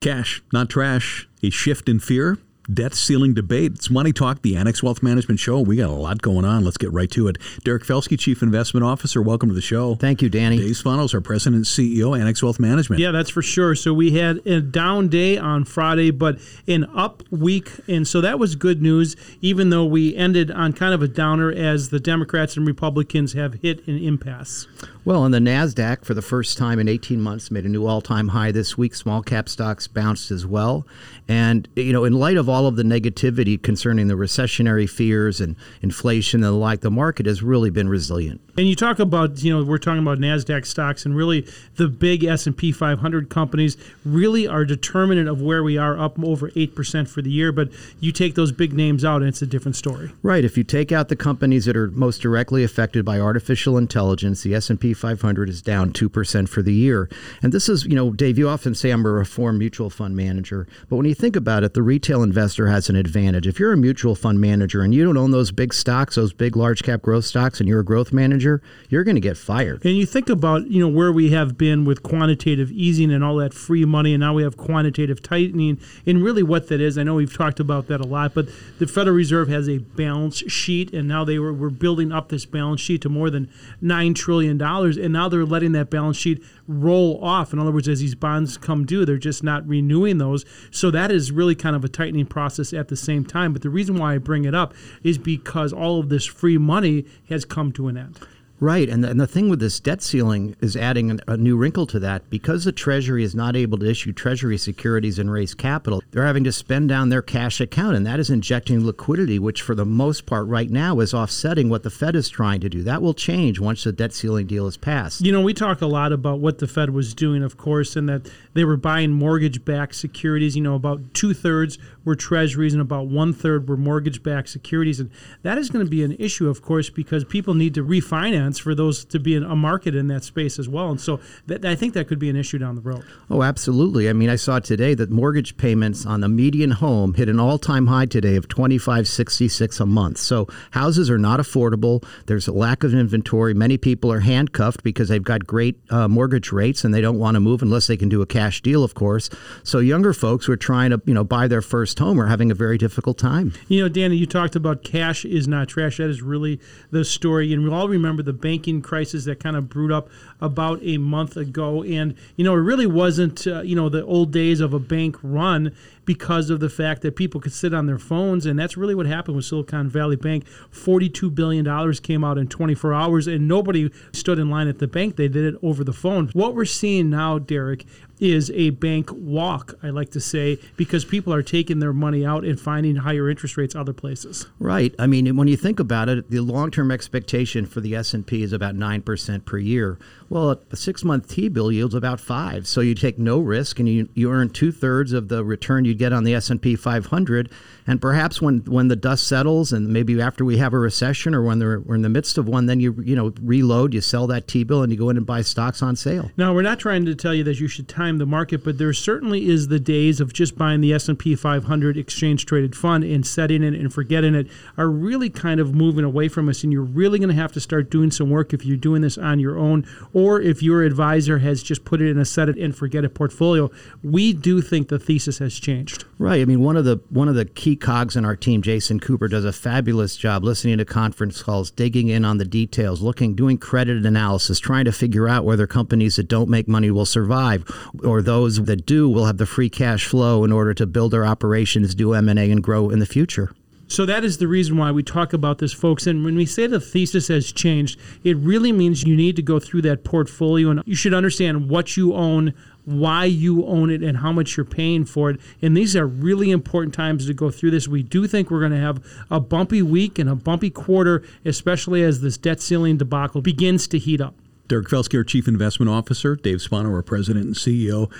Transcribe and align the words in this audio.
Cash, 0.00 0.42
not 0.52 0.70
trash. 0.70 1.28
A 1.42 1.50
shift 1.50 1.88
in 1.88 1.98
fear 1.98 2.38
debt 2.72 2.94
ceiling 2.94 3.32
debate. 3.32 3.72
It's 3.74 3.88
Money 3.88 4.12
Talk, 4.12 4.42
the 4.42 4.56
Annex 4.56 4.82
Wealth 4.82 5.02
Management 5.02 5.40
Show. 5.40 5.60
We 5.60 5.76
got 5.76 5.88
a 5.88 5.92
lot 5.92 6.20
going 6.20 6.44
on. 6.44 6.64
Let's 6.64 6.76
get 6.76 6.92
right 6.92 7.10
to 7.12 7.28
it. 7.28 7.38
Derek 7.64 7.84
Felske, 7.84 8.18
Chief 8.18 8.42
Investment 8.42 8.84
Officer, 8.84 9.22
welcome 9.22 9.48
to 9.48 9.54
the 9.54 9.62
show. 9.62 9.94
Thank 9.94 10.20
you, 10.20 10.28
Danny. 10.28 10.58
Dave 10.58 10.72
Spanos, 10.72 11.14
our 11.14 11.20
President 11.20 11.56
and 11.56 11.64
CEO, 11.64 12.18
Annex 12.18 12.42
Wealth 12.42 12.60
Management. 12.60 13.00
Yeah, 13.00 13.10
that's 13.10 13.30
for 13.30 13.40
sure. 13.40 13.74
So 13.74 13.94
we 13.94 14.12
had 14.12 14.46
a 14.46 14.60
down 14.60 15.08
day 15.08 15.38
on 15.38 15.64
Friday, 15.64 16.10
but 16.10 16.38
an 16.66 16.84
up 16.94 17.22
week. 17.30 17.70
And 17.88 18.06
so 18.06 18.20
that 18.20 18.38
was 18.38 18.54
good 18.54 18.82
news, 18.82 19.16
even 19.40 19.70
though 19.70 19.86
we 19.86 20.14
ended 20.14 20.50
on 20.50 20.74
kind 20.74 20.92
of 20.92 21.00
a 21.02 21.08
downer 21.08 21.50
as 21.50 21.88
the 21.88 22.00
Democrats 22.00 22.56
and 22.56 22.66
Republicans 22.66 23.32
have 23.32 23.54
hit 23.54 23.86
an 23.88 23.96
impasse. 23.96 24.66
Well, 25.04 25.24
and 25.24 25.32
the 25.32 25.38
NASDAQ, 25.38 26.04
for 26.04 26.12
the 26.12 26.20
first 26.20 26.58
time 26.58 26.78
in 26.78 26.86
18 26.86 27.18
months, 27.18 27.50
made 27.50 27.64
a 27.64 27.68
new 27.68 27.86
all 27.86 28.02
time 28.02 28.28
high 28.28 28.52
this 28.52 28.76
week. 28.76 28.94
Small 28.94 29.22
cap 29.22 29.48
stocks 29.48 29.88
bounced 29.88 30.30
as 30.30 30.44
well. 30.44 30.86
And, 31.26 31.66
you 31.76 31.94
know, 31.94 32.04
in 32.04 32.12
light 32.12 32.36
of 32.36 32.48
all 32.48 32.57
of 32.66 32.76
the 32.76 32.82
negativity 32.82 33.60
concerning 33.62 34.08
the 34.08 34.14
recessionary 34.14 34.88
fears 34.88 35.40
and 35.40 35.56
inflation 35.82 36.42
and 36.42 36.54
the 36.54 36.58
like, 36.58 36.80
the 36.80 36.90
market 36.90 37.26
has 37.26 37.42
really 37.42 37.70
been 37.70 37.88
resilient. 37.88 38.40
And 38.56 38.66
you 38.66 38.74
talk 38.74 38.98
about, 38.98 39.42
you 39.42 39.56
know, 39.56 39.64
we're 39.64 39.78
talking 39.78 40.02
about 40.02 40.18
Nasdaq 40.18 40.66
stocks, 40.66 41.06
and 41.06 41.14
really 41.14 41.46
the 41.76 41.86
big 41.86 42.24
S 42.24 42.46
and 42.46 42.56
P 42.56 42.72
500 42.72 43.28
companies 43.28 43.76
really 44.04 44.48
are 44.48 44.64
determinant 44.64 45.28
of 45.28 45.40
where 45.40 45.62
we 45.62 45.78
are, 45.78 45.98
up 45.98 46.18
over 46.22 46.50
eight 46.56 46.74
percent 46.74 47.08
for 47.08 47.22
the 47.22 47.30
year. 47.30 47.52
But 47.52 47.68
you 48.00 48.10
take 48.10 48.34
those 48.34 48.50
big 48.50 48.72
names 48.72 49.04
out, 49.04 49.20
and 49.20 49.28
it's 49.28 49.42
a 49.42 49.46
different 49.46 49.76
story. 49.76 50.10
Right. 50.22 50.44
If 50.44 50.58
you 50.58 50.64
take 50.64 50.90
out 50.90 51.08
the 51.08 51.16
companies 51.16 51.66
that 51.66 51.76
are 51.76 51.88
most 51.92 52.18
directly 52.18 52.64
affected 52.64 53.04
by 53.04 53.20
artificial 53.20 53.78
intelligence, 53.78 54.42
the 54.42 54.54
S 54.54 54.70
and 54.70 54.80
P 54.80 54.92
500 54.92 55.48
is 55.48 55.62
down 55.62 55.92
two 55.92 56.08
percent 56.08 56.48
for 56.48 56.62
the 56.62 56.74
year. 56.74 57.08
And 57.42 57.52
this 57.52 57.68
is, 57.68 57.84
you 57.84 57.94
know, 57.94 58.10
Dave, 58.10 58.38
you 58.38 58.48
often 58.48 58.74
say 58.74 58.90
I'm 58.90 59.06
a 59.06 59.10
reform 59.10 59.58
mutual 59.58 59.90
fund 59.90 60.16
manager, 60.16 60.66
but 60.88 60.96
when 60.96 61.06
you 61.06 61.14
think 61.14 61.36
about 61.36 61.62
it, 61.62 61.74
the 61.74 61.82
retail 61.82 62.22
investor 62.22 62.47
has 62.56 62.88
an 62.88 62.96
advantage. 62.96 63.46
If 63.46 63.58
you're 63.58 63.72
a 63.72 63.76
mutual 63.76 64.14
fund 64.14 64.40
manager 64.40 64.82
and 64.82 64.94
you 64.94 65.04
don't 65.04 65.16
own 65.16 65.30
those 65.30 65.52
big 65.52 65.74
stocks, 65.74 66.14
those 66.14 66.32
big 66.32 66.56
large 66.56 66.82
cap 66.82 67.02
growth 67.02 67.24
stocks, 67.24 67.60
and 67.60 67.68
you're 67.68 67.80
a 67.80 67.84
growth 67.84 68.12
manager 68.12 68.28
manager, 68.28 68.62
you're 68.88 69.04
going 69.04 69.14
to 69.14 69.20
get 69.20 69.36
fired. 69.36 69.84
And 69.84 69.96
you 69.96 70.06
think 70.06 70.28
about 70.28 70.70
you 70.70 70.80
know 70.80 70.88
where 70.88 71.12
we 71.12 71.30
have 71.30 71.56
been 71.56 71.84
with 71.84 72.02
quantitative 72.02 72.70
easing 72.72 73.12
and 73.12 73.24
all 73.24 73.36
that 73.36 73.54
free 73.54 73.84
money, 73.84 74.14
and 74.14 74.20
now 74.20 74.34
we 74.34 74.42
have 74.42 74.56
quantitative 74.56 75.22
tightening. 75.22 75.80
And 76.06 76.22
really, 76.22 76.42
what 76.42 76.68
that 76.68 76.80
is, 76.80 76.98
I 76.98 77.02
know 77.02 77.14
we've 77.14 77.36
talked 77.36 77.60
about 77.60 77.88
that 77.88 78.00
a 78.00 78.06
lot, 78.06 78.34
but 78.34 78.48
the 78.78 78.86
Federal 78.86 79.16
Reserve 79.16 79.48
has 79.48 79.68
a 79.68 79.78
balance 79.78 80.38
sheet, 80.50 80.92
and 80.92 81.08
now 81.08 81.24
they 81.24 81.38
were, 81.38 81.52
were 81.52 81.70
building 81.70 82.12
up 82.12 82.28
this 82.28 82.44
balance 82.44 82.80
sheet 82.80 83.02
to 83.02 83.08
more 83.08 83.30
than 83.30 83.50
nine 83.80 84.14
trillion 84.14 84.58
dollars, 84.58 84.96
and 84.96 85.12
now 85.12 85.28
they're 85.28 85.44
letting 85.44 85.72
that 85.72 85.90
balance 85.90 86.16
sheet 86.16 86.42
roll 86.68 87.18
off. 87.24 87.52
In 87.52 87.58
other 87.58 87.72
words, 87.72 87.88
as 87.88 88.00
these 88.00 88.14
bonds 88.14 88.56
come 88.56 88.84
due, 88.84 89.04
they're 89.04 89.16
just 89.16 89.42
not 89.42 89.66
renewing 89.66 90.18
those. 90.18 90.44
So 90.70 90.90
that 90.92 91.10
is 91.10 91.32
really 91.32 91.54
kind 91.54 91.74
of 91.74 91.84
a 91.84 91.88
tightening 91.88 92.26
process 92.26 92.72
at 92.72 92.88
the 92.88 92.96
same 92.96 93.24
time. 93.24 93.52
But 93.52 93.62
the 93.62 93.70
reason 93.70 93.96
why 93.96 94.14
I 94.14 94.18
bring 94.18 94.44
it 94.44 94.54
up 94.54 94.74
is 95.02 95.18
because 95.18 95.72
all 95.72 95.98
of 95.98 96.10
this 96.10 96.26
free 96.26 96.58
money 96.58 97.06
has 97.28 97.44
come 97.44 97.72
to 97.72 97.88
an 97.88 97.96
end. 97.96 98.18
Right, 98.60 98.88
and 98.88 99.04
the, 99.04 99.08
and 99.08 99.20
the 99.20 99.26
thing 99.26 99.48
with 99.48 99.60
this 99.60 99.78
debt 99.78 100.02
ceiling 100.02 100.56
is 100.60 100.76
adding 100.76 101.20
a 101.28 101.36
new 101.36 101.56
wrinkle 101.56 101.86
to 101.86 102.00
that. 102.00 102.28
Because 102.28 102.64
the 102.64 102.72
Treasury 102.72 103.22
is 103.22 103.34
not 103.34 103.54
able 103.54 103.78
to 103.78 103.88
issue 103.88 104.12
Treasury 104.12 104.58
securities 104.58 105.18
and 105.18 105.30
raise 105.30 105.54
capital, 105.54 106.02
they're 106.10 106.26
having 106.26 106.42
to 106.44 106.50
spend 106.50 106.88
down 106.88 107.08
their 107.08 107.22
cash 107.22 107.60
account, 107.60 107.96
and 107.96 108.04
that 108.04 108.18
is 108.18 108.30
injecting 108.30 108.84
liquidity, 108.84 109.38
which 109.38 109.62
for 109.62 109.76
the 109.76 109.84
most 109.84 110.26
part 110.26 110.48
right 110.48 110.70
now 110.70 110.98
is 110.98 111.14
offsetting 111.14 111.68
what 111.68 111.84
the 111.84 111.90
Fed 111.90 112.16
is 112.16 112.28
trying 112.28 112.60
to 112.60 112.68
do. 112.68 112.82
That 112.82 113.00
will 113.00 113.14
change 113.14 113.60
once 113.60 113.84
the 113.84 113.92
debt 113.92 114.12
ceiling 114.12 114.46
deal 114.46 114.66
is 114.66 114.76
passed. 114.76 115.20
You 115.20 115.30
know, 115.30 115.40
we 115.40 115.54
talk 115.54 115.80
a 115.80 115.86
lot 115.86 116.12
about 116.12 116.40
what 116.40 116.58
the 116.58 116.66
Fed 116.66 116.90
was 116.90 117.14
doing, 117.14 117.44
of 117.44 117.56
course, 117.56 117.94
and 117.94 118.08
that 118.08 118.28
they 118.54 118.64
were 118.64 118.76
buying 118.76 119.12
mortgage-backed 119.12 119.94
securities. 119.94 120.56
You 120.56 120.62
know, 120.62 120.74
about 120.74 121.14
two 121.14 121.32
thirds 121.32 121.78
were 122.08 122.16
Treasuries, 122.16 122.72
and 122.72 122.80
about 122.82 123.06
one 123.06 123.32
third 123.32 123.68
were 123.68 123.76
mortgage-backed 123.76 124.48
securities, 124.48 124.98
and 124.98 125.10
that 125.42 125.58
is 125.58 125.70
going 125.70 125.84
to 125.84 125.90
be 125.90 126.02
an 126.02 126.16
issue, 126.18 126.48
of 126.48 126.62
course, 126.62 126.90
because 126.90 127.22
people 127.22 127.54
need 127.54 127.74
to 127.74 127.84
refinance 127.84 128.60
for 128.60 128.74
those 128.74 129.04
to 129.04 129.20
be 129.20 129.36
in 129.36 129.44
a 129.44 129.54
market 129.54 129.94
in 129.94 130.08
that 130.08 130.24
space 130.24 130.58
as 130.58 130.68
well. 130.68 130.90
And 130.90 131.00
so 131.00 131.20
that, 131.46 131.64
I 131.64 131.76
think 131.76 131.94
that 131.94 132.08
could 132.08 132.18
be 132.18 132.30
an 132.30 132.36
issue 132.36 132.58
down 132.58 132.74
the 132.74 132.80
road. 132.80 133.04
Oh, 133.30 133.42
absolutely. 133.42 134.08
I 134.08 134.14
mean, 134.14 134.30
I 134.30 134.36
saw 134.36 134.58
today 134.58 134.94
that 134.94 135.10
mortgage 135.10 135.56
payments 135.56 136.06
on 136.06 136.20
the 136.22 136.28
median 136.28 136.70
home 136.70 137.14
hit 137.14 137.28
an 137.28 137.38
all-time 137.38 137.86
high 137.86 138.06
today 138.06 138.36
of 138.36 138.48
2566 138.48 139.78
a 139.78 139.86
month. 139.86 140.18
So 140.18 140.48
houses 140.70 141.10
are 141.10 141.18
not 141.18 141.40
affordable. 141.40 142.04
There's 142.26 142.48
a 142.48 142.52
lack 142.52 142.84
of 142.84 142.94
inventory. 142.94 143.52
Many 143.52 143.76
people 143.76 144.10
are 144.10 144.20
handcuffed 144.20 144.82
because 144.82 145.08
they've 145.08 145.22
got 145.22 145.46
great 145.46 145.78
uh, 145.90 146.08
mortgage 146.08 146.52
rates 146.52 146.84
and 146.84 146.94
they 146.94 147.02
don't 147.02 147.18
want 147.18 147.34
to 147.34 147.40
move 147.40 147.60
unless 147.60 147.86
they 147.86 147.98
can 147.98 148.08
do 148.08 148.22
a 148.22 148.26
cash 148.26 148.62
deal, 148.62 148.82
of 148.82 148.94
course. 148.94 149.28
So 149.62 149.78
younger 149.78 150.14
folks 150.14 150.46
who 150.46 150.52
are 150.52 150.56
trying 150.56 150.90
to, 150.90 151.02
you 151.04 151.12
know, 151.12 151.24
buy 151.24 151.48
their 151.48 151.62
first 151.62 151.97
home 151.98 152.20
are 152.20 152.26
having 152.26 152.50
a 152.50 152.54
very 152.54 152.78
difficult 152.78 153.18
time. 153.18 153.52
You 153.68 153.82
know, 153.82 153.88
Danny, 153.88 154.16
you 154.16 154.26
talked 154.26 154.56
about 154.56 154.82
cash 154.82 155.24
is 155.24 155.46
not 155.46 155.68
trash. 155.68 155.98
That 155.98 156.10
is 156.10 156.22
really 156.22 156.60
the 156.90 157.04
story. 157.04 157.52
And 157.52 157.64
we 157.64 157.70
all 157.70 157.88
remember 157.88 158.22
the 158.22 158.32
banking 158.32 158.82
crisis 158.82 159.24
that 159.24 159.40
kind 159.40 159.56
of 159.56 159.68
brewed 159.68 159.92
up 159.92 160.08
about 160.40 160.80
a 160.82 160.98
month 160.98 161.36
ago. 161.36 161.82
And, 161.82 162.14
you 162.36 162.44
know, 162.44 162.54
it 162.54 162.58
really 162.60 162.86
wasn't, 162.86 163.46
uh, 163.46 163.62
you 163.62 163.76
know, 163.76 163.88
the 163.88 164.04
old 164.04 164.32
days 164.32 164.60
of 164.60 164.72
a 164.72 164.78
bank 164.78 165.16
run 165.22 165.74
because 166.08 166.48
of 166.48 166.58
the 166.58 166.70
fact 166.70 167.02
that 167.02 167.16
people 167.16 167.38
could 167.38 167.52
sit 167.52 167.74
on 167.74 167.84
their 167.84 167.98
phones. 167.98 168.46
And 168.46 168.58
that's 168.58 168.78
really 168.78 168.94
what 168.94 169.04
happened 169.04 169.36
with 169.36 169.44
Silicon 169.44 169.90
Valley 169.90 170.16
Bank. 170.16 170.46
$42 170.72 171.34
billion 171.34 171.92
came 171.96 172.24
out 172.24 172.38
in 172.38 172.48
24 172.48 172.94
hours, 172.94 173.26
and 173.26 173.46
nobody 173.46 173.90
stood 174.14 174.38
in 174.38 174.48
line 174.48 174.68
at 174.68 174.78
the 174.78 174.86
bank. 174.86 175.16
They 175.16 175.28
did 175.28 175.44
it 175.44 175.60
over 175.62 175.84
the 175.84 175.92
phone. 175.92 176.30
What 176.32 176.54
we're 176.54 176.64
seeing 176.64 177.10
now, 177.10 177.38
Derek, 177.38 177.84
is 178.20 178.50
a 178.54 178.70
bank 178.70 179.10
walk, 179.12 179.74
I 179.82 179.90
like 179.90 180.10
to 180.10 180.20
say, 180.20 180.58
because 180.76 181.04
people 181.04 181.32
are 181.32 181.42
taking 181.42 181.78
their 181.78 181.92
money 181.92 182.24
out 182.24 182.44
and 182.44 182.58
finding 182.58 182.96
higher 182.96 183.30
interest 183.30 183.56
rates 183.56 183.76
other 183.76 183.92
places. 183.92 184.46
Right. 184.58 184.94
I 184.98 185.06
mean, 185.06 185.36
when 185.36 185.46
you 185.46 185.56
think 185.56 185.78
about 185.78 186.08
it, 186.08 186.30
the 186.30 186.40
long-term 186.40 186.90
expectation 186.90 187.66
for 187.66 187.80
the 187.80 187.94
S&P 187.94 188.42
is 188.42 188.52
about 188.52 188.74
9% 188.74 189.44
per 189.44 189.58
year. 189.58 189.98
Well, 190.28 190.60
a 190.70 190.76
six-month 190.76 191.28
T-bill 191.28 191.70
yields 191.70 191.94
about 191.94 192.18
5. 192.18 192.66
So 192.66 192.80
you 192.80 192.94
take 192.94 193.18
no 193.18 193.38
risk 193.38 193.78
and 193.78 193.88
you, 193.88 194.08
you 194.14 194.32
earn 194.32 194.50
two-thirds 194.50 195.12
of 195.12 195.28
the 195.28 195.44
return 195.44 195.84
you'd 195.84 195.97
get 195.98 196.12
on 196.12 196.24
the 196.24 196.34
S&P 196.34 196.76
500 196.76 197.50
and 197.88 198.02
perhaps 198.02 198.42
when, 198.42 198.58
when 198.66 198.88
the 198.88 198.96
dust 198.96 199.26
settles 199.26 199.72
and 199.72 199.88
maybe 199.88 200.20
after 200.20 200.44
we 200.44 200.58
have 200.58 200.74
a 200.74 200.78
recession 200.78 201.34
or 201.34 201.42
when 201.42 201.58
we're 201.58 201.94
in 201.94 202.02
the 202.02 202.10
midst 202.10 202.36
of 202.36 202.46
one, 202.46 202.66
then 202.66 202.80
you 202.80 202.94
you 203.02 203.16
know 203.16 203.32
reload, 203.40 203.94
you 203.94 204.02
sell 204.02 204.26
that 204.26 204.46
T-bill 204.46 204.82
and 204.82 204.92
you 204.92 204.98
go 204.98 205.08
in 205.08 205.16
and 205.16 205.24
buy 205.24 205.40
stocks 205.40 205.82
on 205.82 205.96
sale. 205.96 206.30
Now, 206.36 206.52
we're 206.52 206.60
not 206.60 206.78
trying 206.78 207.06
to 207.06 207.14
tell 207.14 207.34
you 207.34 207.42
that 207.44 207.58
you 207.60 207.66
should 207.66 207.88
time 207.88 208.18
the 208.18 208.26
market, 208.26 208.62
but 208.62 208.76
there 208.76 208.92
certainly 208.92 209.48
is 209.48 209.68
the 209.68 209.80
days 209.80 210.20
of 210.20 210.34
just 210.34 210.58
buying 210.58 210.82
the 210.82 210.92
S&P 210.92 211.34
500 211.34 211.96
exchange 211.96 212.44
traded 212.44 212.76
fund 212.76 213.04
and 213.04 213.26
setting 213.26 213.62
it 213.62 213.72
and 213.72 213.90
forgetting 213.92 214.34
it 214.34 214.48
are 214.76 214.90
really 214.90 215.30
kind 215.30 215.58
of 215.58 215.74
moving 215.74 216.04
away 216.04 216.28
from 216.28 216.50
us 216.50 216.62
and 216.62 216.74
you're 216.74 216.82
really 216.82 217.18
going 217.18 217.30
to 217.30 217.34
have 217.34 217.52
to 217.52 217.60
start 217.60 217.90
doing 217.90 218.10
some 218.10 218.28
work 218.28 218.52
if 218.52 218.66
you're 218.66 218.76
doing 218.76 219.00
this 219.00 219.16
on 219.16 219.38
your 219.38 219.58
own 219.58 219.86
or 220.12 220.42
if 220.42 220.62
your 220.62 220.82
advisor 220.82 221.38
has 221.38 221.62
just 221.62 221.86
put 221.86 222.02
it 222.02 222.10
in 222.10 222.18
a 222.18 222.24
set 222.26 222.50
it 222.50 222.58
and 222.58 222.76
forget 222.76 223.02
it 223.02 223.14
portfolio. 223.14 223.70
We 224.04 224.34
do 224.34 224.60
think 224.60 224.88
the 224.88 224.98
thesis 224.98 225.38
has 225.38 225.58
changed. 225.58 225.87
Right. 226.18 226.40
I 226.40 226.44
mean, 226.44 226.60
one 226.62 226.76
of 226.76 226.84
the 226.84 227.00
one 227.10 227.28
of 227.28 227.34
the 227.34 227.44
key 227.44 227.76
cogs 227.76 228.16
in 228.16 228.24
our 228.24 228.36
team, 228.36 228.62
Jason 228.62 229.00
Cooper, 229.00 229.28
does 229.28 229.44
a 229.44 229.52
fabulous 229.52 230.16
job 230.16 230.44
listening 230.44 230.78
to 230.78 230.84
conference 230.84 231.42
calls, 231.42 231.70
digging 231.70 232.08
in 232.08 232.24
on 232.24 232.38
the 232.38 232.44
details, 232.44 233.00
looking, 233.00 233.34
doing 233.34 233.58
credit 233.58 234.04
analysis, 234.04 234.58
trying 234.58 234.84
to 234.84 234.92
figure 234.92 235.28
out 235.28 235.44
whether 235.44 235.66
companies 235.66 236.16
that 236.16 236.28
don't 236.28 236.48
make 236.48 236.68
money 236.68 236.90
will 236.90 237.06
survive, 237.06 237.64
or 238.04 238.22
those 238.22 238.64
that 238.64 238.86
do 238.86 239.08
will 239.08 239.26
have 239.26 239.38
the 239.38 239.46
free 239.46 239.70
cash 239.70 240.06
flow 240.06 240.44
in 240.44 240.52
order 240.52 240.74
to 240.74 240.86
build 240.86 241.12
their 241.12 241.24
operations, 241.24 241.94
do 241.94 242.14
M 242.14 242.28
and 242.28 242.38
A, 242.38 242.50
and 242.50 242.62
grow 242.62 242.90
in 242.90 242.98
the 242.98 243.06
future. 243.06 243.52
So 243.90 244.04
that 244.04 244.22
is 244.22 244.36
the 244.36 244.46
reason 244.46 244.76
why 244.76 244.92
we 244.92 245.02
talk 245.02 245.32
about 245.32 245.58
this, 245.58 245.72
folks. 245.72 246.06
And 246.06 246.22
when 246.22 246.36
we 246.36 246.44
say 246.44 246.66
the 246.66 246.78
thesis 246.78 247.28
has 247.28 247.50
changed, 247.50 247.98
it 248.22 248.36
really 248.36 248.70
means 248.70 249.02
you 249.04 249.16
need 249.16 249.34
to 249.36 249.42
go 249.42 249.58
through 249.58 249.80
that 249.82 250.04
portfolio 250.04 250.70
and 250.70 250.82
you 250.84 250.94
should 250.94 251.14
understand 251.14 251.70
what 251.70 251.96
you 251.96 252.12
own, 252.12 252.52
why 252.88 253.24
you 253.24 253.66
own 253.66 253.90
it 253.90 254.02
and 254.02 254.18
how 254.18 254.32
much 254.32 254.56
you're 254.56 254.64
paying 254.64 255.04
for 255.04 255.30
it. 255.30 255.40
And 255.60 255.76
these 255.76 255.94
are 255.94 256.06
really 256.06 256.50
important 256.50 256.94
times 256.94 257.26
to 257.26 257.34
go 257.34 257.50
through 257.50 257.72
this. 257.72 257.86
We 257.86 258.02
do 258.02 258.26
think 258.26 258.50
we're 258.50 258.60
going 258.60 258.72
to 258.72 258.78
have 258.78 259.04
a 259.30 259.40
bumpy 259.40 259.82
week 259.82 260.18
and 260.18 260.28
a 260.28 260.34
bumpy 260.34 260.70
quarter, 260.70 261.22
especially 261.44 262.02
as 262.02 262.20
this 262.20 262.36
debt 262.38 262.60
ceiling 262.60 262.96
debacle 262.96 263.42
begins 263.42 263.86
to 263.88 263.98
heat 263.98 264.20
up. 264.20 264.34
Derek 264.68 264.88
Felske, 264.88 265.16
our 265.16 265.24
Chief 265.24 265.48
Investment 265.48 265.90
Officer, 265.90 266.36
Dave 266.36 266.60
Spano, 266.60 266.90
our 266.90 267.02
President 267.02 267.46
and 267.46 267.54
CEO. 267.54 268.10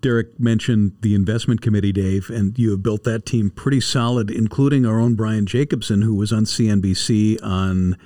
Derek 0.00 0.38
mentioned 0.38 0.92
the 1.00 1.14
investment 1.14 1.62
committee, 1.62 1.92
Dave, 1.92 2.28
and 2.28 2.58
you 2.58 2.70
have 2.72 2.82
built 2.82 3.04
that 3.04 3.24
team 3.24 3.48
pretty 3.48 3.80
solid, 3.80 4.30
including 4.30 4.84
our 4.84 5.00
own 5.00 5.14
Brian 5.14 5.46
Jacobsen, 5.46 6.02
who 6.02 6.14
was 6.14 6.30
on 6.30 6.44
CNBC 6.44 7.42
on 7.42 7.96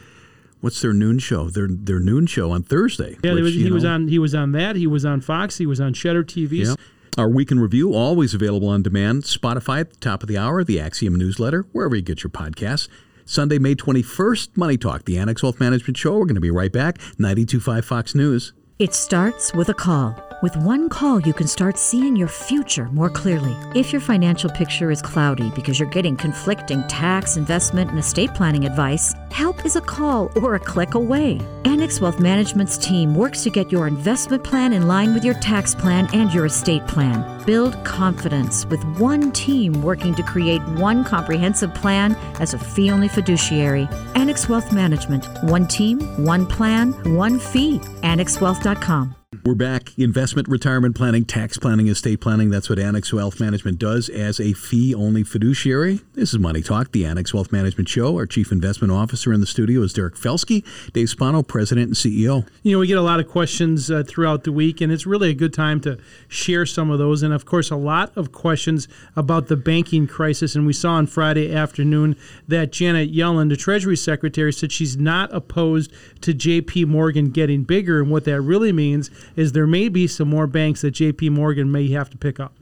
what's 0.61 0.81
their 0.81 0.93
noon 0.93 1.19
show? 1.19 1.51
Their 1.51 1.69
their 1.71 2.01
noon 2.01 2.27
show 2.27 2.51
on 2.51 2.63
Thursday. 2.63 3.17
Yeah, 3.23 3.35
which, 3.35 3.43
was, 3.43 3.55
he 3.55 3.65
you 3.65 3.75
was 3.75 3.85
on 3.85 4.09
he 4.09 4.19
was 4.19 4.35
on 4.35 4.53
that. 4.53 4.77
He 4.77 4.87
was 4.87 5.05
on 5.05 5.21
Fox. 5.21 5.59
He 5.59 5.67
was 5.67 5.81
on 5.81 5.95
Cheddar 5.95 6.25
TV. 6.25 6.67
Yeah. 6.67 6.75
Our 7.17 7.29
week 7.29 7.51
in 7.51 7.59
review, 7.59 7.95
always 7.95 8.33
available 8.33 8.69
on 8.69 8.83
demand, 8.83 9.25
Spotify 9.25 9.81
at 9.81 9.91
the 9.91 9.99
top 9.99 10.23
of 10.23 10.29
the 10.29 10.39
hour, 10.39 10.63
the 10.63 10.79
Axiom 10.79 11.17
newsletter, 11.17 11.67
wherever 11.73 11.97
you 11.97 12.03
get 12.03 12.23
your 12.23 12.31
podcasts. 12.31 12.87
Sunday, 13.25 13.59
May 13.59 13.75
21st, 13.75 14.57
Money 14.57 14.79
Talk, 14.79 15.05
the 15.05 15.19
Annex 15.19 15.43
Wealth 15.43 15.59
Management 15.59 15.97
Show. 15.97 16.17
We're 16.17 16.27
going 16.27 16.37
to 16.37 16.41
be 16.41 16.51
right 16.51 16.73
back. 16.73 16.99
92.5 17.19 17.85
Fox 17.85 18.15
News. 18.15 18.53
It 18.79 18.95
starts 18.95 19.53
with 19.53 19.69
a 19.71 19.75
call. 19.75 20.15
With 20.41 20.57
one 20.57 20.89
call, 20.89 21.21
you 21.23 21.35
can 21.35 21.49
start 21.49 21.77
seeing 21.77 22.15
your 22.15 22.29
future 22.29 22.85
more 22.93 23.11
clearly. 23.11 23.57
If 23.75 23.93
your 23.93 24.01
financial 24.01 24.49
picture 24.51 24.93
is 24.93 25.03
cloudy 25.03 25.51
because 25.51 25.81
you're 25.81 25.91
getting 25.91 26.17
conflicting 26.17 26.87
tax, 26.87 27.37
investment, 27.37 27.91
and 27.91 27.99
estate 27.99 28.33
planning 28.35 28.65
advice, 28.65 29.15
help 29.33 29.65
is 29.65 29.77
a 29.77 29.81
call 29.81 30.31
or 30.37 30.55
a 30.55 30.61
click 30.61 30.95
away. 30.95 31.41
Annex 31.65 32.01
Wealth 32.01 32.21
Management's 32.21 32.79
team 32.79 33.15
works 33.15 33.43
to 33.45 33.51
get 33.51 33.71
your 33.71 33.87
investment 33.87 34.43
plan 34.45 34.73
in 34.73 34.89
line 34.89 35.15
with 35.15 35.25
your 35.25 35.35
tax 35.35 35.75
plan 35.75 36.09
and 36.13 36.33
your 36.33 36.47
estate 36.47 36.87
plan. 36.87 37.45
Build 37.45 37.83
confidence 37.85 38.65
with 38.67 38.83
one 38.99 39.33
team 39.33 39.83
working 39.83 40.15
to 40.15 40.23
create 40.23 40.63
one 40.79 41.05
comprehensive 41.05 41.75
plan 41.75 42.15
as 42.41 42.55
a 42.55 42.59
fee 42.59 42.91
only 42.91 43.09
fiduciary. 43.09 43.89
Annex 44.15 44.49
Wealth 44.49 44.73
Management. 44.73 45.27
One 45.45 45.67
team, 45.67 46.01
one 46.25 46.47
plan, 46.47 46.93
one 47.15 47.39
fee. 47.39 47.79
AnnexWealth.com. 48.03 49.18
We're 49.49 49.55
back. 49.55 49.99
Investment, 49.99 50.47
retirement 50.47 50.95
planning, 50.95 51.25
tax 51.25 51.57
planning, 51.57 51.89
estate 51.89 52.21
planning. 52.21 52.51
That's 52.51 52.69
what 52.69 52.79
Annex 52.79 53.15
Wealth 53.15 53.41
Management 53.41 53.79
does 53.79 54.11
as 54.11 54.39
a 54.39 54.53
fee 54.53 54.95
only 54.95 55.25
fiduciary. 55.25 56.01
This 56.13 56.35
is 56.35 56.39
Money 56.39 56.61
Talk, 56.61 56.93
the 56.93 57.07
Annex 57.07 57.33
Wealth 57.33 57.51
Management 57.51 57.89
Show. 57.89 58.17
Our 58.17 58.27
Chief 58.27 58.53
Investment 58.53 58.93
Officer 58.93 59.33
in 59.33 59.41
the 59.41 59.47
studio 59.47 59.81
is 59.81 59.95
Derek 59.95 60.17
Felske. 60.17 60.63
Dave 60.93 61.09
Spano, 61.09 61.43
President 61.43 61.87
and 61.87 61.97
CEO. 61.97 62.47
You 62.63 62.73
know, 62.73 62.79
we 62.81 62.87
get 62.87 62.99
a 62.99 63.03
lot 63.03 63.21
of 63.21 63.29
questions 63.29 63.91
uh, 63.91 64.03
throughout 64.07 64.45
the 64.45 64.53
week, 64.53 64.83
and 64.83 64.93
it's 64.93 65.07
really 65.07 65.31
a 65.31 65.35
good 65.35 65.55
time 65.55 65.81
to 65.81 65.99
share 66.29 66.67
some 66.67 66.91
of 66.91 66.99
those. 66.99 67.23
And 67.23 67.33
of 67.33 67.47
course, 67.47 67.71
a 67.71 67.77
lot 67.77 68.15
of 68.19 68.33
questions 68.33 68.87
about 69.17 69.47
the 69.47 69.57
banking 69.57 70.07
crisis. 70.07 70.57
And 70.57 70.67
we 70.67 70.75
saw 70.75 70.91
on 70.91 71.07
Friday 71.07 71.55
afternoon 71.55 72.17
that 72.47 72.71
Janet 72.71 73.15
Yellen, 73.15 73.49
the 73.49 73.57
Treasury 73.57 73.97
Secretary, 73.97 74.53
said 74.53 74.73
she's 74.73 74.99
not 74.99 75.35
opposed 75.35 75.91
to 76.21 76.35
JP 76.35 76.89
Morgan 76.89 77.31
getting 77.31 77.65
bigger. 77.65 78.03
And 78.03 78.11
what 78.11 78.25
that 78.25 78.43
really 78.43 78.73
means 78.73 79.11
is 79.39 79.53
there 79.53 79.69
may 79.69 79.89
be 79.89 80.09
some 80.09 80.29
more 80.29 80.49
banks 80.49 80.81
that 80.81 80.95
JP 80.95 81.31
Morgan 81.31 81.71
may 81.71 81.87
have 81.91 82.11
to 82.11 82.19
pick 82.19 82.41
up. 82.41 82.53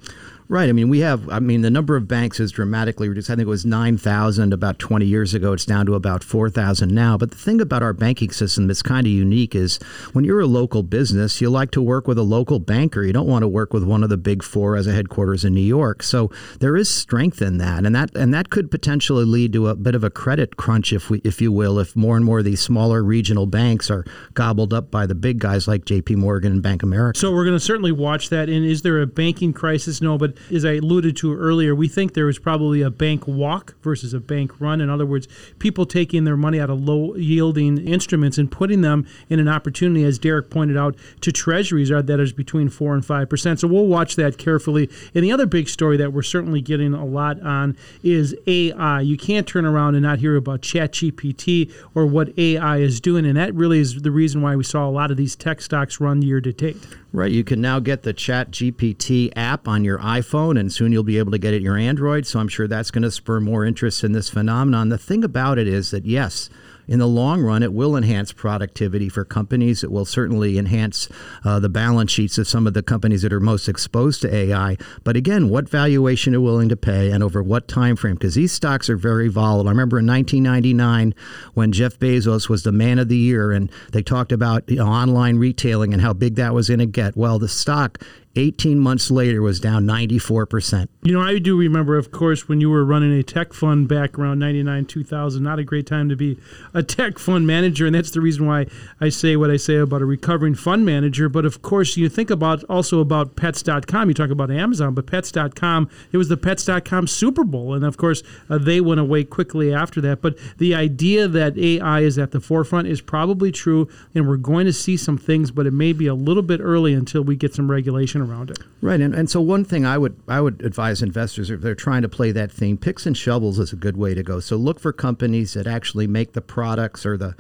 Right. 0.48 0.69
I 0.69 0.72
mean, 0.72 0.88
we 0.88 1.00
have, 1.00 1.28
I 1.28 1.40
mean, 1.40 1.62
the 1.62 1.70
number 1.70 1.96
of 1.96 2.06
banks 2.06 2.38
is 2.38 2.52
dramatically 2.52 3.08
reduced. 3.08 3.31
I 3.31 3.34
think 3.34 3.46
it 3.46 3.50
was 3.50 3.66
9,000 3.66 4.52
about 4.52 4.78
20 4.78 5.04
years 5.04 5.34
ago. 5.34 5.52
It's 5.52 5.64
down 5.64 5.87
to 5.87 5.94
about 5.94 6.22
4,000 6.22 6.94
now. 6.94 7.16
But 7.16 7.32
the 7.32 7.37
thing 7.37 7.60
about 7.60 7.82
our 7.82 7.93
banking 7.93 8.31
system 8.31 8.69
that's 8.69 8.82
kind 8.82 9.08
of 9.08 9.12
unique 9.12 9.56
is 9.56 9.81
when 10.12 10.25
you're 10.25 10.40
a 10.40 10.46
local 10.46 10.84
business, 10.84 11.40
you 11.40 11.50
like 11.50 11.72
to 11.72 11.82
work 11.82 12.06
with 12.06 12.16
a 12.16 12.22
local 12.22 12.60
banker. 12.60 13.02
You 13.02 13.12
don't 13.12 13.26
want 13.26 13.43
to 13.43 13.48
work 13.48 13.72
with 13.72 13.82
one 13.82 14.04
of 14.04 14.08
the 14.08 14.16
big 14.16 14.44
four 14.44 14.76
as 14.76 14.87
a 14.87 14.93
headquarters 14.93 15.44
in 15.44 15.52
New 15.52 15.60
York. 15.60 16.04
So 16.04 16.31
there 16.60 16.76
is 16.76 16.88
strength 16.88 17.42
in 17.42 17.58
that. 17.58 17.84
And 17.84 17.96
that, 17.96 18.14
and 18.14 18.32
that 18.32 18.50
could 18.50 18.70
potentially 18.70 19.25
lead 19.25 19.52
to 19.54 19.66
a 19.66 19.75
bit 19.75 19.96
of 19.96 20.04
a 20.04 20.10
credit 20.10 20.56
crunch, 20.56 20.92
if 20.92 21.10
we, 21.10 21.20
if 21.25 21.40
you 21.40 21.50
will, 21.50 21.81
if 21.81 21.96
more 21.96 22.16
and 22.16 22.25
more 22.25 22.38
of 22.38 22.44
these 22.44 22.60
smaller 22.60 23.02
regional 23.02 23.46
banks 23.46 23.90
are 23.90 24.04
gobbled 24.34 24.72
up 24.72 24.92
by 24.92 25.06
the 25.06 25.14
big 25.16 25.40
guys 25.40 25.66
like 25.66 25.87
JP 25.87 26.16
Morgan 26.16 26.52
and 26.52 26.62
Bank 26.62 26.84
America. 26.84 27.19
So 27.19 27.32
we're 27.32 27.44
going 27.44 27.56
to 27.56 27.64
certainly 27.64 27.92
watch 27.92 28.28
that. 28.28 28.49
And 28.49 28.64
is 28.64 28.82
there 28.82 29.02
a 29.02 29.06
banking 29.08 29.52
crisis? 29.52 30.00
No, 30.00 30.16
but 30.16 30.35
as 30.52 30.64
I 30.64 30.74
alluded 30.74 31.16
to 31.18 31.34
earlier, 31.34 31.74
we 31.74 31.88
think 31.88 32.14
there 32.14 32.26
was 32.26 32.38
probably 32.38 32.82
a 32.82 32.90
bank 32.90 33.26
walk 33.26 33.74
versus 33.82 34.14
a 34.14 34.20
bank 34.20 34.60
run. 34.60 34.80
In 34.80 34.90
other 34.90 35.06
words, 35.06 35.28
people 35.58 35.86
taking 35.86 36.24
their 36.24 36.36
money 36.36 36.60
out 36.60 36.70
of 36.70 36.80
low 36.80 37.14
yielding 37.14 37.78
instruments 37.78 38.38
and 38.38 38.50
putting 38.50 38.80
them 38.80 39.06
in 39.28 39.40
an 39.40 39.48
opportunity, 39.48 40.04
as 40.04 40.18
Derek 40.18 40.50
pointed 40.50 40.76
out, 40.76 40.96
to 41.20 41.32
treasuries 41.32 41.88
that 41.88 42.20
is 42.20 42.32
between 42.32 42.68
four 42.68 42.94
and 42.94 43.04
five 43.04 43.28
percent. 43.28 43.60
So 43.60 43.68
we'll 43.68 43.86
watch 43.86 44.16
that 44.16 44.38
carefully. 44.38 44.90
And 45.14 45.24
the 45.24 45.32
other 45.32 45.46
big 45.46 45.68
story 45.68 45.96
that 45.96 46.12
we're 46.12 46.22
certainly 46.22 46.60
getting 46.60 46.94
a 46.94 47.04
lot 47.04 47.40
on 47.42 47.76
is 48.02 48.34
AI. 48.46 49.00
You 49.00 49.16
can't 49.16 49.46
turn 49.46 49.64
around 49.64 49.94
and 49.94 50.02
not 50.02 50.18
hear 50.18 50.36
about 50.36 50.62
ChatGPT 50.62 51.72
or 51.94 52.06
what 52.06 52.36
AI 52.38 52.78
is 52.78 53.00
doing, 53.00 53.24
and 53.24 53.36
that 53.36 53.54
really 53.54 53.78
is 53.78 54.02
the 54.02 54.10
reason 54.10 54.42
why 54.42 54.56
we 54.56 54.64
saw 54.64 54.88
a 54.88 54.90
lot 54.90 55.10
of 55.10 55.16
these 55.16 55.36
tech 55.36 55.60
stocks 55.60 56.00
run 56.00 56.22
year 56.22 56.40
to 56.40 56.52
date. 56.52 56.76
Right. 57.16 57.32
You 57.32 57.44
can 57.44 57.62
now 57.62 57.80
get 57.80 58.02
the 58.02 58.12
Chat 58.12 58.50
GPT 58.50 59.32
app 59.36 59.66
on 59.66 59.84
your 59.84 59.98
iPhone, 60.00 60.60
and 60.60 60.70
soon 60.70 60.92
you'll 60.92 61.02
be 61.02 61.16
able 61.16 61.30
to 61.30 61.38
get 61.38 61.54
it 61.54 61.62
your 61.62 61.78
Android. 61.78 62.26
So 62.26 62.38
I'm 62.38 62.46
sure 62.46 62.68
that's 62.68 62.90
going 62.90 63.04
to 63.04 63.10
spur 63.10 63.40
more 63.40 63.64
interest 63.64 64.04
in 64.04 64.12
this 64.12 64.28
phenomenon. 64.28 64.90
The 64.90 64.98
thing 64.98 65.24
about 65.24 65.58
it 65.58 65.66
is 65.66 65.92
that, 65.92 66.04
yes, 66.04 66.50
in 66.88 66.98
the 66.98 67.06
long 67.06 67.42
run, 67.42 67.62
it 67.62 67.72
will 67.72 67.96
enhance 67.96 68.32
productivity 68.32 69.08
for 69.08 69.24
companies. 69.24 69.82
It 69.82 69.90
will 69.90 70.04
certainly 70.04 70.58
enhance 70.58 71.08
uh, 71.44 71.58
the 71.58 71.68
balance 71.68 72.10
sheets 72.10 72.38
of 72.38 72.46
some 72.46 72.66
of 72.66 72.74
the 72.74 72.82
companies 72.82 73.22
that 73.22 73.32
are 73.32 73.40
most 73.40 73.68
exposed 73.68 74.22
to 74.22 74.34
AI. 74.34 74.76
But 75.04 75.16
again, 75.16 75.48
what 75.48 75.68
valuation 75.68 76.34
are 76.34 76.40
willing 76.40 76.68
to 76.68 76.76
pay 76.76 77.10
and 77.10 77.22
over 77.22 77.42
what 77.42 77.68
time 77.68 77.96
frame? 77.96 78.14
Because 78.14 78.34
these 78.34 78.52
stocks 78.52 78.88
are 78.88 78.96
very 78.96 79.28
volatile. 79.28 79.68
I 79.68 79.72
remember 79.72 79.98
in 79.98 80.06
1999 80.06 81.14
when 81.54 81.72
Jeff 81.72 81.98
Bezos 81.98 82.48
was 82.48 82.62
the 82.62 82.72
man 82.72 82.98
of 82.98 83.08
the 83.08 83.16
year, 83.16 83.52
and 83.52 83.70
they 83.92 84.02
talked 84.02 84.32
about 84.32 84.68
you 84.68 84.76
know, 84.76 84.86
online 84.86 85.38
retailing 85.38 85.92
and 85.92 86.02
how 86.02 86.12
big 86.12 86.36
that 86.36 86.54
was 86.54 86.68
going 86.68 86.78
to 86.78 86.86
get. 86.86 87.16
Well, 87.16 87.38
the 87.38 87.48
stock 87.48 87.98
18 88.36 88.78
months 88.78 89.10
later 89.10 89.40
was 89.40 89.58
down 89.58 89.84
94%. 89.84 90.88
You 91.02 91.12
know, 91.12 91.20
I 91.20 91.38
do 91.38 91.56
remember, 91.56 91.96
of 91.96 92.10
course, 92.10 92.48
when 92.48 92.60
you 92.60 92.68
were 92.68 92.84
running 92.84 93.12
a 93.18 93.22
tech 93.22 93.52
fund 93.52 93.88
back 93.88 94.18
around 94.18 94.38
99, 94.38 94.84
2000, 94.84 95.42
not 95.42 95.58
a 95.58 95.64
great 95.64 95.86
time 95.86 96.08
to 96.08 96.16
be 96.16 96.38
a 96.74 96.82
tech 96.82 97.18
fund 97.18 97.46
manager. 97.46 97.86
And 97.86 97.94
that's 97.94 98.10
the 98.10 98.20
reason 98.20 98.46
why 98.46 98.66
I 99.00 99.08
say 99.08 99.36
what 99.36 99.50
I 99.50 99.56
say 99.56 99.76
about 99.76 100.02
a 100.02 100.04
recovering 100.04 100.54
fund 100.54 100.84
manager. 100.84 101.28
But 101.28 101.44
of 101.46 101.62
course, 101.62 101.96
you 101.96 102.08
think 102.08 102.30
about 102.30 102.62
also 102.64 103.00
about 103.00 103.36
pets.com. 103.36 104.08
You 104.08 104.14
talk 104.14 104.30
about 104.30 104.50
Amazon, 104.50 104.94
but 104.94 105.06
pets.com, 105.06 105.88
it 106.12 106.16
was 106.16 106.28
the 106.28 106.36
pets.com 106.36 107.06
Super 107.06 107.44
Bowl. 107.44 107.72
And 107.74 107.84
of 107.84 107.96
course, 107.96 108.22
uh, 108.50 108.58
they 108.58 108.80
went 108.80 109.00
away 109.00 109.24
quickly 109.24 109.72
after 109.72 110.00
that. 110.02 110.20
But 110.20 110.36
the 110.58 110.74
idea 110.74 111.28
that 111.28 111.56
AI 111.56 112.00
is 112.00 112.18
at 112.18 112.32
the 112.32 112.40
forefront 112.40 112.88
is 112.88 113.00
probably 113.00 113.50
true. 113.50 113.88
And 114.14 114.28
we're 114.28 114.36
going 114.36 114.66
to 114.66 114.72
see 114.72 114.96
some 114.96 115.16
things, 115.16 115.50
but 115.50 115.66
it 115.66 115.72
may 115.72 115.92
be 115.92 116.06
a 116.06 116.14
little 116.14 116.42
bit 116.42 116.60
early 116.60 116.92
until 116.92 117.22
we 117.22 117.36
get 117.36 117.54
some 117.54 117.70
regulation 117.70 118.25
around 118.31 118.50
it. 118.50 118.58
Right, 118.81 119.00
and, 119.00 119.14
and 119.14 119.31
so 119.31 119.40
one 119.40 119.64
thing 119.64 119.84
I 119.84 119.99
would 119.99 120.20
I 120.28 120.40
would 120.40 120.62
advise 120.62 121.02
investors 121.02 121.50
if 121.50 121.61
they're 121.61 121.75
trying 121.75 122.02
to 122.02 122.08
play 122.08 122.32
that 122.32 122.50
theme, 122.50 122.76
picks 122.76 123.06
and 123.06 123.16
shovels 123.16 123.59
is 123.59 123.73
a 123.73 123.76
good 123.76 123.97
way 123.97 124.14
to 124.14 124.23
go. 124.23 124.40
So 124.40 124.56
look 124.56 124.80
for 124.80 124.92
companies 124.92 125.54
that 125.54 125.66
actually 125.66 126.06
make 126.06 126.33
the 126.33 126.40
products 126.40 127.06
or 127.06 127.16
the 127.16 127.35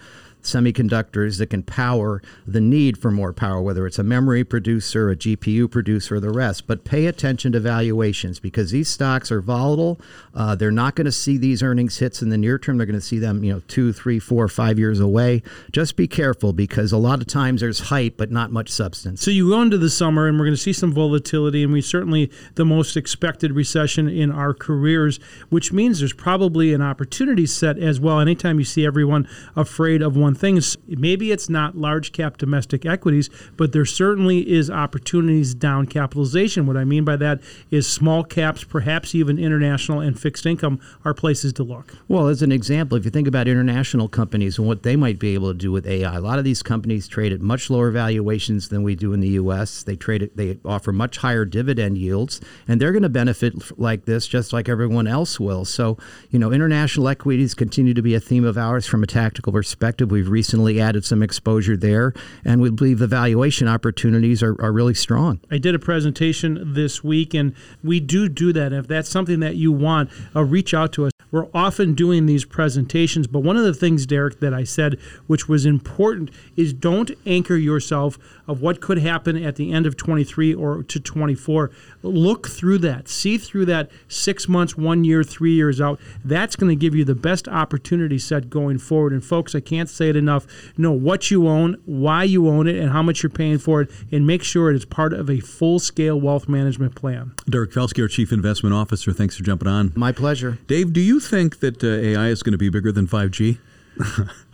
semiconductors 0.46 1.38
that 1.38 1.50
can 1.50 1.62
power 1.62 2.22
the 2.46 2.60
need 2.60 2.98
for 2.98 3.10
more 3.10 3.32
power, 3.32 3.60
whether 3.60 3.86
it's 3.86 3.98
a 3.98 4.02
memory 4.02 4.44
producer, 4.44 5.10
a 5.10 5.16
GPU 5.16 5.70
producer, 5.70 6.16
or 6.16 6.20
the 6.20 6.30
rest. 6.30 6.66
But 6.66 6.84
pay 6.84 7.06
attention 7.06 7.52
to 7.52 7.60
valuations 7.60 8.38
because 8.38 8.70
these 8.70 8.88
stocks 8.88 9.30
are 9.30 9.40
volatile. 9.40 10.00
Uh, 10.34 10.54
they're 10.54 10.70
not 10.70 10.94
going 10.94 11.06
to 11.06 11.12
see 11.12 11.36
these 11.36 11.62
earnings 11.62 11.98
hits 11.98 12.22
in 12.22 12.28
the 12.28 12.38
near 12.38 12.58
term. 12.58 12.78
They're 12.78 12.86
going 12.86 12.98
to 12.98 13.04
see 13.04 13.18
them, 13.18 13.42
you 13.44 13.52
know, 13.52 13.62
two, 13.68 13.92
three, 13.92 14.18
four, 14.18 14.48
five 14.48 14.78
years 14.78 15.00
away. 15.00 15.42
Just 15.72 15.96
be 15.96 16.06
careful 16.06 16.52
because 16.52 16.92
a 16.92 16.98
lot 16.98 17.20
of 17.20 17.26
times 17.26 17.60
there's 17.60 17.80
hype 17.80 18.16
but 18.16 18.30
not 18.30 18.50
much 18.50 18.70
substance. 18.70 19.22
So 19.22 19.30
you 19.30 19.50
go 19.50 19.62
into 19.62 19.78
the 19.78 19.90
summer 19.90 20.28
and 20.28 20.38
we're 20.38 20.46
going 20.46 20.56
to 20.56 20.62
see 20.62 20.72
some 20.72 20.92
volatility, 20.92 21.62
and 21.62 21.72
we 21.72 21.80
certainly 21.80 22.30
the 22.54 22.64
most 22.64 22.96
expected 22.96 23.52
recession 23.52 24.08
in 24.08 24.30
our 24.30 24.54
careers, 24.54 25.18
which 25.48 25.72
means 25.72 25.98
there's 25.98 26.12
probably 26.12 26.72
an 26.72 26.82
opportunity 26.82 27.46
set 27.46 27.78
as 27.78 27.98
well. 27.98 28.20
Anytime 28.20 28.58
you 28.58 28.64
see 28.64 28.86
everyone 28.86 29.28
afraid 29.54 30.02
of 30.02 30.16
one 30.16 30.34
thing, 30.36 30.60
maybe 30.86 31.32
it's 31.32 31.48
not 31.48 31.76
large 31.76 32.12
cap 32.12 32.36
domestic 32.36 32.86
equities, 32.86 33.30
but 33.56 33.72
there 33.72 33.84
certainly 33.84 34.50
is 34.50 34.70
opportunities 34.70 35.54
down 35.54 35.86
capitalization. 35.86 36.66
What 36.66 36.76
I 36.76 36.84
mean 36.84 37.04
by 37.04 37.16
that 37.16 37.40
is 37.70 37.86
small 37.86 38.24
caps, 38.24 38.64
perhaps 38.64 39.14
even 39.14 39.38
international 39.38 40.00
and 40.00 40.18
fixed 40.18 40.46
income 40.46 40.80
are 41.04 41.14
places 41.14 41.52
to 41.54 41.62
look. 41.62 41.94
Well, 42.08 42.28
as 42.28 42.42
an 42.42 42.52
example, 42.52 42.96
if 42.96 43.04
you 43.04 43.10
think 43.10 43.28
about 43.28 43.48
international 43.48 44.08
companies 44.08 44.58
and 44.58 44.66
what 44.66 44.82
they 44.82 44.96
might 44.96 45.18
be 45.18 45.34
able 45.34 45.52
to 45.52 45.58
do 45.58 45.72
with 45.72 45.86
AI, 45.86 46.14
a 46.14 46.20
lot 46.20 46.38
of 46.38 46.44
these 46.44 46.62
companies 46.62 47.08
trade 47.08 47.32
at 47.32 47.40
much 47.40 47.70
lower 47.70 47.90
valuations 47.90 48.68
than 48.68 48.82
we 48.82 48.94
do 48.94 49.12
in 49.12 49.20
the 49.20 49.28
U.S. 49.30 49.82
They 49.82 49.96
trade 49.96 50.22
it, 50.22 50.36
they 50.36 50.58
offer 50.64 50.92
much 50.92 51.18
higher 51.18 51.44
dividend 51.44 51.98
yields, 51.98 52.40
and 52.68 52.80
they're 52.80 52.92
going 52.92 53.02
to 53.02 53.08
benefit 53.08 53.78
like 53.78 54.04
this 54.04 54.26
just 54.26 54.52
like 54.52 54.68
everyone 54.68 55.06
else 55.06 55.40
will. 55.40 55.64
So, 55.64 55.98
you 56.30 56.38
know, 56.38 56.52
international 56.52 57.08
equities 57.08 57.54
continue 57.54 57.94
to 57.94 58.02
be 58.02 58.14
a 58.14 58.20
theme 58.20 58.44
of 58.44 58.58
ours 58.58 58.86
from 58.86 59.02
a 59.02 59.06
tactical 59.06 59.52
perspective. 59.52 60.10
We've 60.16 60.30
recently 60.30 60.80
added 60.80 61.04
some 61.04 61.22
exposure 61.22 61.76
there, 61.76 62.14
and 62.42 62.62
we 62.62 62.70
believe 62.70 63.00
the 63.00 63.06
valuation 63.06 63.68
opportunities 63.68 64.42
are, 64.42 64.58
are 64.62 64.72
really 64.72 64.94
strong. 64.94 65.40
I 65.50 65.58
did 65.58 65.74
a 65.74 65.78
presentation 65.78 66.72
this 66.72 67.04
week, 67.04 67.34
and 67.34 67.54
we 67.84 68.00
do 68.00 68.26
do 68.26 68.50
that. 68.54 68.72
If 68.72 68.86
that's 68.86 69.10
something 69.10 69.40
that 69.40 69.56
you 69.56 69.72
want, 69.72 70.08
uh, 70.34 70.42
reach 70.42 70.72
out 70.72 70.94
to 70.94 71.04
us. 71.04 71.12
We're 71.30 71.48
often 71.52 71.94
doing 71.94 72.26
these 72.26 72.44
presentations, 72.44 73.26
but 73.26 73.40
one 73.40 73.56
of 73.56 73.64
the 73.64 73.74
things, 73.74 74.06
Derek, 74.06 74.40
that 74.40 74.54
I 74.54 74.64
said, 74.64 74.98
which 75.26 75.48
was 75.48 75.66
important, 75.66 76.30
is 76.56 76.72
don't 76.72 77.10
anchor 77.26 77.56
yourself 77.56 78.18
of 78.46 78.60
what 78.62 78.80
could 78.80 78.98
happen 78.98 79.42
at 79.42 79.56
the 79.56 79.72
end 79.72 79.86
of 79.86 79.96
23 79.96 80.54
or 80.54 80.82
to 80.84 81.00
24. 81.00 81.70
Look 82.02 82.48
through 82.48 82.78
that, 82.78 83.08
see 83.08 83.38
through 83.38 83.66
that 83.66 83.90
six 84.08 84.48
months, 84.48 84.76
one 84.76 85.04
year, 85.04 85.24
three 85.24 85.54
years 85.54 85.80
out. 85.80 86.00
That's 86.24 86.56
going 86.56 86.70
to 86.70 86.76
give 86.76 86.94
you 86.94 87.04
the 87.04 87.14
best 87.14 87.48
opportunity 87.48 88.18
set 88.18 88.48
going 88.48 88.78
forward. 88.78 89.12
And 89.12 89.24
folks, 89.24 89.54
I 89.54 89.60
can't 89.60 89.88
say 89.88 90.08
it 90.08 90.16
enough. 90.16 90.46
Know 90.76 90.92
what 90.92 91.30
you 91.30 91.48
own, 91.48 91.76
why 91.84 92.24
you 92.24 92.48
own 92.48 92.66
it, 92.66 92.76
and 92.76 92.90
how 92.90 93.02
much 93.02 93.22
you're 93.22 93.30
paying 93.30 93.58
for 93.58 93.82
it, 93.82 93.90
and 94.12 94.26
make 94.26 94.42
sure 94.42 94.70
it 94.70 94.76
is 94.76 94.84
part 94.84 95.12
of 95.12 95.28
a 95.28 95.40
full 95.40 95.78
scale 95.78 96.20
wealth 96.20 96.48
management 96.48 96.94
plan. 96.94 97.32
Derek 97.48 97.72
Felske, 97.72 98.00
our 98.00 98.08
Chief 98.08 98.32
Investment 98.32 98.74
Officer, 98.74 99.12
thanks 99.12 99.36
for 99.36 99.42
jumping 99.42 99.68
on. 99.68 99.92
My 99.96 100.12
pleasure. 100.12 100.58
Dave, 100.66 100.92
do 100.92 101.00
you 101.00 101.15
think 101.20 101.60
that 101.60 101.82
uh, 101.82 101.86
AI 101.86 102.28
is 102.28 102.42
going 102.42 102.52
to 102.52 102.58
be 102.58 102.68
bigger 102.68 102.92
than 102.92 103.06
5G? 103.06 103.58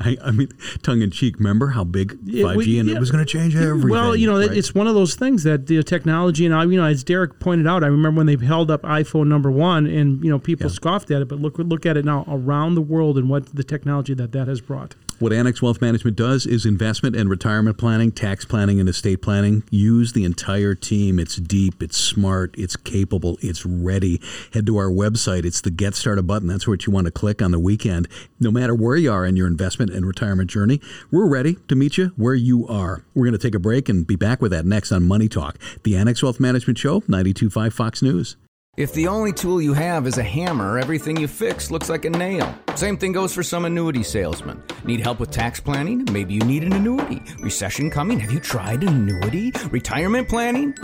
I, 0.00 0.16
I, 0.22 0.30
mean, 0.30 0.48
tongue 0.82 1.02
in 1.02 1.10
cheek. 1.10 1.36
Remember 1.38 1.68
how 1.68 1.82
big 1.84 2.12
5G 2.24 2.56
we, 2.56 2.78
and 2.78 2.88
yeah. 2.88 2.96
it 2.96 3.00
was 3.00 3.10
going 3.10 3.24
to 3.24 3.30
change 3.30 3.56
everything. 3.56 3.90
Well, 3.90 4.14
you 4.14 4.30
know, 4.30 4.38
right? 4.38 4.56
it's 4.56 4.74
one 4.74 4.86
of 4.86 4.94
those 4.94 5.16
things 5.16 5.42
that 5.42 5.66
the 5.66 5.82
technology 5.82 6.46
and 6.46 6.54
I, 6.54 6.64
you 6.64 6.76
know, 6.76 6.84
as 6.84 7.02
Derek 7.02 7.40
pointed 7.40 7.66
out, 7.66 7.82
I 7.82 7.88
remember 7.88 8.18
when 8.18 8.26
they 8.26 8.36
held 8.36 8.70
up 8.70 8.82
iPhone 8.82 9.26
number 9.26 9.50
one, 9.50 9.86
and 9.86 10.22
you 10.22 10.30
know, 10.30 10.38
people 10.38 10.66
yeah. 10.66 10.74
scoffed 10.74 11.10
at 11.10 11.22
it, 11.22 11.28
but 11.28 11.40
look 11.40 11.58
look 11.58 11.84
at 11.86 11.96
it 11.96 12.04
now 12.04 12.24
around 12.28 12.76
the 12.76 12.82
world 12.82 13.18
and 13.18 13.28
what 13.28 13.54
the 13.54 13.64
technology 13.64 14.14
that 14.14 14.32
that 14.32 14.46
has 14.46 14.60
brought. 14.60 14.94
What 15.22 15.32
Annex 15.32 15.62
Wealth 15.62 15.80
Management 15.80 16.16
does 16.16 16.46
is 16.46 16.66
investment 16.66 17.14
and 17.14 17.30
retirement 17.30 17.78
planning, 17.78 18.10
tax 18.10 18.44
planning, 18.44 18.80
and 18.80 18.88
estate 18.88 19.22
planning. 19.22 19.62
Use 19.70 20.14
the 20.14 20.24
entire 20.24 20.74
team. 20.74 21.20
It's 21.20 21.36
deep, 21.36 21.80
it's 21.80 21.96
smart, 21.96 22.56
it's 22.58 22.74
capable, 22.74 23.38
it's 23.40 23.64
ready. 23.64 24.20
Head 24.52 24.66
to 24.66 24.78
our 24.78 24.88
website. 24.88 25.44
It's 25.44 25.60
the 25.60 25.70
Get 25.70 25.94
Started 25.94 26.26
button. 26.26 26.48
That's 26.48 26.66
what 26.66 26.86
you 26.86 26.92
want 26.92 27.04
to 27.04 27.12
click 27.12 27.40
on 27.40 27.52
the 27.52 27.60
weekend. 27.60 28.08
No 28.40 28.50
matter 28.50 28.74
where 28.74 28.96
you 28.96 29.12
are 29.12 29.24
in 29.24 29.36
your 29.36 29.46
investment 29.46 29.92
and 29.92 30.04
retirement 30.04 30.50
journey, 30.50 30.80
we're 31.12 31.28
ready 31.28 31.54
to 31.68 31.76
meet 31.76 31.96
you 31.96 32.08
where 32.16 32.34
you 32.34 32.66
are. 32.66 33.04
We're 33.14 33.26
going 33.26 33.38
to 33.38 33.46
take 33.46 33.54
a 33.54 33.60
break 33.60 33.88
and 33.88 34.04
be 34.04 34.16
back 34.16 34.42
with 34.42 34.50
that 34.50 34.66
next 34.66 34.90
on 34.90 35.04
Money 35.04 35.28
Talk, 35.28 35.56
the 35.84 35.96
Annex 35.96 36.20
Wealth 36.24 36.40
Management 36.40 36.78
Show, 36.78 37.04
925 37.06 37.72
Fox 37.72 38.02
News. 38.02 38.34
If 38.78 38.94
the 38.94 39.06
only 39.06 39.34
tool 39.34 39.60
you 39.60 39.74
have 39.74 40.06
is 40.06 40.16
a 40.16 40.22
hammer, 40.22 40.78
everything 40.78 41.18
you 41.18 41.28
fix 41.28 41.70
looks 41.70 41.90
like 41.90 42.06
a 42.06 42.10
nail. 42.10 42.54
Same 42.74 42.96
thing 42.96 43.12
goes 43.12 43.34
for 43.34 43.42
some 43.42 43.66
annuity 43.66 44.02
salesmen. 44.02 44.62
Need 44.84 45.00
help 45.00 45.20
with 45.20 45.30
tax 45.30 45.60
planning? 45.60 46.08
Maybe 46.10 46.32
you 46.32 46.40
need 46.40 46.64
an 46.64 46.72
annuity. 46.72 47.20
Recession 47.40 47.90
coming? 47.90 48.18
Have 48.18 48.32
you 48.32 48.40
tried 48.40 48.82
an 48.82 48.88
annuity? 48.88 49.52
Retirement 49.70 50.26
planning? 50.26 50.74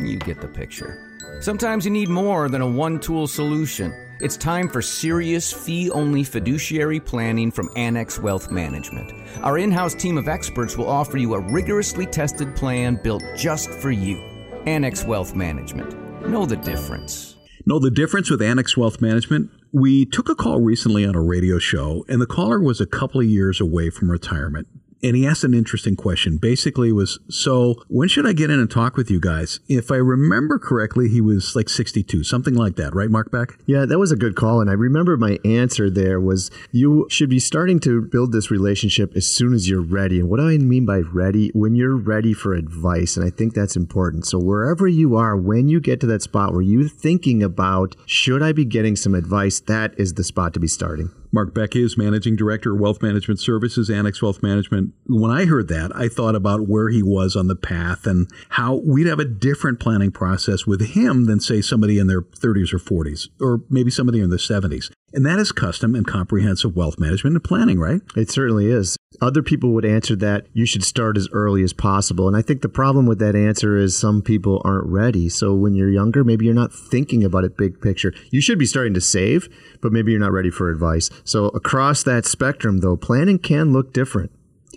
You 0.00 0.16
get 0.20 0.40
the 0.40 0.48
picture. 0.48 0.98
Sometimes 1.42 1.84
you 1.84 1.90
need 1.90 2.08
more 2.08 2.48
than 2.48 2.62
a 2.62 2.66
one 2.66 2.98
tool 2.98 3.26
solution. 3.26 3.92
It's 4.22 4.38
time 4.38 4.66
for 4.66 4.80
serious 4.80 5.52
fee 5.52 5.90
only 5.90 6.24
fiduciary 6.24 6.98
planning 6.98 7.50
from 7.50 7.68
Annex 7.76 8.18
Wealth 8.18 8.50
Management. 8.50 9.12
Our 9.42 9.58
in 9.58 9.70
house 9.70 9.94
team 9.94 10.16
of 10.16 10.28
experts 10.28 10.78
will 10.78 10.88
offer 10.88 11.18
you 11.18 11.34
a 11.34 11.40
rigorously 11.40 12.06
tested 12.06 12.56
plan 12.56 12.98
built 13.02 13.22
just 13.36 13.68
for 13.68 13.90
you. 13.90 14.16
Annex 14.64 15.04
Wealth 15.04 15.34
Management. 15.34 15.94
Know 16.26 16.46
the 16.46 16.56
difference. 16.56 17.33
Know 17.66 17.78
the 17.78 17.90
difference 17.90 18.30
with 18.30 18.42
Annex 18.42 18.76
Wealth 18.76 19.00
Management? 19.00 19.50
We 19.72 20.04
took 20.04 20.28
a 20.28 20.34
call 20.34 20.60
recently 20.60 21.06
on 21.06 21.14
a 21.14 21.22
radio 21.22 21.58
show, 21.58 22.04
and 22.10 22.20
the 22.20 22.26
caller 22.26 22.60
was 22.60 22.78
a 22.78 22.84
couple 22.84 23.22
of 23.22 23.26
years 23.26 23.58
away 23.58 23.88
from 23.88 24.10
retirement 24.10 24.68
and 25.04 25.14
he 25.14 25.26
asked 25.26 25.44
an 25.44 25.52
interesting 25.52 25.96
question. 25.96 26.38
Basically, 26.38 26.90
was 26.90 27.18
so 27.28 27.76
when 27.88 28.08
should 28.08 28.26
I 28.26 28.32
get 28.32 28.50
in 28.50 28.58
and 28.58 28.70
talk 28.70 28.96
with 28.96 29.10
you 29.10 29.20
guys? 29.20 29.60
If 29.68 29.90
I 29.90 29.96
remember 29.96 30.58
correctly, 30.58 31.08
he 31.08 31.20
was 31.20 31.54
like 31.54 31.68
62, 31.68 32.24
something 32.24 32.54
like 32.54 32.76
that, 32.76 32.94
right, 32.94 33.10
Mark 33.10 33.30
Beck? 33.30 33.58
Yeah, 33.66 33.84
that 33.84 33.98
was 33.98 34.10
a 34.10 34.16
good 34.16 34.34
call. 34.34 34.62
And 34.62 34.70
I 34.70 34.72
remember 34.72 35.16
my 35.18 35.38
answer 35.44 35.90
there 35.90 36.18
was 36.18 36.50
you 36.72 37.06
should 37.10 37.28
be 37.28 37.38
starting 37.38 37.78
to 37.80 38.00
build 38.00 38.32
this 38.32 38.50
relationship 38.50 39.14
as 39.14 39.26
soon 39.26 39.52
as 39.52 39.68
you're 39.68 39.82
ready. 39.82 40.20
And 40.20 40.30
what 40.30 40.38
do 40.38 40.48
I 40.48 40.56
mean 40.56 40.86
by 40.86 40.98
ready? 40.98 41.50
When 41.54 41.74
you're 41.74 41.96
ready 41.96 42.32
for 42.32 42.54
advice. 42.54 43.16
And 43.16 43.26
I 43.26 43.30
think 43.30 43.52
that's 43.52 43.76
important. 43.76 44.26
So 44.26 44.38
wherever 44.38 44.88
you 44.88 45.16
are, 45.16 45.36
when 45.36 45.68
you 45.68 45.80
get 45.80 46.00
to 46.00 46.06
that 46.06 46.22
spot 46.22 46.52
where 46.52 46.62
you're 46.62 46.88
thinking 46.88 47.42
about, 47.42 47.94
should 48.06 48.42
I 48.42 48.52
be 48.52 48.64
getting 48.64 48.96
some 48.96 49.14
advice? 49.14 49.60
That 49.60 49.94
is 49.98 50.14
the 50.14 50.24
spot 50.24 50.54
to 50.54 50.60
be 50.60 50.68
starting. 50.68 51.10
Mark 51.34 51.52
Beck 51.52 51.74
is 51.74 51.98
Managing 51.98 52.36
Director 52.36 52.74
of 52.74 52.80
Wealth 52.80 53.02
Management 53.02 53.40
Services, 53.40 53.90
Annex 53.90 54.22
Wealth 54.22 54.40
Management. 54.40 54.94
When 55.06 55.32
I 55.32 55.46
heard 55.46 55.66
that, 55.66 55.90
I 55.92 56.08
thought 56.08 56.36
about 56.36 56.68
where 56.68 56.90
he 56.90 57.02
was 57.02 57.34
on 57.34 57.48
the 57.48 57.56
path 57.56 58.06
and 58.06 58.30
how 58.50 58.76
we'd 58.76 59.08
have 59.08 59.18
a 59.18 59.24
different 59.24 59.80
planning 59.80 60.12
process 60.12 60.64
with 60.64 60.80
him 60.80 61.24
than, 61.24 61.40
say, 61.40 61.60
somebody 61.60 61.98
in 61.98 62.06
their 62.06 62.22
30s 62.22 62.72
or 62.72 62.78
40s, 62.78 63.28
or 63.40 63.62
maybe 63.68 63.90
somebody 63.90 64.20
in 64.20 64.30
their 64.30 64.38
70s. 64.38 64.92
And 65.14 65.24
that 65.24 65.38
is 65.38 65.52
custom 65.52 65.94
and 65.94 66.04
comprehensive 66.04 66.74
wealth 66.74 66.98
management 66.98 67.36
and 67.36 67.44
planning, 67.44 67.78
right? 67.78 68.00
It 68.16 68.32
certainly 68.32 68.66
is. 68.66 68.96
Other 69.20 69.42
people 69.42 69.70
would 69.70 69.84
answer 69.84 70.16
that 70.16 70.48
you 70.52 70.66
should 70.66 70.82
start 70.82 71.16
as 71.16 71.28
early 71.32 71.62
as 71.62 71.72
possible. 71.72 72.26
And 72.26 72.36
I 72.36 72.42
think 72.42 72.62
the 72.62 72.68
problem 72.68 73.06
with 73.06 73.20
that 73.20 73.36
answer 73.36 73.76
is 73.76 73.96
some 73.96 74.22
people 74.22 74.60
aren't 74.64 74.88
ready. 74.88 75.28
So 75.28 75.54
when 75.54 75.74
you're 75.74 75.88
younger, 75.88 76.24
maybe 76.24 76.46
you're 76.46 76.52
not 76.52 76.72
thinking 76.72 77.22
about 77.22 77.44
it 77.44 77.56
big 77.56 77.80
picture. 77.80 78.12
You 78.32 78.40
should 78.40 78.58
be 78.58 78.66
starting 78.66 78.92
to 78.94 79.00
save, 79.00 79.48
but 79.80 79.92
maybe 79.92 80.10
you're 80.10 80.20
not 80.20 80.32
ready 80.32 80.50
for 80.50 80.68
advice. 80.68 81.10
So 81.22 81.46
across 81.46 82.02
that 82.02 82.26
spectrum, 82.26 82.78
though, 82.78 82.96
planning 82.96 83.38
can 83.38 83.72
look 83.72 83.92
different. 83.92 84.32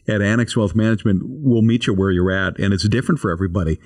At 0.07 0.21
Annex 0.21 0.55
Wealth 0.55 0.75
Management, 0.75 1.23
we'll 1.25 1.63
meet 1.63 1.87
you 1.87 1.93
where 1.93 2.11
you're 2.11 2.31
at, 2.31 2.57
and 2.59 2.73
it's 2.73 2.87
different 2.87 3.19
for 3.19 3.29
everybody. 3.31 3.77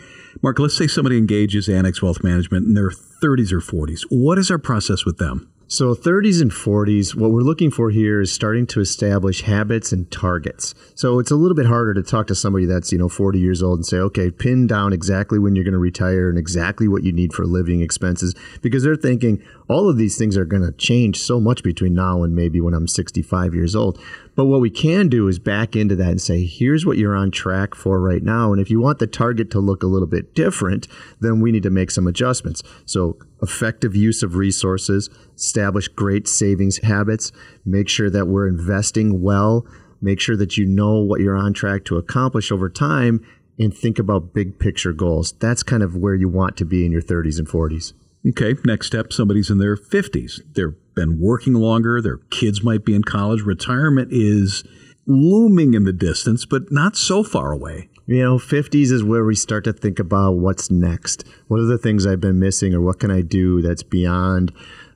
Mark, 0.44 0.60
let's 0.60 0.78
say 0.78 0.86
somebody 0.86 1.18
engages 1.18 1.68
Annex 1.68 2.04
Wealth 2.04 2.24
Management 2.24 2.68
in 2.68 2.74
their 2.76 2.90
30s 2.90 3.52
or 3.52 3.60
40s. 3.60 4.02
What 4.10 4.38
is 4.38 4.52
our 4.52 4.60
process 4.60 5.04
with 5.06 5.18
them? 5.18 5.52
So, 5.72 5.96
30s 5.96 6.42
and 6.42 6.52
40s, 6.52 7.16
what 7.16 7.32
we're 7.32 7.40
looking 7.40 7.72
for 7.72 7.92
here 7.92 8.20
is 8.20 8.30
starting 8.30 8.68
to 8.68 8.82
establish 8.82 9.44
habits 9.44 9.94
and 9.94 10.12
targets. 10.12 10.76
So, 10.96 11.18
it's 11.18 11.32
a 11.32 11.38
little 11.38 11.56
bit 11.56 11.66
harder 11.66 11.94
to 11.94 12.04
talk 12.04 12.28
to 12.28 12.36
somebody 12.36 12.66
that's, 12.66 12.92
you 12.92 12.98
know, 12.98 13.08
40 13.08 13.40
years 13.40 13.64
old 13.64 13.80
and 13.80 13.86
say, 13.86 13.96
okay, 13.96 14.32
pin 14.32 14.68
down 14.68 14.92
exactly 14.92 15.40
when 15.40 15.56
you're 15.56 15.64
going 15.64 15.72
to 15.72 15.80
retire 15.80 16.28
and 16.28 16.38
exactly 16.38 16.90
what 16.90 17.04
you 17.04 17.14
need 17.14 17.32
for 17.32 17.46
living 17.46 17.80
expenses 17.80 18.36
because 18.62 18.84
they're 18.84 18.98
thinking 18.98 19.42
all 19.72 19.90
of 19.90 19.96
these 19.96 20.18
things 20.18 20.36
are 20.36 20.44
going 20.44 20.64
to 20.64 20.74
change 20.74 21.18
so 21.18 21.40
much 21.40 21.64
between 21.64 21.94
now 21.94 22.24
and 22.24 22.36
maybe 22.36 22.60
when 22.60 22.74
I'm 22.74 22.90
65 22.90 23.56
years 23.56 23.74
old. 23.74 23.98
But 24.36 24.46
what 24.46 24.60
we 24.60 24.70
can 24.70 25.08
do 25.08 25.30
is 25.30 25.40
back 25.40 25.78
into 25.78 25.96
that 25.96 26.10
and 26.10 26.22
say, 26.22 26.46
here's 26.46 26.86
what 26.86 26.98
you're 26.98 27.16
on 27.16 27.32
track 27.32 27.74
for 27.74 28.02
right 28.02 28.22
now. 28.22 28.52
And 28.52 28.62
if 28.62 28.70
you 28.70 28.82
want 28.82 29.00
the 29.00 29.08
target 29.08 29.50
to 29.52 29.60
look 29.60 29.82
a 29.82 29.88
little 29.88 30.10
bit 30.10 30.36
different, 30.36 30.90
then 31.22 31.40
we 31.40 31.54
need 31.54 31.64
to 31.64 31.70
make 31.70 31.90
some 31.90 32.06
adjustments. 32.06 32.62
So, 32.86 33.18
effective 33.42 33.96
use 33.96 34.22
of 34.24 34.36
resources, 34.36 35.10
establish 35.38 35.88
great 35.88 36.28
savings 36.28 36.80
habits, 36.80 37.32
make 37.66 37.88
sure 37.88 38.10
that 38.10 38.28
we're 38.28 38.48
investing 38.48 39.22
well, 39.22 39.66
make 40.02 40.20
sure 40.20 40.36
that 40.36 40.58
you 40.58 40.66
know 40.66 41.00
what 41.00 41.22
you're 41.22 41.38
on 41.38 41.54
track 41.54 41.86
to 41.86 41.98
accomplish 41.98 42.52
over 42.52 42.70
time, 42.70 43.26
and 43.58 43.76
think 43.76 44.00
about 44.00 44.34
big 44.34 44.60
picture 44.60 44.92
goals. 44.92 45.32
That's 45.34 45.64
kind 45.64 45.82
of 45.82 45.96
where 45.96 46.16
you 46.16 46.28
want 46.28 46.58
to 46.58 46.66
be 46.66 46.86
in 46.86 46.92
your 46.92 47.02
30s 47.02 47.40
and 47.40 47.48
40s. 47.48 47.94
Okay, 48.28 48.56
next 48.66 48.88
step 48.88 49.12
somebody's 49.12 49.50
in 49.50 49.58
their 49.58 49.76
50s. 49.76 50.42
They've 50.54 50.76
been 50.94 51.20
working 51.20 51.54
longer, 51.54 52.02
their 52.02 52.18
kids 52.30 52.64
might 52.64 52.86
be 52.86 52.94
in 52.94 53.04
college. 53.04 53.42
Retirement 53.42 54.10
is 54.12 54.64
looming 55.08 55.74
in 55.74 55.86
the 55.86 55.94
distance, 55.94 56.46
but 56.46 56.72
not 56.72 56.96
so 56.96 57.24
far 57.24 57.52
away. 57.52 57.90
You 58.06 58.24
know, 58.24 58.38
50s 58.38 58.92
is 58.92 59.04
where 59.04 59.24
we 59.24 59.36
start 59.36 59.64
to 59.64 59.74
think 59.74 59.98
about 59.98 60.34
what's 60.34 60.70
next. 60.70 61.24
What 61.48 61.60
are 61.60 61.66
the 61.66 61.78
things 61.78 62.06
I've 62.06 62.22
been 62.22 62.40
missing, 62.40 62.74
or 62.74 62.82
what 62.82 63.00
can 63.00 63.10
I 63.10 63.22
do 63.22 63.62
that's 63.62 63.84
beyond 63.84 64.52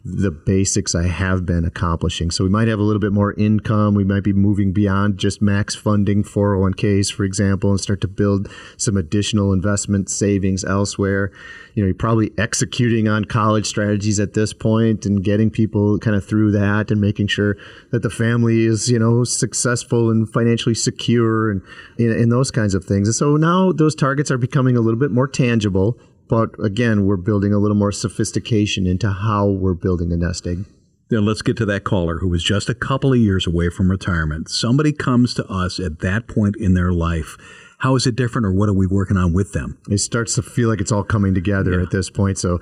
the 0.07 0.29
basics 0.29 0.93
I 0.93 1.07
have 1.07 1.47
been 1.47 1.65
accomplishing. 1.65 2.29
So 2.29 2.43
we 2.43 2.49
might 2.51 2.67
have 2.67 2.77
a 2.77 2.83
little 2.83 2.99
bit 2.99 3.11
more 3.11 3.33
income. 3.33 3.95
We 3.95 4.03
might 4.03 4.23
be 4.23 4.33
moving 4.33 4.71
beyond 4.71 5.17
just 5.17 5.41
max 5.41 5.73
funding 5.73 6.23
401ks, 6.23 7.11
for 7.11 7.23
example, 7.23 7.71
and 7.71 7.79
start 7.79 8.01
to 8.01 8.07
build 8.07 8.47
some 8.77 8.97
additional 8.97 9.51
investment 9.51 10.11
savings 10.11 10.63
elsewhere. 10.63 11.31
You 11.73 11.81
know, 11.81 11.87
you're 11.87 11.95
probably 11.95 12.31
executing 12.37 13.07
on 13.07 13.25
college 13.25 13.65
strategies 13.65 14.19
at 14.19 14.35
this 14.35 14.53
point 14.53 15.07
and 15.07 15.23
getting 15.23 15.49
people 15.49 15.97
kind 15.97 16.15
of 16.15 16.23
through 16.23 16.51
that 16.51 16.91
and 16.91 17.01
making 17.01 17.27
sure 17.27 17.57
that 17.89 18.03
the 18.03 18.11
family 18.11 18.65
is, 18.65 18.87
you 18.87 18.99
know, 18.99 19.23
successful 19.23 20.11
and 20.11 20.31
financially 20.31 20.75
secure 20.75 21.49
and, 21.49 21.63
and 21.97 22.31
those 22.31 22.51
kinds 22.51 22.75
of 22.75 22.85
things. 22.85 23.07
And 23.07 23.15
so 23.15 23.37
now 23.37 23.71
those 23.71 23.95
targets 23.95 24.29
are 24.29 24.37
becoming 24.37 24.77
a 24.77 24.81
little 24.81 24.99
bit 24.99 25.09
more 25.09 25.27
tangible 25.27 25.97
but 26.27 26.51
again, 26.63 27.05
we're 27.05 27.17
building 27.17 27.53
a 27.53 27.57
little 27.59 27.77
more 27.77 27.91
sophistication 27.91 28.87
into 28.87 29.11
how 29.11 29.47
we're 29.47 29.73
building 29.73 30.11
a 30.11 30.17
nest 30.17 30.47
egg. 30.47 30.65
Then 31.09 31.25
let's 31.25 31.43
get 31.43 31.55
to 31.57 31.65
that 31.67 31.83
caller 31.83 32.17
who 32.19 32.27
was 32.27 32.43
just 32.43 32.67
a 32.67 32.73
couple 32.73 33.13
of 33.13 33.19
years 33.19 33.45
away 33.45 33.69
from 33.69 33.91
retirement. 33.91 34.49
Somebody 34.49 34.91
comes 34.91 35.35
to 35.35 35.45
us 35.45 35.79
at 35.79 35.99
that 35.99 36.27
point 36.27 36.55
in 36.57 36.73
their 36.73 36.91
life. 36.91 37.37
How 37.79 37.95
is 37.95 38.07
it 38.07 38.15
different, 38.15 38.47
or 38.47 38.53
what 38.53 38.69
are 38.69 38.73
we 38.73 38.87
working 38.87 39.17
on 39.17 39.33
with 39.33 39.53
them? 39.53 39.77
It 39.89 39.99
starts 39.99 40.33
to 40.35 40.41
feel 40.41 40.69
like 40.69 40.81
it's 40.81 40.91
all 40.91 41.03
coming 41.03 41.35
together 41.35 41.73
yeah. 41.73 41.83
at 41.83 41.91
this 41.91 42.09
point. 42.09 42.39
So 42.39 42.59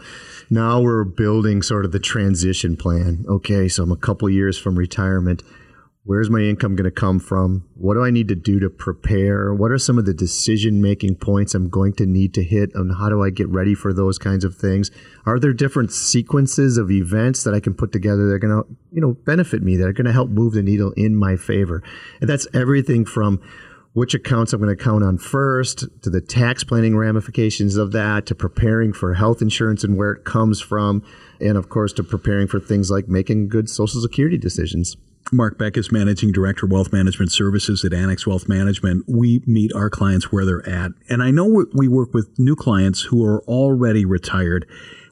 now 0.49 0.81
we're 0.81 1.05
building 1.05 1.61
sort 1.61 1.85
of 1.85 1.93
the 1.93 1.99
transition 1.99 2.75
plan. 2.75 3.23
Okay, 3.29 3.69
so 3.69 3.83
I'm 3.83 3.91
a 3.91 3.95
couple 3.95 4.29
years 4.29 4.57
from 4.57 4.77
retirement 4.77 5.41
Where's 6.05 6.29
my 6.29 6.41
income 6.41 6.75
going 6.75 6.83
to 6.83 6.91
come 6.91 7.17
from? 7.17 7.65
What 7.75 7.93
do 7.93 8.03
I 8.03 8.11
need 8.11 8.27
to 8.27 8.35
do 8.35 8.59
to 8.59 8.69
prepare? 8.69 9.53
What 9.53 9.71
are 9.71 9.77
some 9.77 9.97
of 9.97 10.03
the 10.03 10.13
decision 10.13 10.81
making 10.81 11.15
points 11.15 11.55
I'm 11.55 11.69
going 11.69 11.93
to 11.93 12.05
need 12.05 12.33
to 12.33 12.43
hit? 12.43 12.71
And 12.73 12.97
how 12.97 13.07
do 13.07 13.23
I 13.23 13.29
get 13.29 13.47
ready 13.47 13.73
for 13.73 13.93
those 13.93 14.17
kinds 14.17 14.43
of 14.43 14.53
things? 14.53 14.91
Are 15.25 15.39
there 15.39 15.53
different 15.53 15.93
sequences 15.93 16.77
of 16.77 16.91
events 16.91 17.45
that 17.45 17.53
I 17.53 17.61
can 17.61 17.73
put 17.73 17.93
together 17.93 18.27
that 18.27 18.33
are 18.33 18.39
going 18.39 18.63
to, 18.63 18.69
you 18.91 18.99
know, 18.99 19.13
benefit 19.13 19.63
me, 19.63 19.77
that 19.77 19.87
are 19.87 19.93
going 19.93 20.05
to 20.05 20.11
help 20.11 20.29
move 20.29 20.51
the 20.51 20.61
needle 20.61 20.91
in 20.97 21.15
my 21.15 21.37
favor? 21.37 21.81
And 22.19 22.29
that's 22.29 22.47
everything 22.53 23.05
from 23.05 23.39
which 23.93 24.13
accounts 24.13 24.51
I'm 24.51 24.59
going 24.59 24.75
to 24.75 24.83
count 24.83 25.05
on 25.05 25.17
first, 25.17 25.85
to 26.01 26.09
the 26.09 26.19
tax 26.19 26.65
planning 26.65 26.97
ramifications 26.97 27.77
of 27.77 27.93
that, 27.93 28.25
to 28.25 28.35
preparing 28.35 28.91
for 28.91 29.13
health 29.13 29.41
insurance 29.41 29.85
and 29.85 29.95
where 29.95 30.11
it 30.11 30.25
comes 30.25 30.59
from, 30.59 31.01
and 31.39 31.57
of 31.57 31.69
course 31.69 31.93
to 31.93 32.03
preparing 32.03 32.47
for 32.47 32.59
things 32.59 32.91
like 32.91 33.07
making 33.07 33.47
good 33.47 33.69
Social 33.69 34.01
Security 34.01 34.37
decisions. 34.37 34.97
Mark 35.31 35.57
Beck 35.57 35.77
is 35.77 35.91
Managing 35.91 36.31
Director, 36.31 36.65
Wealth 36.65 36.91
Management 36.91 37.31
Services 37.31 37.83
at 37.83 37.93
Annex 37.93 38.27
Wealth 38.27 38.47
Management. 38.47 39.05
We 39.07 39.41
meet 39.45 39.73
our 39.73 39.89
clients 39.89 40.31
where 40.31 40.45
they're 40.45 40.67
at. 40.67 40.91
And 41.09 41.23
I 41.23 41.31
know 41.31 41.65
we 41.73 41.87
work 41.87 42.13
with 42.13 42.37
new 42.37 42.55
clients 42.55 43.03
who 43.03 43.25
are 43.25 43.41
already 43.43 44.05
retired. 44.05 44.67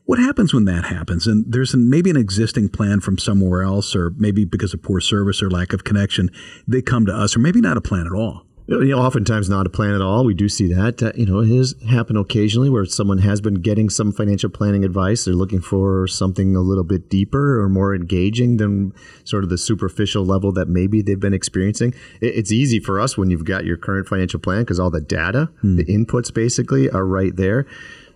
What 0.05 0.19
happens 0.19 0.53
when 0.53 0.65
that 0.65 0.85
happens? 0.85 1.27
And 1.27 1.45
there's 1.47 1.73
an, 1.73 1.89
maybe 1.89 2.09
an 2.09 2.17
existing 2.17 2.69
plan 2.69 2.99
from 2.99 3.17
somewhere 3.17 3.63
else, 3.63 3.95
or 3.95 4.11
maybe 4.17 4.45
because 4.45 4.73
of 4.73 4.83
poor 4.83 4.99
service 4.99 5.41
or 5.41 5.49
lack 5.49 5.73
of 5.73 5.83
connection, 5.83 6.29
they 6.67 6.81
come 6.81 7.05
to 7.05 7.13
us, 7.13 7.35
or 7.35 7.39
maybe 7.39 7.61
not 7.61 7.77
a 7.77 7.81
plan 7.81 8.05
at 8.05 8.13
all 8.13 8.45
you 8.79 8.95
know, 8.95 8.99
oftentimes 8.99 9.49
not 9.49 9.67
a 9.67 9.69
plan 9.69 9.93
at 9.93 10.01
all. 10.01 10.23
We 10.23 10.33
do 10.33 10.47
see 10.47 10.71
that. 10.73 11.03
Uh, 11.03 11.11
you 11.15 11.25
know, 11.25 11.39
it 11.39 11.49
has 11.49 11.75
happened 11.89 12.17
occasionally 12.17 12.69
where 12.69 12.85
someone 12.85 13.17
has 13.19 13.41
been 13.41 13.55
getting 13.55 13.89
some 13.89 14.11
financial 14.11 14.49
planning 14.49 14.85
advice. 14.85 15.25
They're 15.25 15.33
looking 15.33 15.61
for 15.61 16.07
something 16.07 16.55
a 16.55 16.61
little 16.61 16.83
bit 16.83 17.09
deeper 17.09 17.61
or 17.61 17.67
more 17.67 17.93
engaging 17.93 18.57
than 18.57 18.93
sort 19.23 19.43
of 19.43 19.49
the 19.49 19.57
superficial 19.57 20.25
level 20.25 20.51
that 20.53 20.67
maybe 20.67 21.01
they've 21.01 21.19
been 21.19 21.33
experiencing. 21.33 21.93
It, 22.21 22.35
it's 22.35 22.51
easy 22.51 22.79
for 22.79 22.99
us 22.99 23.17
when 23.17 23.29
you've 23.29 23.45
got 23.45 23.65
your 23.65 23.77
current 23.77 24.07
financial 24.07 24.39
plan 24.39 24.61
because 24.61 24.79
all 24.79 24.89
the 24.89 25.01
data, 25.01 25.49
hmm. 25.61 25.75
the 25.75 25.85
inputs 25.85 26.33
basically 26.33 26.89
are 26.89 27.05
right 27.05 27.35
there. 27.35 27.67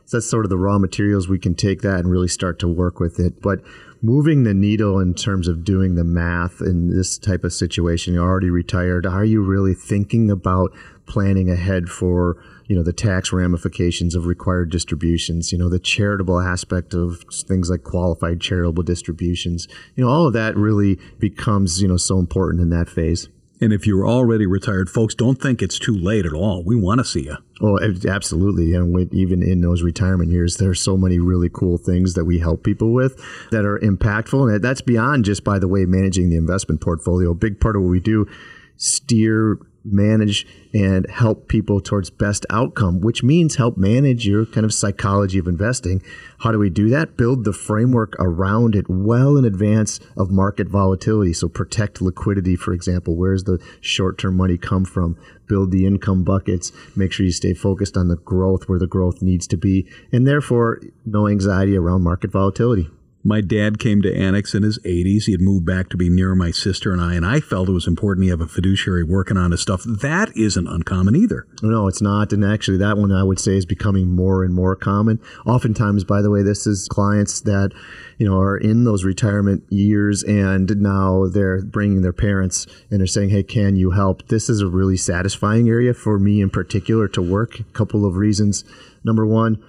So 0.06 0.18
that's 0.18 0.30
sort 0.30 0.46
of 0.46 0.50
the 0.50 0.58
raw 0.58 0.78
materials 0.78 1.28
we 1.28 1.40
can 1.40 1.56
take 1.56 1.82
that 1.82 2.00
and 2.00 2.12
really 2.12 2.28
start 2.28 2.60
to 2.60 2.68
work 2.68 3.00
with 3.00 3.20
it. 3.20 3.42
But 3.42 3.62
moving 4.02 4.44
the 4.44 4.54
needle 4.54 5.00
in 5.00 5.16
terms 5.16 5.48
of 5.48 5.64
doing 5.64 5.96
the 5.96 6.04
math 6.04 6.62
in 6.62 6.90
this 6.90 7.18
type 7.18 7.44
of 7.44 7.52
situation 7.52 8.14
you're 8.14 8.24
already 8.24 8.52
retired. 8.52 9.06
Are 9.06 9.26
you 9.26 9.42
really 9.42 9.74
thinking 9.74 10.30
about 10.30 10.72
planning 11.08 11.50
ahead 11.50 11.90
for 11.90 12.38
you 12.68 12.76
know 12.76 12.84
the 12.84 12.94
tax 12.94 13.32
ramifications 13.32 14.16
of 14.16 14.26
required 14.26 14.72
distributions 14.72 15.52
you 15.52 15.58
know 15.58 15.70
the 15.70 15.78
charitable 15.78 16.40
aspect 16.40 16.96
of 16.96 17.24
things 17.48 17.70
like 17.70 17.84
qualified 17.84 18.40
charitable 18.40 18.84
distributions? 18.84 19.68
You 19.96 20.04
know 20.04 20.12
all 20.12 20.28
of 20.28 20.34
that 20.34 20.56
really 20.56 21.00
becomes 21.20 21.82
you 21.82 21.88
know 21.88 21.98
so 21.98 22.20
important 22.20 22.62
in 22.62 22.70
that 22.70 22.90
phase 22.90 23.28
and 23.62 23.72
if 23.72 23.88
you're 23.88 24.08
already 24.08 24.46
retired, 24.46 24.90
folks, 24.90 25.16
don't 25.16 25.42
think 25.42 25.62
it's 25.62 25.80
too 25.80 25.96
late 25.96 26.26
at 26.26 26.34
all. 26.34 26.64
We 26.66 26.76
want 26.76 27.00
to 27.00 27.06
see 27.06 27.24
you. 27.24 27.38
Oh, 27.62 27.80
absolutely. 28.08 28.74
And 28.74 29.14
even 29.14 29.42
in 29.42 29.62
those 29.62 29.82
retirement 29.82 30.30
years, 30.30 30.58
there's 30.58 30.82
so 30.82 30.98
many 30.98 31.20
really 31.20 31.50
cool 31.50 31.78
things 31.78 32.16
that 32.16 32.26
we 32.26 32.40
help 32.40 32.64
people 32.64 32.94
with 32.94 33.18
that 33.52 33.66
are 33.66 33.80
impactful. 33.80 34.54
And 34.54 34.64
that's 34.64 34.82
beyond 34.82 35.24
just, 35.24 35.46
by 35.46 35.58
the 35.60 35.70
way, 35.70 35.86
managing 35.86 36.30
the 36.30 36.36
investment 36.36 36.82
portfolio. 36.82 37.32
A 37.32 37.36
big 37.36 37.62
part 37.62 37.78
of 37.78 37.84
what 37.84 37.92
we 37.92 38.02
do, 38.02 38.28
steer 38.76 39.58
manage 39.86 40.46
and 40.74 41.10
help 41.10 41.48
people 41.48 41.80
towards 41.80 42.10
best 42.10 42.46
outcome, 42.50 43.00
which 43.00 43.24
means 43.24 43.56
help 43.56 43.78
manage 43.78 44.28
your 44.28 44.46
kind 44.46 44.66
of 44.66 44.74
psychology 44.74 45.38
of 45.38 45.48
investing. 45.48 46.02
How 46.40 46.52
do 46.52 46.60
we 46.60 46.70
do 46.70 46.90
that? 46.90 47.16
Build 47.18 47.46
the 47.46 47.54
framework 47.54 48.16
around 48.20 48.76
it 48.76 48.90
well 48.90 49.38
in 49.38 49.46
advance 49.46 50.00
of 50.18 50.32
market 50.32 50.68
volatility. 50.68 51.34
So 51.34 51.48
protect 51.48 52.02
liquidity, 52.02 52.56
for 52.56 52.74
example. 52.74 53.16
Where's 53.16 53.44
the 53.46 53.64
short 53.80 54.18
term 54.18 54.36
money 54.36 54.58
come 54.58 54.86
from? 54.86 55.18
Build 55.48 55.72
the 55.72 55.86
income 55.86 56.24
buckets. 56.24 56.72
Make 56.96 57.12
sure 57.12 57.26
you 57.26 57.32
stay 57.32 57.54
focused 57.54 57.96
on 57.96 58.08
the 58.08 58.18
growth 58.18 58.68
where 58.68 58.80
the 58.80 58.88
growth 58.88 59.22
needs 59.22 59.48
to 59.48 59.58
be. 59.58 59.88
And 60.12 60.28
therefore, 60.28 60.82
no 61.06 61.28
anxiety 61.28 61.78
around 61.78 62.04
market 62.04 62.32
volatility. 62.32 62.90
My 63.28 63.42
dad 63.42 63.80
came 63.80 64.04
to 64.04 64.16
Annex 64.16 64.54
in 64.54 64.62
his 64.62 64.78
80s. 64.86 65.24
He 65.24 65.32
had 65.32 65.42
moved 65.42 65.66
back 65.66 65.90
to 65.90 65.98
be 65.98 66.10
near 66.10 66.36
my 66.36 66.52
sister 66.52 66.94
and 66.94 67.02
I, 67.02 67.16
and 67.16 67.26
I 67.26 67.40
felt 67.40 67.68
it 67.68 67.72
was 67.72 67.88
important 67.88 68.26
to 68.26 68.30
have 68.30 68.40
a 68.40 68.48
fiduciary 68.48 69.04
working 69.04 69.36
on 69.36 69.50
his 69.50 69.62
stuff. 69.62 69.84
That 69.84 70.30
isn't 70.38 70.68
uncommon 70.68 71.16
either. 71.16 71.48
No, 71.64 71.88
it's 71.88 72.04
not. 72.04 72.32
And 72.32 72.46
actually, 72.46 72.78
that 72.78 73.00
one 73.00 73.12
I 73.12 73.24
would 73.24 73.40
say 73.40 73.58
is 73.58 73.66
becoming 73.66 74.12
more 74.12 74.44
and 74.44 74.54
more 74.54 74.76
common. 74.76 75.20
Oftentimes, 75.44 76.04
by 76.04 76.22
the 76.22 76.30
way, 76.30 76.44
this 76.44 76.68
is 76.68 76.88
clients 76.88 77.42
that 77.42 77.72
you 78.20 78.28
know 78.28 78.40
are 78.40 78.58
in 78.58 78.84
those 78.84 79.04
retirement 79.04 79.64
years 79.70 80.22
and 80.24 80.80
now 80.80 81.28
they're 81.28 81.64
bringing 81.64 82.04
their 82.04 82.14
parents 82.14 82.68
and 82.90 83.00
they're 83.00 83.08
saying 83.08 83.30
hey 83.30 83.44
can 83.44 83.76
you 83.76 83.92
help 83.92 84.26
this 84.30 84.50
is 84.50 84.62
a 84.62 84.68
really 84.68 84.96
satisfying 84.96 85.68
area 85.68 85.94
for 85.94 86.18
me 86.18 86.40
in 86.40 86.50
particular 86.50 87.10
to 87.10 87.22
work 87.22 87.60
a 87.60 87.64
couple 87.74 88.06
of 88.06 88.16
reasons 88.16 88.64
number 89.04 89.26
one 89.26 89.62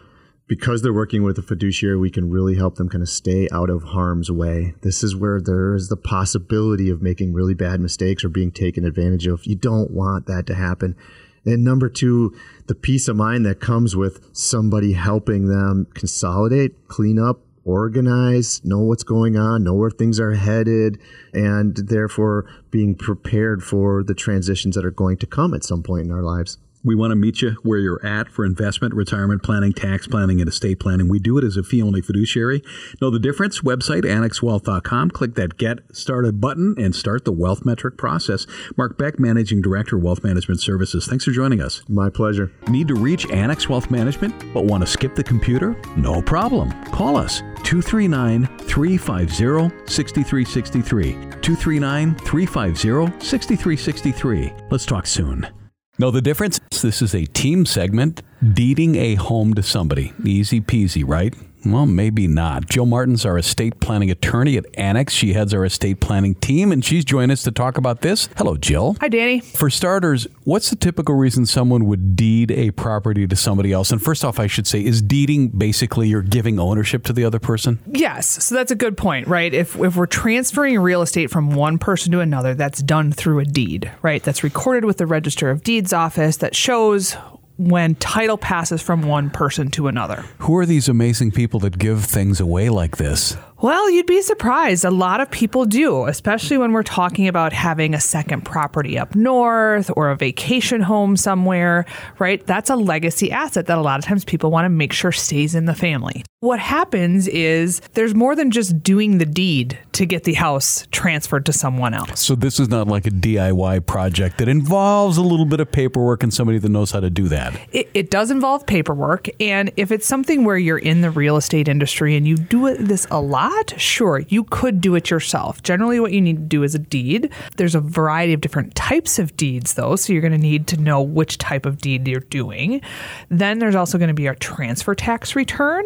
because 0.48 0.82
they're 0.82 0.92
working 0.92 1.22
with 1.22 1.38
a 1.38 1.42
fiduciary, 1.42 1.96
we 1.96 2.10
can 2.10 2.30
really 2.30 2.54
help 2.54 2.76
them 2.76 2.88
kind 2.88 3.02
of 3.02 3.08
stay 3.08 3.48
out 3.50 3.68
of 3.68 3.82
harm's 3.82 4.30
way. 4.30 4.74
This 4.82 5.02
is 5.02 5.16
where 5.16 5.40
there 5.40 5.74
is 5.74 5.88
the 5.88 5.96
possibility 5.96 6.88
of 6.88 7.02
making 7.02 7.32
really 7.32 7.54
bad 7.54 7.80
mistakes 7.80 8.24
or 8.24 8.28
being 8.28 8.52
taken 8.52 8.84
advantage 8.84 9.26
of. 9.26 9.44
You 9.44 9.56
don't 9.56 9.90
want 9.90 10.26
that 10.26 10.46
to 10.46 10.54
happen. 10.54 10.96
And 11.44 11.64
number 11.64 11.88
two, 11.88 12.34
the 12.66 12.74
peace 12.74 13.08
of 13.08 13.16
mind 13.16 13.46
that 13.46 13.60
comes 13.60 13.96
with 13.96 14.30
somebody 14.32 14.92
helping 14.92 15.46
them 15.46 15.86
consolidate, 15.94 16.88
clean 16.88 17.18
up, 17.18 17.40
organize, 17.64 18.64
know 18.64 18.78
what's 18.78 19.02
going 19.02 19.36
on, 19.36 19.64
know 19.64 19.74
where 19.74 19.90
things 19.90 20.20
are 20.20 20.34
headed, 20.34 21.00
and 21.32 21.76
therefore 21.76 22.48
being 22.70 22.94
prepared 22.94 23.62
for 23.62 24.04
the 24.04 24.14
transitions 24.14 24.76
that 24.76 24.84
are 24.84 24.90
going 24.92 25.16
to 25.16 25.26
come 25.26 25.52
at 25.54 25.64
some 25.64 25.82
point 25.82 26.06
in 26.06 26.12
our 26.12 26.22
lives. 26.22 26.58
We 26.86 26.94
want 26.94 27.10
to 27.10 27.16
meet 27.16 27.42
you 27.42 27.56
where 27.64 27.80
you're 27.80 28.04
at 28.06 28.28
for 28.28 28.44
investment, 28.44 28.94
retirement 28.94 29.42
planning, 29.42 29.72
tax 29.72 30.06
planning, 30.06 30.40
and 30.40 30.48
estate 30.48 30.78
planning. 30.78 31.08
We 31.08 31.18
do 31.18 31.36
it 31.36 31.42
as 31.42 31.56
a 31.56 31.64
fee 31.64 31.82
only 31.82 32.00
fiduciary. 32.00 32.62
Know 33.00 33.10
the 33.10 33.18
difference? 33.18 33.60
Website 33.60 34.02
annexwealth.com. 34.02 35.10
Click 35.10 35.34
that 35.34 35.56
Get 35.56 35.80
Started 35.90 36.40
button 36.40 36.76
and 36.78 36.94
start 36.94 37.24
the 37.24 37.32
wealth 37.32 37.64
metric 37.64 37.96
process. 37.98 38.46
Mark 38.76 38.96
Beck, 38.96 39.18
Managing 39.18 39.60
Director, 39.60 39.98
Wealth 39.98 40.22
Management 40.22 40.60
Services. 40.60 41.08
Thanks 41.08 41.24
for 41.24 41.32
joining 41.32 41.60
us. 41.60 41.82
My 41.88 42.08
pleasure. 42.08 42.52
Need 42.68 42.86
to 42.86 42.94
reach 42.94 43.28
Annex 43.30 43.68
Wealth 43.68 43.90
Management 43.90 44.54
but 44.54 44.64
want 44.64 44.82
to 44.82 44.86
skip 44.86 45.16
the 45.16 45.24
computer? 45.24 45.76
No 45.96 46.22
problem. 46.22 46.70
Call 46.92 47.16
us 47.16 47.40
239 47.64 48.46
350 48.58 49.90
6363. 49.90 51.12
239 51.12 52.14
350 52.14 53.26
6363. 53.26 54.52
Let's 54.70 54.86
talk 54.86 55.08
soon. 55.08 55.65
Know 55.98 56.10
the 56.10 56.20
difference? 56.20 56.60
This 56.82 57.00
is 57.00 57.14
a 57.14 57.24
team 57.24 57.64
segment, 57.64 58.20
deeding 58.52 58.96
a 58.96 59.14
home 59.14 59.54
to 59.54 59.62
somebody. 59.62 60.12
Easy 60.22 60.60
peasy, 60.60 61.02
right? 61.06 61.34
Well, 61.72 61.86
maybe 61.86 62.26
not. 62.26 62.68
Jill 62.68 62.86
Martin's 62.86 63.26
our 63.26 63.38
estate 63.38 63.80
planning 63.80 64.10
attorney 64.10 64.56
at 64.56 64.66
Annex. 64.74 65.12
She 65.12 65.32
heads 65.32 65.52
our 65.52 65.64
estate 65.64 66.00
planning 66.00 66.34
team, 66.36 66.72
and 66.72 66.84
she's 66.84 67.04
joining 67.04 67.30
us 67.30 67.42
to 67.44 67.50
talk 67.50 67.76
about 67.76 68.00
this. 68.02 68.28
Hello, 68.36 68.56
Jill. 68.56 68.96
Hi, 69.00 69.08
Danny. 69.08 69.40
For 69.40 69.70
starters, 69.70 70.26
what's 70.44 70.70
the 70.70 70.76
typical 70.76 71.14
reason 71.14 71.46
someone 71.46 71.86
would 71.86 72.16
deed 72.16 72.50
a 72.50 72.70
property 72.72 73.26
to 73.26 73.36
somebody 73.36 73.72
else? 73.72 73.90
And 73.90 74.02
first 74.02 74.24
off, 74.24 74.38
I 74.38 74.46
should 74.46 74.66
say, 74.66 74.84
is 74.84 75.02
deeding 75.02 75.48
basically 75.48 76.08
you're 76.08 76.22
giving 76.22 76.58
ownership 76.58 77.04
to 77.04 77.12
the 77.12 77.24
other 77.24 77.38
person? 77.38 77.78
Yes. 77.86 78.44
So 78.44 78.54
that's 78.54 78.70
a 78.70 78.76
good 78.76 78.96
point, 78.96 79.26
right? 79.26 79.52
If, 79.52 79.76
if 79.76 79.96
we're 79.96 80.06
transferring 80.06 80.78
real 80.78 81.02
estate 81.02 81.30
from 81.30 81.54
one 81.54 81.78
person 81.78 82.12
to 82.12 82.20
another, 82.20 82.54
that's 82.54 82.82
done 82.82 83.12
through 83.12 83.40
a 83.40 83.44
deed, 83.44 83.90
right? 84.02 84.22
That's 84.22 84.44
recorded 84.44 84.84
with 84.84 84.98
the 84.98 85.06
Register 85.06 85.50
of 85.50 85.62
Deeds 85.62 85.92
office 85.92 86.36
that 86.38 86.54
shows 86.54 87.16
when 87.58 87.94
title 87.96 88.36
passes 88.36 88.82
from 88.82 89.02
one 89.02 89.30
person 89.30 89.70
to 89.72 89.88
another. 89.88 90.24
Who 90.38 90.56
are 90.56 90.66
these 90.66 90.88
amazing 90.88 91.32
people 91.32 91.60
that 91.60 91.78
give 91.78 92.04
things 92.04 92.40
away 92.40 92.68
like 92.68 92.96
this? 92.96 93.36
Well, 93.62 93.90
you'd 93.90 94.04
be 94.04 94.20
surprised. 94.20 94.84
A 94.84 94.90
lot 94.90 95.22
of 95.22 95.30
people 95.30 95.64
do, 95.64 96.04
especially 96.04 96.58
when 96.58 96.72
we're 96.72 96.82
talking 96.82 97.26
about 97.26 97.54
having 97.54 97.94
a 97.94 98.00
second 98.00 98.42
property 98.42 98.98
up 98.98 99.14
north 99.14 99.90
or 99.96 100.10
a 100.10 100.16
vacation 100.16 100.82
home 100.82 101.16
somewhere, 101.16 101.86
right? 102.18 102.46
That's 102.46 102.68
a 102.68 102.76
legacy 102.76 103.32
asset 103.32 103.64
that 103.66 103.78
a 103.78 103.80
lot 103.80 103.98
of 103.98 104.04
times 104.04 104.26
people 104.26 104.50
want 104.50 104.66
to 104.66 104.68
make 104.68 104.92
sure 104.92 105.10
stays 105.10 105.54
in 105.54 105.64
the 105.64 105.74
family. 105.74 106.22
What 106.40 106.60
happens 106.60 107.28
is 107.28 107.80
there's 107.94 108.14
more 108.14 108.36
than 108.36 108.50
just 108.50 108.82
doing 108.82 109.16
the 109.16 109.24
deed 109.24 109.78
to 109.92 110.04
get 110.04 110.24
the 110.24 110.34
house 110.34 110.86
transferred 110.90 111.46
to 111.46 111.52
someone 111.54 111.94
else. 111.94 112.20
So 112.20 112.34
this 112.34 112.60
is 112.60 112.68
not 112.68 112.88
like 112.88 113.06
a 113.06 113.10
DIY 113.10 113.86
project 113.86 114.36
that 114.36 114.48
involves 114.48 115.16
a 115.16 115.22
little 115.22 115.46
bit 115.46 115.60
of 115.60 115.72
paperwork 115.72 116.22
and 116.22 116.32
somebody 116.32 116.58
that 116.58 116.68
knows 116.68 116.90
how 116.90 117.00
to 117.00 117.08
do 117.08 117.26
that. 117.28 117.58
It, 117.72 117.88
it 117.94 118.10
does 118.10 118.30
involve 118.30 118.66
paperwork. 118.66 119.28
And 119.40 119.72
if 119.78 119.90
it's 119.90 120.06
something 120.06 120.44
where 120.44 120.58
you're 120.58 120.76
in 120.76 121.00
the 121.00 121.10
real 121.10 121.38
estate 121.38 121.68
industry 121.68 122.14
and 122.16 122.28
you 122.28 122.36
do 122.36 122.76
this 122.76 123.06
a 123.10 123.18
lot, 123.18 123.45
sure, 123.76 124.20
you 124.28 124.44
could 124.44 124.80
do 124.80 124.94
it 124.94 125.10
yourself. 125.10 125.62
Generally, 125.62 126.00
what 126.00 126.12
you 126.12 126.20
need 126.20 126.36
to 126.36 126.42
do 126.42 126.62
is 126.62 126.74
a 126.74 126.78
deed. 126.78 127.30
There's 127.56 127.74
a 127.74 127.80
variety 127.80 128.32
of 128.32 128.40
different 128.40 128.74
types 128.74 129.18
of 129.18 129.36
deeds, 129.36 129.74
though, 129.74 129.96
so 129.96 130.12
you're 130.12 130.22
going 130.22 130.32
to 130.32 130.38
need 130.38 130.66
to 130.68 130.76
know 130.76 131.02
which 131.02 131.38
type 131.38 131.66
of 131.66 131.78
deed 131.78 132.08
you're 132.08 132.20
doing. 132.20 132.80
Then 133.28 133.58
there's 133.58 133.74
also 133.74 133.98
going 133.98 134.08
to 134.08 134.14
be 134.14 134.26
a 134.26 134.34
transfer 134.34 134.94
tax 134.94 135.36
return, 135.36 135.84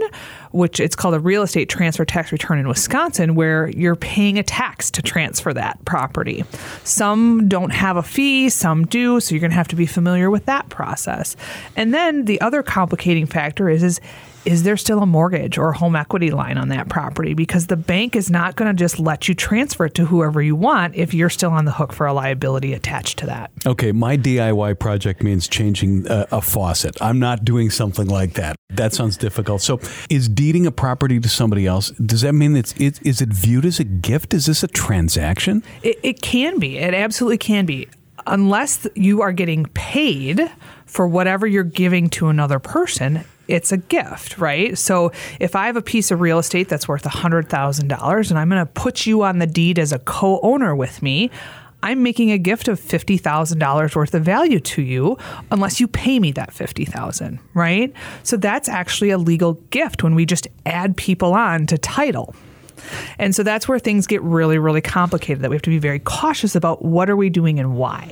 which 0.53 0.81
it's 0.81 0.97
called 0.97 1.15
a 1.15 1.21
real 1.21 1.43
estate 1.43 1.69
transfer 1.69 2.05
tax 2.05 2.33
return 2.33 2.59
in 2.59 2.69
Wisconsin, 2.69 3.35
where 3.35 3.69
you're 3.71 3.97
paying 3.97 4.39
a 4.39 4.43
tax 4.43 4.91
to 4.93 5.03
transfer 5.03 5.53
that 5.53 5.85
property. 5.85 6.45
Some 6.85 7.49
don't 7.49 7.71
have 7.71 7.97
a 7.97 8.03
fee, 8.03 8.49
some 8.49 8.87
do, 8.87 9.21
so 9.21 9.35
you're 9.35 9.41
going 9.41 9.51
to 9.51 9.57
have 9.57 9.69
to 9.69 9.77
be 9.77 9.87
familiar 9.87 10.31
with 10.31 10.47
that 10.47 10.69
process. 10.69 11.37
And 11.77 11.93
then 11.93 12.27
the 12.27 12.41
other 12.41 12.63
complicating 12.63 13.27
factor 13.27 13.69
is 13.69 13.83
is 13.83 14.01
is 14.45 14.63
there 14.63 14.77
still 14.77 15.03
a 15.03 15.07
mortgage 15.07 15.59
or 15.59 15.73
home 15.73 15.97
equity 15.97 16.31
line 16.31 16.57
on 16.57 16.69
that 16.69 16.89
property? 16.89 17.35
Because 17.35 17.67
the 17.67 17.77
bank 17.77 18.17
is 18.17 18.31
not 18.31 18.57
going 18.57 18.75
to 18.75 18.79
just 18.79 18.99
let 18.99 19.29
you 19.29 19.35
transfer 19.35 19.87
it 19.87 19.95
to 19.95 20.07
whoever 20.07 20.41
you 20.41 20.57
want 20.57 20.95
if 20.95 21.13
you're 21.13 21.31
still 21.31 21.51
on 21.51 21.65
the 21.65 21.73
hook 21.73 21.93
for 21.93 22.07
a 22.07 22.13
liability 22.13 22.73
attached 22.73 23.19
to 23.19 23.27
that. 23.27 23.51
Okay, 23.67 23.93
my 23.93 24.17
DIY 24.17 24.79
project 24.79 25.23
means 25.23 25.47
changing 25.49 26.07
a, 26.09 26.27
a 26.33 26.41
faucet. 26.41 26.97
I'm 27.01 27.19
not 27.19 27.45
doing 27.45 27.71
something 27.71 28.07
like 28.07 28.35
that. 28.35 28.57
That 28.71 28.95
sounds 28.95 29.17
difficult. 29.17 29.63
So, 29.63 29.81
is 30.09 30.29
deeding 30.29 30.67
a 30.67 30.73
property 30.73 31.21
to 31.21 31.29
somebody 31.29 31.67
else, 31.67 31.91
does 31.91 32.23
that 32.23 32.33
mean 32.33 32.57
it's, 32.57 32.73
it, 32.81 33.05
is 33.07 33.21
it 33.21 33.31
viewed 33.31 33.67
as 33.67 33.81
a 33.81 33.85
gift? 33.85 34.33
Is 34.33 34.47
this 34.47 34.63
a 34.63 34.69
transaction? 34.69 35.63
It, 35.83 35.99
it 36.03 36.23
can 36.23 36.59
be. 36.59 36.79
It 36.79 36.95
absolutely 36.95 37.39
can 37.39 37.67
be. 37.67 37.89
Unless 38.27 38.87
you 38.95 39.23
are 39.23 39.33
getting 39.33 39.67
paid 39.67 40.51
for 40.87 41.07
whatever 41.07 41.47
you're 41.47 41.65
giving 41.65 42.09
to 42.11 42.29
another 42.29 42.59
person, 42.59 43.25
it's 43.51 43.73
a 43.73 43.77
gift, 43.77 44.39
right? 44.39 44.77
So 44.79 45.13
if 45.39 45.57
I 45.57 45.67
have 45.67 45.77
a 45.77 45.83
piece 45.83 46.11
of 46.11 46.21
real 46.21 46.39
estate 46.39 46.69
that's 46.69 46.89
worth 46.89 47.05
$100,000 47.05 48.31
and 48.31 48.39
I'm 48.39 48.49
going 48.49 48.67
to 48.67 48.73
put 48.73 49.07
you 49.07 49.23
on 49.23 49.39
the 49.39 49.47
deed 49.47 49.79
as 49.79 49.93
a 49.93 49.99
co 49.99 50.41
owner 50.41 50.75
with 50.75 51.03
me, 51.03 51.31
I'm 51.83 52.03
making 52.03 52.31
a 52.31 52.39
gift 52.39 52.69
of 52.69 52.79
$50,000 52.79 53.97
worth 53.97 54.15
of 54.15 54.23
value 54.23 54.61
to 54.61 54.83
you 54.83 55.17
unless 55.51 55.81
you 55.81 55.89
pay 55.89 56.21
me 56.21 56.31
that 56.33 56.53
50,000, 56.53 57.39
right? 57.55 57.93
So 58.23 58.37
that's 58.37 58.69
actually 58.69 59.11
a 59.11 59.19
legal 59.19 59.55
gift 59.71 60.03
when 60.03 60.15
we 60.15 60.27
just 60.27 60.47
add 60.67 60.97
people 60.97 61.33
on 61.33 61.67
to 61.67 61.79
title. 61.79 62.35
And 63.19 63.35
so 63.35 63.43
that's 63.43 63.69
where 63.69 63.79
things 63.79 64.07
get 64.07 64.23
really 64.23 64.59
really 64.59 64.81
complicated 64.81 65.43
that 65.43 65.51
we 65.51 65.57
have 65.57 65.63
to 65.63 65.71
be 65.71 65.79
very 65.79 65.99
cautious 65.99 66.55
about 66.55 66.83
what 66.85 67.11
are 67.11 67.17
we 67.17 67.31
doing 67.31 67.59
and 67.59 67.77
why. 67.77 68.11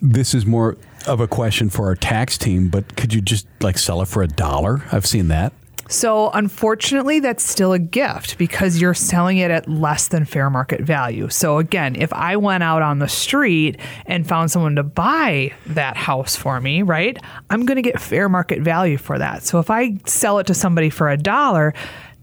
This 0.00 0.34
is 0.34 0.46
more 0.46 0.76
of 1.06 1.20
a 1.20 1.28
question 1.28 1.70
for 1.70 1.86
our 1.86 1.94
tax 1.94 2.36
team, 2.36 2.68
but 2.68 2.96
could 2.96 3.14
you 3.14 3.20
just 3.20 3.46
like 3.60 3.78
sell 3.78 4.02
it 4.02 4.06
for 4.08 4.22
a 4.22 4.28
dollar? 4.28 4.82
I've 4.92 5.06
seen 5.06 5.28
that. 5.28 5.52
So, 5.88 6.30
unfortunately, 6.30 7.20
that's 7.20 7.48
still 7.48 7.72
a 7.72 7.78
gift 7.78 8.38
because 8.38 8.80
you're 8.80 8.94
selling 8.94 9.38
it 9.38 9.52
at 9.52 9.68
less 9.68 10.08
than 10.08 10.24
fair 10.24 10.50
market 10.50 10.80
value. 10.80 11.28
So, 11.28 11.58
again, 11.58 11.94
if 11.94 12.12
I 12.12 12.36
went 12.36 12.64
out 12.64 12.82
on 12.82 12.98
the 12.98 13.06
street 13.06 13.78
and 14.04 14.26
found 14.26 14.50
someone 14.50 14.74
to 14.76 14.82
buy 14.82 15.52
that 15.66 15.96
house 15.96 16.34
for 16.34 16.60
me, 16.60 16.82
right, 16.82 17.16
I'm 17.50 17.66
going 17.66 17.76
to 17.76 17.82
get 17.82 18.00
fair 18.00 18.28
market 18.28 18.62
value 18.62 18.98
for 18.98 19.16
that. 19.18 19.44
So, 19.44 19.60
if 19.60 19.70
I 19.70 19.96
sell 20.06 20.40
it 20.40 20.48
to 20.48 20.54
somebody 20.54 20.90
for 20.90 21.08
a 21.08 21.16
dollar, 21.16 21.72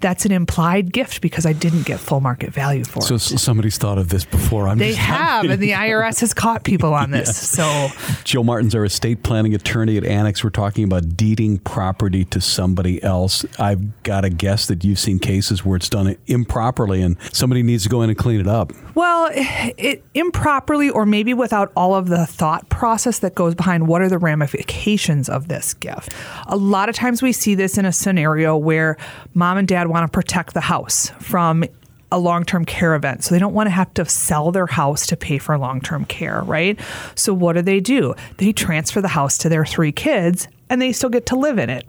that's 0.03 0.25
an 0.25 0.33
implied 0.33 0.91
gift 0.91 1.21
because 1.21 1.45
I 1.45 1.53
didn't 1.53 1.83
get 1.83 1.97
full 1.97 2.19
market 2.19 2.51
value 2.51 2.83
for 2.83 3.01
so, 3.01 3.15
it. 3.15 3.19
So 3.19 3.37
somebody's 3.37 3.77
thought 3.77 3.97
of 3.97 4.09
this 4.09 4.25
before. 4.25 4.67
I'm 4.67 4.77
they 4.77 4.93
have, 4.95 5.45
and 5.45 5.61
the 5.61 5.71
IRS 5.71 6.19
has 6.19 6.33
caught 6.33 6.65
people 6.65 6.93
on 6.93 7.11
this. 7.11 7.35
So 7.53 7.87
Jill 8.25 8.43
Martin's 8.43 8.75
our 8.75 8.83
estate 8.83 9.23
planning 9.23 9.55
attorney 9.55 9.95
at 9.95 10.03
Annex. 10.03 10.43
We're 10.43 10.49
talking 10.49 10.83
about 10.83 11.15
deeding 11.15 11.57
property 11.59 12.25
to 12.25 12.41
somebody 12.41 13.01
else. 13.01 13.45
I've 13.57 14.03
got 14.03 14.21
to 14.21 14.29
guess 14.29 14.67
that 14.67 14.83
you've 14.83 14.99
seen 14.99 15.19
cases 15.19 15.63
where 15.63 15.77
it's 15.77 15.87
done 15.87 16.17
improperly 16.27 17.01
and 17.01 17.15
somebody 17.31 17.63
needs 17.63 17.83
to 17.83 17.89
go 17.89 18.01
in 18.01 18.09
and 18.09 18.19
clean 18.19 18.41
it 18.41 18.47
up. 18.47 18.73
Well, 18.95 19.29
it, 19.33 19.75
it 19.77 20.03
improperly 20.13 20.89
or 20.89 21.05
maybe 21.05 21.33
without 21.33 21.71
all 21.77 21.95
of 21.95 22.09
the 22.09 22.25
thought 22.25 22.67
process 22.67 23.19
that 23.19 23.35
goes 23.35 23.55
behind 23.55 23.87
what 23.87 24.01
are 24.01 24.09
the 24.09 24.17
ramifications 24.17 25.29
of 25.29 25.47
this 25.47 25.73
gift. 25.75 26.13
A 26.47 26.57
lot 26.57 26.89
of 26.89 26.95
times 26.95 27.21
we 27.21 27.31
see 27.31 27.55
this 27.55 27.77
in 27.77 27.85
a 27.85 27.93
scenario 27.93 28.57
where 28.57 28.97
mom 29.33 29.57
and 29.57 29.67
dad 29.67 29.87
want 29.93 30.11
to 30.11 30.13
protect 30.13 30.53
the 30.53 30.61
house 30.61 31.09
from 31.19 31.63
a 32.11 32.19
long 32.19 32.43
term 32.45 32.65
care 32.65 32.95
event. 32.95 33.23
So 33.23 33.33
they 33.33 33.39
don't 33.39 33.53
want 33.53 33.67
to 33.67 33.71
have 33.71 33.93
to 33.95 34.05
sell 34.05 34.51
their 34.51 34.67
house 34.67 35.07
to 35.07 35.17
pay 35.17 35.37
for 35.37 35.57
long 35.57 35.81
term 35.81 36.05
care, 36.05 36.41
right? 36.41 36.79
So 37.15 37.33
what 37.33 37.53
do 37.53 37.61
they 37.61 37.79
do? 37.79 38.13
They 38.37 38.53
transfer 38.53 39.01
the 39.01 39.07
house 39.07 39.37
to 39.39 39.49
their 39.49 39.65
three 39.65 39.91
kids 39.91 40.47
and 40.69 40.81
they 40.81 40.91
still 40.91 41.09
get 41.09 41.25
to 41.27 41.35
live 41.35 41.57
in 41.57 41.69
it. 41.69 41.87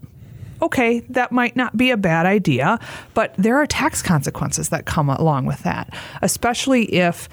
Okay, 0.63 1.01
that 1.11 1.31
might 1.33 1.57
not 1.57 1.77
be 1.77 1.91
a 1.91 1.97
bad 1.97 2.27
idea, 2.27 2.79
but 3.13 3.35
there 3.37 3.57
are 3.57 3.67
tax 3.67 4.01
consequences 4.01 4.71
that 4.71 4.87
come 4.87 5.11
along 5.11 5.45
with 5.45 5.63
that, 5.65 5.93
especially 6.23 6.85
if 6.95 7.29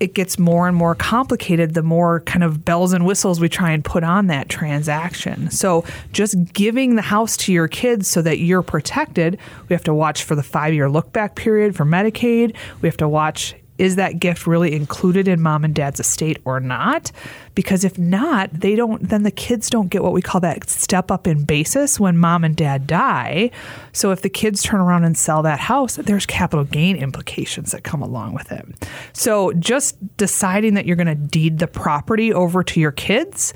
it 0.00 0.14
gets 0.14 0.38
more 0.38 0.66
and 0.68 0.76
more 0.76 0.94
complicated 0.94 1.74
the 1.74 1.82
more 1.82 2.20
kind 2.20 2.42
of 2.42 2.64
bells 2.64 2.92
and 2.92 3.06
whistles 3.06 3.40
we 3.40 3.48
try 3.48 3.70
and 3.70 3.84
put 3.84 4.04
on 4.04 4.26
that 4.26 4.48
transaction. 4.48 5.50
So 5.50 5.84
just 6.12 6.52
giving 6.52 6.96
the 6.96 7.02
house 7.02 7.36
to 7.38 7.52
your 7.52 7.68
kids 7.68 8.08
so 8.08 8.20
that 8.22 8.38
you're 8.38 8.62
protected, 8.62 9.38
we 9.68 9.74
have 9.74 9.84
to 9.84 9.94
watch 9.94 10.24
for 10.24 10.34
the 10.34 10.42
five 10.42 10.74
year 10.74 10.90
look 10.90 11.12
back 11.12 11.36
period 11.36 11.76
for 11.76 11.84
Medicaid. 11.84 12.56
We 12.82 12.88
have 12.88 12.96
to 12.98 13.08
watch 13.08 13.54
is 13.78 13.96
that 13.96 14.20
gift 14.20 14.46
really 14.46 14.74
included 14.74 15.26
in 15.26 15.40
mom 15.40 15.64
and 15.64 15.74
dad's 15.74 16.00
estate 16.00 16.38
or 16.44 16.60
not? 16.60 17.10
Because 17.54 17.84
if 17.84 17.98
not, 17.98 18.50
they 18.52 18.76
don't 18.76 19.08
then 19.08 19.22
the 19.22 19.30
kids 19.30 19.70
don't 19.70 19.88
get 19.88 20.02
what 20.02 20.12
we 20.12 20.22
call 20.22 20.40
that 20.40 20.68
step 20.68 21.10
up 21.10 21.26
in 21.26 21.44
basis 21.44 21.98
when 21.98 22.16
mom 22.16 22.44
and 22.44 22.56
dad 22.56 22.86
die. 22.86 23.50
So 23.92 24.10
if 24.10 24.22
the 24.22 24.28
kids 24.28 24.62
turn 24.62 24.80
around 24.80 25.04
and 25.04 25.16
sell 25.16 25.42
that 25.42 25.60
house, 25.60 25.96
there's 25.96 26.26
capital 26.26 26.64
gain 26.64 26.96
implications 26.96 27.72
that 27.72 27.84
come 27.84 28.02
along 28.02 28.34
with 28.34 28.52
it. 28.52 28.64
So 29.12 29.52
just 29.54 29.96
deciding 30.16 30.74
that 30.74 30.86
you're 30.86 30.96
going 30.96 31.06
to 31.06 31.14
deed 31.14 31.58
the 31.58 31.66
property 31.66 32.32
over 32.32 32.62
to 32.64 32.80
your 32.80 32.92
kids 32.92 33.54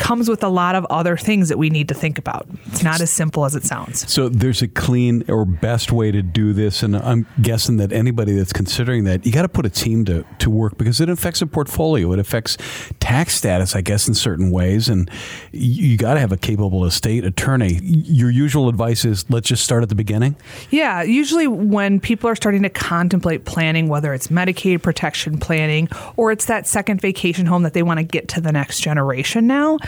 comes 0.00 0.28
with 0.28 0.42
a 0.42 0.48
lot 0.48 0.74
of 0.74 0.86
other 0.88 1.16
things 1.16 1.50
that 1.50 1.58
we 1.58 1.68
need 1.68 1.86
to 1.88 1.94
think 1.94 2.18
about. 2.18 2.48
It's 2.66 2.82
not 2.82 3.02
as 3.02 3.10
simple 3.10 3.44
as 3.44 3.54
it 3.54 3.64
sounds. 3.64 4.10
So 4.10 4.30
there's 4.30 4.62
a 4.62 4.66
clean 4.66 5.24
or 5.28 5.44
best 5.44 5.92
way 5.92 6.10
to 6.10 6.22
do 6.22 6.54
this, 6.54 6.82
and 6.82 6.96
I'm 6.96 7.26
guessing 7.42 7.76
that 7.76 7.92
anybody 7.92 8.32
that's 8.32 8.52
considering 8.52 9.04
that, 9.04 9.26
you 9.26 9.30
got 9.30 9.42
to 9.42 9.48
put 9.48 9.66
a 9.66 9.70
team 9.70 10.06
to, 10.06 10.24
to 10.38 10.50
work 10.50 10.78
because 10.78 11.00
it 11.00 11.10
affects 11.10 11.42
a 11.42 11.46
portfolio. 11.46 12.12
It 12.12 12.18
affects 12.18 12.56
tax 12.98 13.34
status, 13.34 13.76
I 13.76 13.82
guess, 13.82 14.08
in 14.08 14.14
certain 14.14 14.50
ways, 14.50 14.88
and 14.88 15.10
you, 15.52 15.90
you 15.90 15.96
got 15.98 16.14
to 16.14 16.20
have 16.20 16.32
a 16.32 16.38
capable 16.38 16.86
estate 16.86 17.24
attorney. 17.24 17.78
Your 17.82 18.30
usual 18.30 18.70
advice 18.70 19.04
is 19.04 19.28
let's 19.28 19.48
just 19.48 19.62
start 19.62 19.82
at 19.82 19.90
the 19.90 19.94
beginning. 19.94 20.34
Yeah, 20.70 21.02
usually 21.02 21.46
when 21.46 22.00
people 22.00 22.30
are 22.30 22.36
starting 22.36 22.62
to 22.62 22.70
contemplate 22.70 23.44
planning, 23.44 23.88
whether 23.88 24.14
it's 24.14 24.28
Medicaid 24.28 24.82
protection 24.82 25.38
planning 25.38 25.88
or 26.16 26.32
it's 26.32 26.46
that 26.46 26.66
second 26.66 27.02
vacation 27.02 27.44
home 27.44 27.64
that 27.64 27.74
they 27.74 27.82
want 27.82 27.98
to 27.98 28.04
get 28.04 28.28
to 28.28 28.40
the 28.40 28.50
next 28.50 28.80
generation 28.80 29.46
now 29.46 29.78